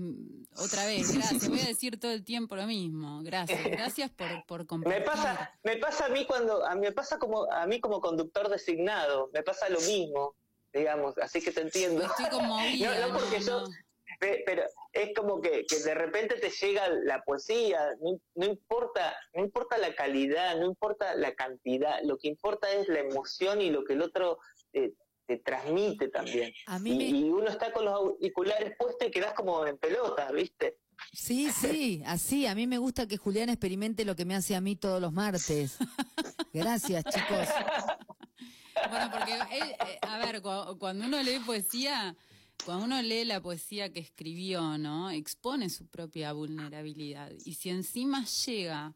Otra 0.55 0.85
vez, 0.85 1.13
gracias. 1.13 1.49
Voy 1.49 1.59
a 1.59 1.65
decir 1.65 1.99
todo 1.99 2.11
el 2.11 2.23
tiempo 2.23 2.55
lo 2.55 2.65
mismo. 2.65 3.21
Gracias, 3.23 3.61
gracias 3.65 4.09
por, 4.11 4.45
por 4.45 4.59
Me 4.61 4.65
compartir. 4.67 5.03
pasa, 5.03 5.51
me 5.63 5.77
pasa 5.77 6.05
a 6.05 6.09
mí 6.09 6.25
cuando, 6.25 6.63
me 6.77 6.93
pasa 6.93 7.19
como, 7.19 7.51
a 7.51 7.67
mí 7.67 7.81
como 7.81 7.99
conductor 7.99 8.47
designado, 8.49 9.29
me 9.33 9.43
pasa 9.43 9.67
lo 9.67 9.81
mismo, 9.81 10.35
digamos, 10.71 11.17
así 11.17 11.41
que 11.41 11.51
te 11.51 11.61
entiendo. 11.61 12.03
Estoy 12.05 12.29
conmovida. 12.29 12.99
No, 13.01 13.07
no 13.09 13.19
porque 13.19 13.39
no, 13.39 13.45
yo, 13.45 13.61
no. 13.61 13.67
Pero 14.19 14.63
es 14.93 15.09
como 15.13 15.41
que, 15.41 15.65
que 15.65 15.79
de 15.79 15.93
repente 15.93 16.35
te 16.35 16.49
llega 16.49 16.87
la 16.87 17.21
poesía, 17.23 17.81
no, 17.99 18.17
no 18.35 18.45
importa, 18.45 19.13
no 19.33 19.43
importa 19.43 19.77
la 19.77 19.93
calidad, 19.93 20.57
no 20.57 20.67
importa 20.67 21.15
la 21.15 21.35
cantidad, 21.35 21.99
lo 22.03 22.17
que 22.17 22.29
importa 22.29 22.71
es 22.71 22.87
la 22.87 22.99
emoción 22.99 23.61
y 23.61 23.71
lo 23.71 23.83
que 23.83 23.91
el 23.93 24.01
otro 24.01 24.39
eh, 24.71 24.93
te 25.27 25.37
transmite 25.37 26.07
también. 26.09 26.53
A 26.67 26.79
mí 26.79 26.91
y, 26.91 26.97
me- 26.97 27.19
y 27.19 27.23
uno 27.29 27.47
está 27.49 27.71
con 27.73 27.85
los 27.85 27.93
auriculares 27.93 28.75
puestos 28.77 29.07
y 29.07 29.11
quedas 29.11 29.33
como 29.33 29.65
en 29.65 29.77
pelota, 29.77 30.31
¿viste? 30.31 30.77
Sí, 31.11 31.49
sí, 31.51 32.01
así. 32.05 32.45
A 32.47 32.55
mí 32.55 32.67
me 32.67 32.77
gusta 32.77 33.07
que 33.07 33.17
Julián 33.17 33.49
experimente 33.49 34.05
lo 34.05 34.15
que 34.15 34.23
me 34.25 34.35
hace 34.35 34.55
a 34.55 34.61
mí 34.61 34.75
todos 34.75 35.01
los 35.01 35.11
martes. 35.11 35.77
Gracias, 36.53 37.03
chicos. 37.05 37.47
Bueno, 38.89 39.09
porque, 39.11 39.33
él, 39.33 39.71
eh, 39.87 39.99
a 40.01 40.17
ver, 40.19 40.41
cu- 40.41 40.77
cuando 40.79 41.05
uno 41.05 41.21
lee 41.23 41.39
poesía, 41.45 42.15
cuando 42.65 42.85
uno 42.85 43.01
lee 43.01 43.25
la 43.25 43.41
poesía 43.41 43.91
que 43.91 43.99
escribió, 43.99 44.77
¿no? 44.77 45.09
Expone 45.09 45.69
su 45.69 45.87
propia 45.87 46.33
vulnerabilidad. 46.33 47.31
Y 47.45 47.53
si 47.55 47.69
encima 47.69 48.25
llega 48.25 48.93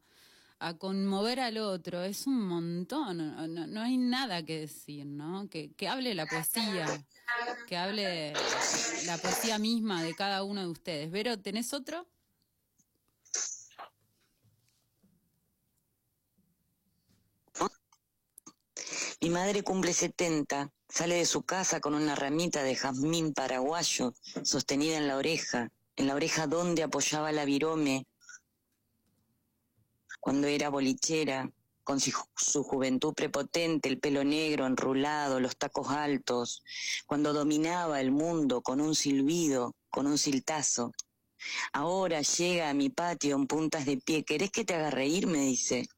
a 0.60 0.76
conmover 0.76 1.40
al 1.40 1.56
otro, 1.58 2.02
es 2.04 2.26
un 2.26 2.46
montón. 2.46 3.16
No, 3.16 3.48
no- 3.48 3.66
no 3.66 3.80
hay 3.80 3.96
nada 3.96 4.44
que 4.44 4.60
decir, 4.60 5.06
¿no? 5.06 5.48
Que, 5.48 5.72
que 5.72 5.88
hable 5.88 6.14
la 6.14 6.26
poesía, 6.26 6.86
que 7.66 7.76
hable 7.76 8.34
la 9.06 9.16
poesía 9.18 9.58
misma 9.58 10.02
de 10.02 10.14
cada 10.14 10.42
uno 10.44 10.60
de 10.60 10.68
ustedes. 10.68 11.10
Vero, 11.10 11.38
¿tenés 11.40 11.72
otro? 11.72 12.06
Mi 19.20 19.28
madre 19.30 19.62
cumple 19.62 19.92
70, 19.92 20.70
sale 20.88 21.16
de 21.16 21.26
su 21.26 21.42
casa 21.42 21.80
con 21.80 21.94
una 21.94 22.14
ramita 22.14 22.62
de 22.62 22.74
jazmín 22.76 23.32
paraguayo 23.34 24.14
sostenida 24.42 24.96
en 24.96 25.08
la 25.08 25.16
oreja, 25.16 25.70
en 25.96 26.06
la 26.06 26.14
oreja 26.14 26.46
donde 26.46 26.82
apoyaba 26.82 27.30
la 27.32 27.44
virome 27.44 28.06
cuando 30.20 30.46
era 30.46 30.68
bolichera, 30.68 31.50
con 31.82 31.98
su, 31.98 32.62
juventud 32.62 33.14
prepotente, 33.14 33.88
el 33.88 33.98
pelo 33.98 34.22
negro 34.22 34.66
enrulado, 34.66 35.40
los 35.40 35.56
tacos 35.56 35.88
altos, 35.88 36.62
cuando 37.06 37.32
dominaba 37.32 38.00
el 38.00 38.12
mundo 38.12 38.60
con 38.62 38.80
un 38.80 38.94
silbido, 38.94 39.74
con 39.88 40.06
un 40.06 40.18
siltazo. 40.18 40.92
Ahora 41.72 42.20
llega 42.20 42.70
a 42.70 42.74
mi 42.74 42.90
patio 42.90 43.34
en 43.34 43.46
puntas 43.46 43.86
de 43.86 43.96
pie. 43.96 44.24
¿Querés 44.24 44.50
que 44.50 44.64
te 44.64 44.74
haga 44.74 44.90
reír? 44.90 45.26
me 45.26 45.40
dice. 45.40 45.88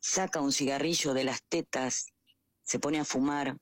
Saca 0.00 0.40
un 0.40 0.52
cigarrillo 0.52 1.14
de 1.14 1.24
las 1.24 1.42
tetas, 1.42 2.06
se 2.62 2.78
pone 2.78 3.00
a 3.00 3.04
fumar. 3.04 3.56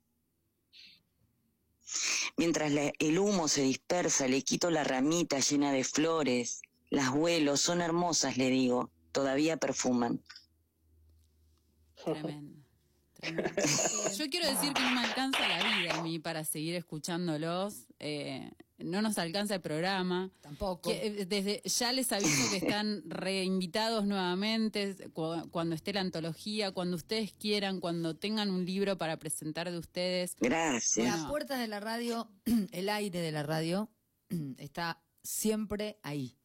Mientras 2.36 2.70
el 2.98 3.18
humo 3.18 3.48
se 3.48 3.62
dispersa, 3.62 4.28
le 4.28 4.42
quito 4.42 4.70
la 4.70 4.84
ramita 4.84 5.38
llena 5.38 5.72
de 5.72 5.84
flores. 5.84 6.60
Las 6.90 7.12
vuelo, 7.12 7.56
son 7.56 7.80
hermosas, 7.80 8.36
le 8.36 8.50
digo. 8.50 8.90
Todavía 9.18 9.56
perfuman. 9.56 10.20
Tremendo. 12.04 12.62
tremendo. 13.14 13.50
Yo 14.16 14.30
quiero 14.30 14.46
decir 14.48 14.72
que 14.72 14.80
no 14.80 14.90
me 14.92 15.00
alcanza 15.00 15.40
la 15.48 15.78
vida 15.80 15.94
a 15.96 16.02
mí 16.02 16.18
para 16.20 16.44
seguir 16.44 16.74
escuchándolos. 16.76 17.86
eh, 17.98 18.50
no 18.78 19.02
nos 19.02 19.18
alcanza 19.18 19.56
el 19.56 19.60
programa. 19.60 20.30
Tampoco. 20.40 20.88
Que, 20.88 21.04
eh, 21.08 21.26
desde 21.26 21.60
ya 21.64 21.90
les 21.92 22.12
aviso 22.12 22.48
que 22.50 22.58
están 22.58 23.02
reinvitados 23.06 24.06
nuevamente 24.06 24.94
cu- 25.12 25.48
cuando 25.50 25.74
esté 25.74 25.92
la 25.92 26.00
antología, 26.02 26.70
cuando 26.70 26.94
ustedes 26.96 27.32
quieran, 27.32 27.80
cuando 27.80 28.14
tengan 28.14 28.50
un 28.52 28.64
libro 28.64 28.96
para 28.96 29.16
presentar 29.16 29.68
de 29.68 29.78
ustedes. 29.78 30.36
Gracias. 30.38 31.04
Las 31.08 31.28
puertas 31.28 31.58
de 31.58 31.66
la 31.66 31.80
radio, 31.80 32.30
el 32.70 32.88
aire 32.88 33.18
de 33.20 33.32
la 33.32 33.42
radio, 33.42 33.90
está 34.58 35.02
siempre 35.24 35.98
ahí. 36.04 36.36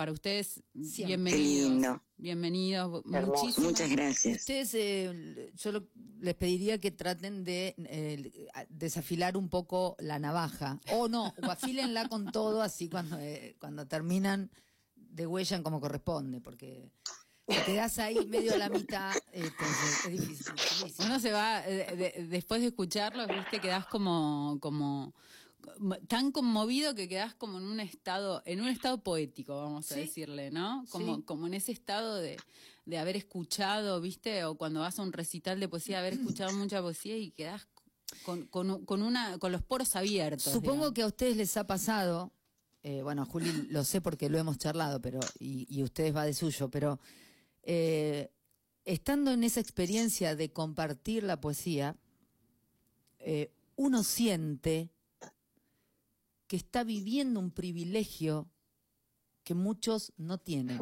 Para 0.00 0.12
ustedes, 0.12 0.62
Siempre. 0.82 1.04
bienvenidos. 1.08 1.60
Qué 1.66 1.68
lindo. 1.68 2.02
Bienvenidos. 2.16 3.04
Muchísimas 3.04 3.58
Muchas 3.58 3.90
gracias. 3.90 4.38
Ustedes, 4.38 4.70
eh, 4.72 5.52
yo 5.54 5.72
lo- 5.72 5.88
les 6.20 6.34
pediría 6.36 6.78
que 6.78 6.90
traten 6.90 7.44
de 7.44 7.74
eh, 7.76 8.64
desafilar 8.70 9.36
un 9.36 9.50
poco 9.50 9.96
la 10.00 10.18
navaja. 10.18 10.80
O 10.92 11.06
no, 11.08 11.34
o 11.46 11.50
afílenla 11.50 12.08
con 12.08 12.32
todo, 12.32 12.62
así 12.62 12.88
cuando, 12.88 13.18
eh, 13.18 13.56
cuando 13.60 13.86
terminan, 13.86 14.50
degüellan 14.96 15.62
como 15.62 15.82
corresponde, 15.82 16.40
porque 16.40 16.90
te 17.44 17.62
quedás 17.64 17.98
ahí 17.98 18.24
medio 18.26 18.54
a 18.54 18.56
la 18.56 18.70
mitad, 18.70 19.14
eh, 19.34 19.42
entonces 19.50 20.06
es 20.06 20.12
difícil. 20.12 20.54
Uno 21.04 21.20
se 21.20 21.30
va, 21.30 21.60
eh, 21.68 21.94
de- 22.16 22.24
después 22.26 22.62
de 22.62 22.68
escucharlos, 22.68 23.28
viste, 23.28 23.60
quedás 23.60 23.84
como, 23.84 24.56
como 24.62 25.14
tan 26.08 26.32
conmovido 26.32 26.94
que 26.94 27.08
quedás 27.08 27.34
como 27.34 27.58
en 27.58 27.64
un 27.64 27.80
estado, 27.80 28.42
en 28.44 28.60
un 28.60 28.68
estado 28.68 29.02
poético, 29.02 29.56
vamos 29.56 29.90
a 29.90 29.94
Sí. 29.94 30.00
decirle, 30.02 30.50
¿no? 30.50 30.84
Como, 30.90 31.16
Sí. 31.16 31.22
como 31.22 31.46
en 31.46 31.54
ese 31.54 31.72
estado 31.72 32.16
de, 32.16 32.38
de 32.86 32.98
haber 32.98 33.16
escuchado, 33.16 34.00
viste, 34.00 34.44
o 34.44 34.56
cuando 34.56 34.80
vas 34.80 34.98
a 34.98 35.02
un 35.02 35.12
recital 35.12 35.60
de 35.60 35.68
poesía, 35.68 35.98
haber 36.00 36.14
escuchado 36.14 36.52
mucha 36.52 36.80
poesía 36.82 37.16
y 37.16 37.30
quedás 37.30 37.66
con, 38.22 38.46
con, 38.46 38.84
con 38.84 39.02
una, 39.02 39.38
con 39.38 39.52
los 39.52 39.62
poros 39.62 39.96
abiertos. 39.96 40.52
Supongo 40.52 40.72
digamos. 40.76 40.94
que 40.94 41.02
a 41.02 41.06
ustedes 41.06 41.36
les 41.36 41.56
ha 41.56 41.66
pasado, 41.66 42.32
eh, 42.82 43.02
bueno, 43.02 43.24
Juli 43.26 43.50
lo 43.68 43.84
sé 43.84 44.00
porque 44.00 44.28
lo 44.28 44.38
hemos 44.38 44.58
charlado, 44.58 45.00
pero 45.00 45.20
y, 45.38 45.66
y 45.74 45.82
ustedes 45.82 46.14
va 46.14 46.24
de 46.24 46.34
suyo, 46.34 46.70
pero 46.70 46.98
eh, 47.62 48.30
estando 48.84 49.30
en 49.32 49.44
esa 49.44 49.60
experiencia 49.60 50.34
de 50.34 50.50
compartir 50.52 51.22
la 51.22 51.40
poesía, 51.40 51.96
eh, 53.18 53.52
uno 53.76 54.02
siente 54.02 54.90
que 56.50 56.56
está 56.56 56.82
viviendo 56.82 57.38
un 57.38 57.52
privilegio 57.52 58.50
que 59.44 59.54
muchos 59.54 60.12
no 60.16 60.38
tienen. 60.38 60.80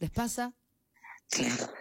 ¿Les 0.00 0.10
pasa? 0.10 0.52
Claro, 1.30 1.72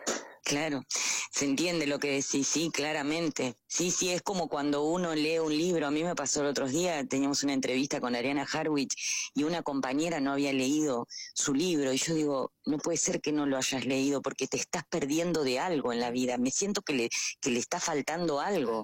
claro. 0.44 0.84
Se 1.32 1.46
entiende 1.46 1.88
lo 1.88 1.98
que 1.98 2.12
decís, 2.12 2.48
sí, 2.48 2.70
claramente. 2.72 3.58
Sí, 3.66 3.90
sí, 3.90 4.12
es 4.12 4.22
como 4.22 4.50
cuando 4.50 4.84
uno 4.84 5.16
lee 5.16 5.40
un 5.40 5.58
libro. 5.58 5.88
A 5.88 5.90
mí 5.90 6.04
me 6.04 6.14
pasó 6.14 6.42
el 6.42 6.48
otro 6.50 6.68
día, 6.68 7.04
teníamos 7.08 7.42
una 7.42 7.54
entrevista 7.54 8.00
con 8.00 8.16
Ariana 8.16 8.46
Harwich 8.54 9.32
y 9.34 9.42
una 9.42 9.64
compañera 9.64 10.20
no 10.20 10.34
había 10.34 10.54
leído 10.54 11.08
su 11.34 11.56
libro. 11.56 11.92
Y 11.92 11.98
yo 11.98 12.14
digo, 12.14 12.52
no 12.68 12.78
puede 12.78 13.00
ser 13.00 13.20
que 13.20 13.32
no 13.32 13.48
lo 13.48 13.58
hayas 13.58 13.84
leído 13.88 14.22
porque 14.22 14.46
te 14.46 14.58
estás 14.58 14.84
perdiendo 14.92 15.44
de 15.44 15.58
algo 15.58 15.92
en 15.92 16.02
la 16.02 16.12
vida. 16.12 16.38
Me 16.38 16.52
siento 16.52 16.84
que 16.84 16.94
le, 16.94 17.10
que 17.42 17.50
le 17.50 17.58
está 17.58 17.80
faltando 17.80 18.40
algo. 18.40 18.84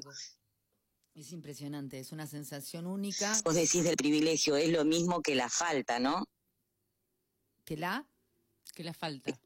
Es 1.19 1.33
impresionante, 1.33 1.99
es 1.99 2.13
una 2.13 2.25
sensación 2.27 2.87
única 2.87 3.35
Vos 3.43 3.53
decís 3.53 3.83
del 3.83 3.97
privilegio, 3.97 4.55
es 4.55 4.69
lo 4.69 4.85
mismo 4.85 5.21
que 5.21 5.35
la 5.35 5.49
falta, 5.49 5.99
¿no? 5.99 6.23
que 7.65 7.75
la... 7.75 8.07
Que 8.73 8.85
la 8.85 8.93
falta. 8.93 9.37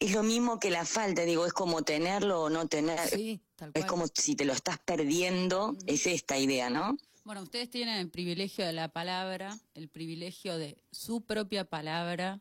Es 0.00 0.12
lo 0.12 0.22
mismo 0.22 0.58
que 0.58 0.70
la 0.70 0.86
falta, 0.86 1.22
digo, 1.22 1.44
es 1.44 1.52
como 1.52 1.82
tenerlo 1.82 2.44
o 2.44 2.48
no 2.50 2.68
tener. 2.68 2.98
Sí, 3.10 3.42
tal 3.54 3.68
Es 3.74 3.82
cual. 3.82 3.86
como 3.86 4.06
si 4.14 4.34
te 4.34 4.46
lo 4.46 4.54
estás 4.54 4.78
perdiendo, 4.78 5.76
es 5.86 6.06
esta 6.06 6.38
idea, 6.38 6.70
¿no? 6.70 6.96
Bueno, 7.24 7.42
ustedes 7.42 7.68
tienen 7.68 7.96
el 7.96 8.08
privilegio 8.08 8.64
de 8.64 8.72
la 8.72 8.88
palabra, 8.88 9.58
el 9.74 9.88
privilegio 9.88 10.56
de 10.56 10.78
su 10.90 11.20
propia 11.20 11.64
palabra, 11.64 12.40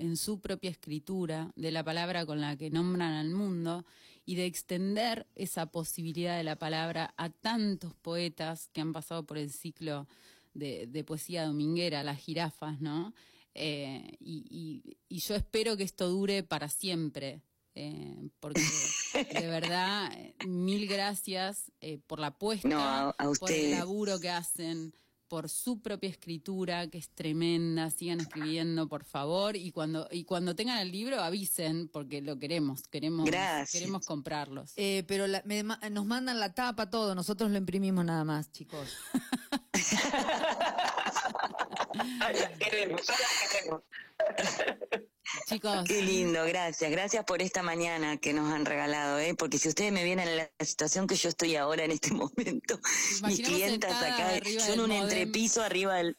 en 0.00 0.16
su 0.16 0.40
propia 0.40 0.70
escritura 0.70 1.52
de 1.56 1.70
la 1.70 1.84
palabra 1.84 2.26
con 2.26 2.40
la 2.40 2.56
que 2.56 2.70
nombran 2.70 3.12
al 3.12 3.30
mundo 3.30 3.84
y 4.24 4.34
de 4.34 4.46
extender 4.46 5.26
esa 5.34 5.66
posibilidad 5.66 6.36
de 6.36 6.44
la 6.44 6.56
palabra 6.56 7.14
a 7.16 7.30
tantos 7.30 7.94
poetas 7.94 8.68
que 8.72 8.80
han 8.80 8.92
pasado 8.92 9.24
por 9.24 9.38
el 9.38 9.50
ciclo 9.50 10.08
de, 10.54 11.04
poesía 11.06 11.44
dominguera, 11.44 12.02
las 12.02 12.18
jirafas, 12.18 12.80
¿no? 12.80 13.14
Eh, 13.54 14.16
y, 14.20 14.96
yo 15.08 15.34
espero 15.34 15.76
que 15.76 15.82
esto 15.82 16.08
dure 16.08 16.42
para 16.42 16.68
siempre, 16.68 17.42
eh, 17.74 18.28
porque 18.40 18.62
de 19.12 19.46
verdad, 19.48 20.12
mil 20.46 20.86
gracias 20.86 21.70
eh, 21.80 21.98
por 22.06 22.20
la 22.20 22.28
apuesta, 22.28 23.14
por 23.38 23.50
el 23.50 23.72
laburo 23.72 24.18
que 24.20 24.30
hacen, 24.30 24.94
por 25.30 25.48
su 25.48 25.80
propia 25.80 26.10
escritura, 26.10 26.88
que 26.88 26.98
es 26.98 27.08
tremenda. 27.08 27.88
Sigan 27.90 28.20
escribiendo, 28.20 28.88
por 28.88 29.04
favor. 29.04 29.54
Y 29.54 29.70
cuando, 29.70 30.08
y 30.10 30.24
cuando 30.24 30.56
tengan 30.56 30.78
el 30.78 30.90
libro, 30.90 31.22
avisen, 31.22 31.86
porque 31.86 32.20
lo 32.20 32.40
queremos. 32.40 32.88
Queremos, 32.88 33.30
queremos 33.70 34.04
comprarlos. 34.04 34.72
Eh, 34.76 35.04
pero 35.06 35.28
nos 35.28 36.04
mandan 36.04 36.40
la 36.40 36.52
tapa, 36.52 36.90
todo. 36.90 37.14
Nosotros 37.14 37.52
lo 37.52 37.58
imprimimos 37.58 38.04
nada 38.04 38.24
más, 38.24 38.50
chicos. 38.50 38.96
queremos, 42.58 43.02
queremos. 43.52 43.82
Chicos. 45.46 45.84
Qué 45.86 46.02
lindo, 46.02 46.44
gracias. 46.44 46.90
Gracias 46.90 47.24
por 47.24 47.42
esta 47.42 47.62
mañana 47.62 48.16
que 48.16 48.32
nos 48.32 48.52
han 48.52 48.64
regalado, 48.64 49.18
¿eh? 49.18 49.34
porque 49.34 49.58
si 49.58 49.68
ustedes 49.68 49.92
me 49.92 50.04
vienen 50.04 50.28
en 50.28 50.36
la 50.38 50.50
situación 50.60 51.06
que 51.06 51.14
yo 51.14 51.28
estoy 51.28 51.56
ahora 51.56 51.84
en 51.84 51.92
este 51.92 52.10
momento, 52.14 52.80
mis 53.26 53.40
clientas 53.40 54.02
acá, 54.02 54.38
yo 54.38 54.72
en 54.72 54.80
un 54.80 54.92
entrepiso 54.92 55.62
arriba 55.62 55.96
del. 55.96 56.16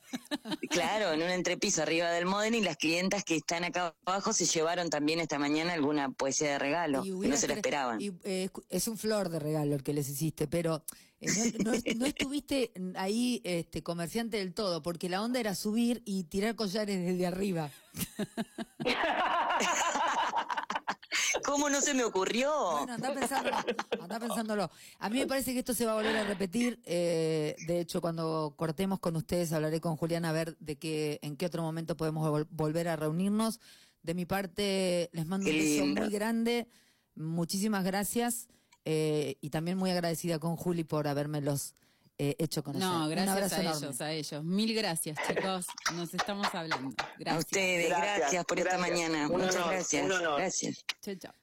claro, 0.70 1.12
en 1.14 1.22
un 1.22 1.30
entrepiso 1.30 1.82
arriba 1.82 2.10
del 2.12 2.26
modem 2.26 2.56
y 2.56 2.62
las 2.62 2.78
clientas 2.78 3.24
que 3.24 3.36
están 3.36 3.64
acá 3.64 3.95
abajo 4.06 4.34
se 4.34 4.45
llevaron 4.45 4.89
también 4.89 5.20
esta 5.20 5.39
mañana 5.39 5.74
alguna 5.74 6.12
poesía 6.12 6.52
de 6.52 6.60
regalo, 6.60 7.04
que 7.04 7.28
no 7.28 7.38
se 7.38 7.47
la 7.47 7.56
esperaban. 7.56 7.99
Eh, 8.02 8.49
es 8.70 8.88
un 8.88 8.97
flor 8.97 9.30
de 9.30 9.39
regalo 9.39 9.76
el 9.76 9.84
que 9.84 9.93
les 9.93 10.10
hiciste, 10.10 10.47
pero 10.47 10.84
eh, 11.22 11.54
no, 11.64 11.74
estuviste 12.06 12.72
ahí 12.95 13.41
este, 13.43 13.84
comerciante 13.84 14.38
del 14.38 14.54
todo, 14.54 14.82
porque 14.82 15.08
la 15.08 15.22
onda 15.22 15.39
era 15.39 15.56
subir 15.56 16.02
y 16.06 16.24
tirar 16.24 16.56
collares 16.56 16.99
desde 17.06 17.28
arriba. 17.28 17.70
¿Cómo 21.46 21.70
no 21.70 21.82
se 21.82 21.94
me 21.94 22.04
ocurrió? 22.04 22.52
Bueno, 22.78 22.94
anda 22.94 23.14
pensándolo, 23.14 23.58
anda 24.02 24.20
pensándolo. 24.20 24.72
A 25.00 25.10
mí 25.10 25.20
me 25.20 25.28
parece 25.28 25.54
que 25.54 25.60
esto 25.60 25.74
se 25.74 25.86
va 25.86 25.94
a 25.94 25.96
volver 25.96 26.16
a 26.16 26.24
repetir. 26.24 26.80
Eh, 26.86 27.56
de 27.68 27.80
hecho, 27.80 28.02
cuando 28.02 28.54
cortemos 28.56 29.00
con 29.00 29.16
ustedes, 29.16 29.52
hablaré 29.54 29.82
con 29.82 29.98
Julián 29.98 30.26
a 30.26 30.32
ver 30.32 30.58
de 30.60 30.78
qué, 30.78 31.20
en 31.22 31.38
qué 31.38 31.46
otro 31.46 31.64
momento 31.64 31.98
podemos 31.98 32.46
volver 32.50 32.88
a 32.88 32.96
reunirnos. 32.96 33.60
De 34.04 34.14
mi 34.14 34.26
parte, 34.26 35.10
les 35.14 35.26
mando 35.26 35.50
un 35.50 35.56
beso 35.56 35.86
muy 35.86 36.10
grande. 36.10 36.68
Muchísimas 37.16 37.84
gracias. 37.84 38.48
Eh, 38.86 39.38
y 39.42 39.50
también 39.50 39.78
muy 39.78 39.92
agradecida 39.92 40.39
con 40.39 40.56
Juli 40.56 40.84
por 40.84 41.08
habérmelos 41.08 41.76
eh, 42.24 42.36
hecho 42.38 42.63
conocer. 42.63 42.88
No, 42.88 43.09
gracias 43.09 43.53
a 43.53 43.61
ellos, 43.61 44.01
a 44.01 44.11
ellos. 44.11 44.43
Mil 44.43 44.76
gracias, 44.76 45.17
chicos. 45.28 45.65
Nos 45.95 46.13
estamos 46.13 46.53
hablando. 46.53 46.93
Gracias. 47.17 47.36
A 47.36 47.39
ustedes, 47.39 47.89
gracias, 47.89 48.45
por 48.45 48.59
esta 48.59 48.78
mañana. 48.78 49.28
Muchas 49.28 49.55
gracias. 49.55 50.07
Gracias. 50.07 50.86
Chao, 51.01 51.15
chao. 51.15 51.34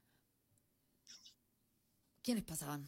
¿Quiénes 2.23 2.45
pasaban? 2.45 2.87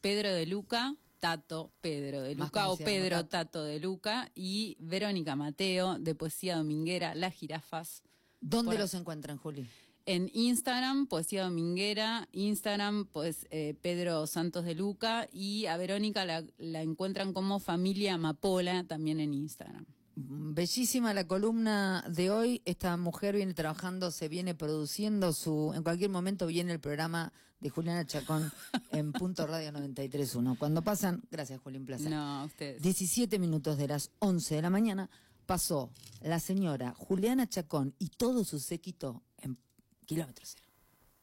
Pedro 0.00 0.32
de 0.32 0.46
Luca, 0.46 0.94
Tato 1.18 1.72
Pedro 1.80 2.22
de 2.22 2.36
Luca 2.36 2.68
o 2.68 2.76
Pedro 2.76 3.26
Tato 3.26 3.64
de 3.64 3.80
Luca 3.80 4.30
y 4.36 4.76
Verónica 4.78 5.34
Mateo 5.34 5.98
de 5.98 6.14
Poesía 6.14 6.56
Dominguera, 6.56 7.16
Las 7.16 7.34
Jirafas. 7.34 8.04
¿Dónde 8.40 8.78
los 8.78 8.94
encuentran, 8.94 9.38
Juli? 9.38 9.68
En 10.08 10.30
Instagram, 10.32 11.06
Poesía 11.06 11.44
Dominguera, 11.44 12.28
Instagram, 12.32 13.04
pues 13.12 13.46
eh, 13.50 13.74
Pedro 13.82 14.26
Santos 14.26 14.64
de 14.64 14.74
Luca 14.74 15.28
y 15.30 15.66
a 15.66 15.76
Verónica 15.76 16.24
la, 16.24 16.80
encuentran 16.80 17.34
como 17.34 17.60
Familia 17.60 18.14
Amapola 18.14 18.84
también 18.84 19.20
en 19.20 19.34
Instagram. 19.34 19.84
Bellísima 20.16 21.12
la 21.12 21.26
columna 21.26 22.02
de 22.08 22.30
hoy. 22.30 22.62
Esta 22.64 22.96
mujer 22.96 23.36
viene 23.36 23.52
trabajando, 23.52 24.10
se 24.10 24.28
viene 24.28 24.54
produciendo 24.54 25.34
su. 25.34 25.74
En 25.76 25.82
cualquier 25.82 26.08
momento 26.08 26.46
viene 26.46 26.72
el 26.72 26.80
programa 26.80 27.30
de 27.60 27.68
Juliana 27.68 28.06
Chacón 28.06 28.50
en 28.92 29.12
Punto 29.12 29.46
Radio 29.46 29.72
93.1. 29.72 30.56
Cuando 30.56 30.82
pasan, 30.82 31.22
gracias 31.30 31.60
Julián 31.60 31.84
Plaza. 31.84 32.08
No, 32.08 32.46
ustedes. 32.46 32.80
17 32.80 33.38
minutos 33.38 33.76
de 33.76 33.88
las 33.88 34.10
11 34.20 34.54
de 34.54 34.62
la 34.62 34.70
mañana 34.70 35.10
pasó 35.44 35.90
la 36.22 36.40
señora 36.40 36.94
Juliana 36.96 37.46
Chacón 37.46 37.94
y 37.98 38.08
todo 38.08 38.42
su 38.44 38.58
séquito 38.58 39.22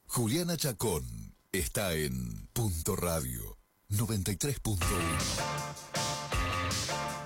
Juliana 0.06 0.58
Chacón 0.58 1.34
está 1.52 1.96
en 1.96 2.46
Punto 2.54 2.96
Radio 2.96 3.58
93.1. 3.90 6.05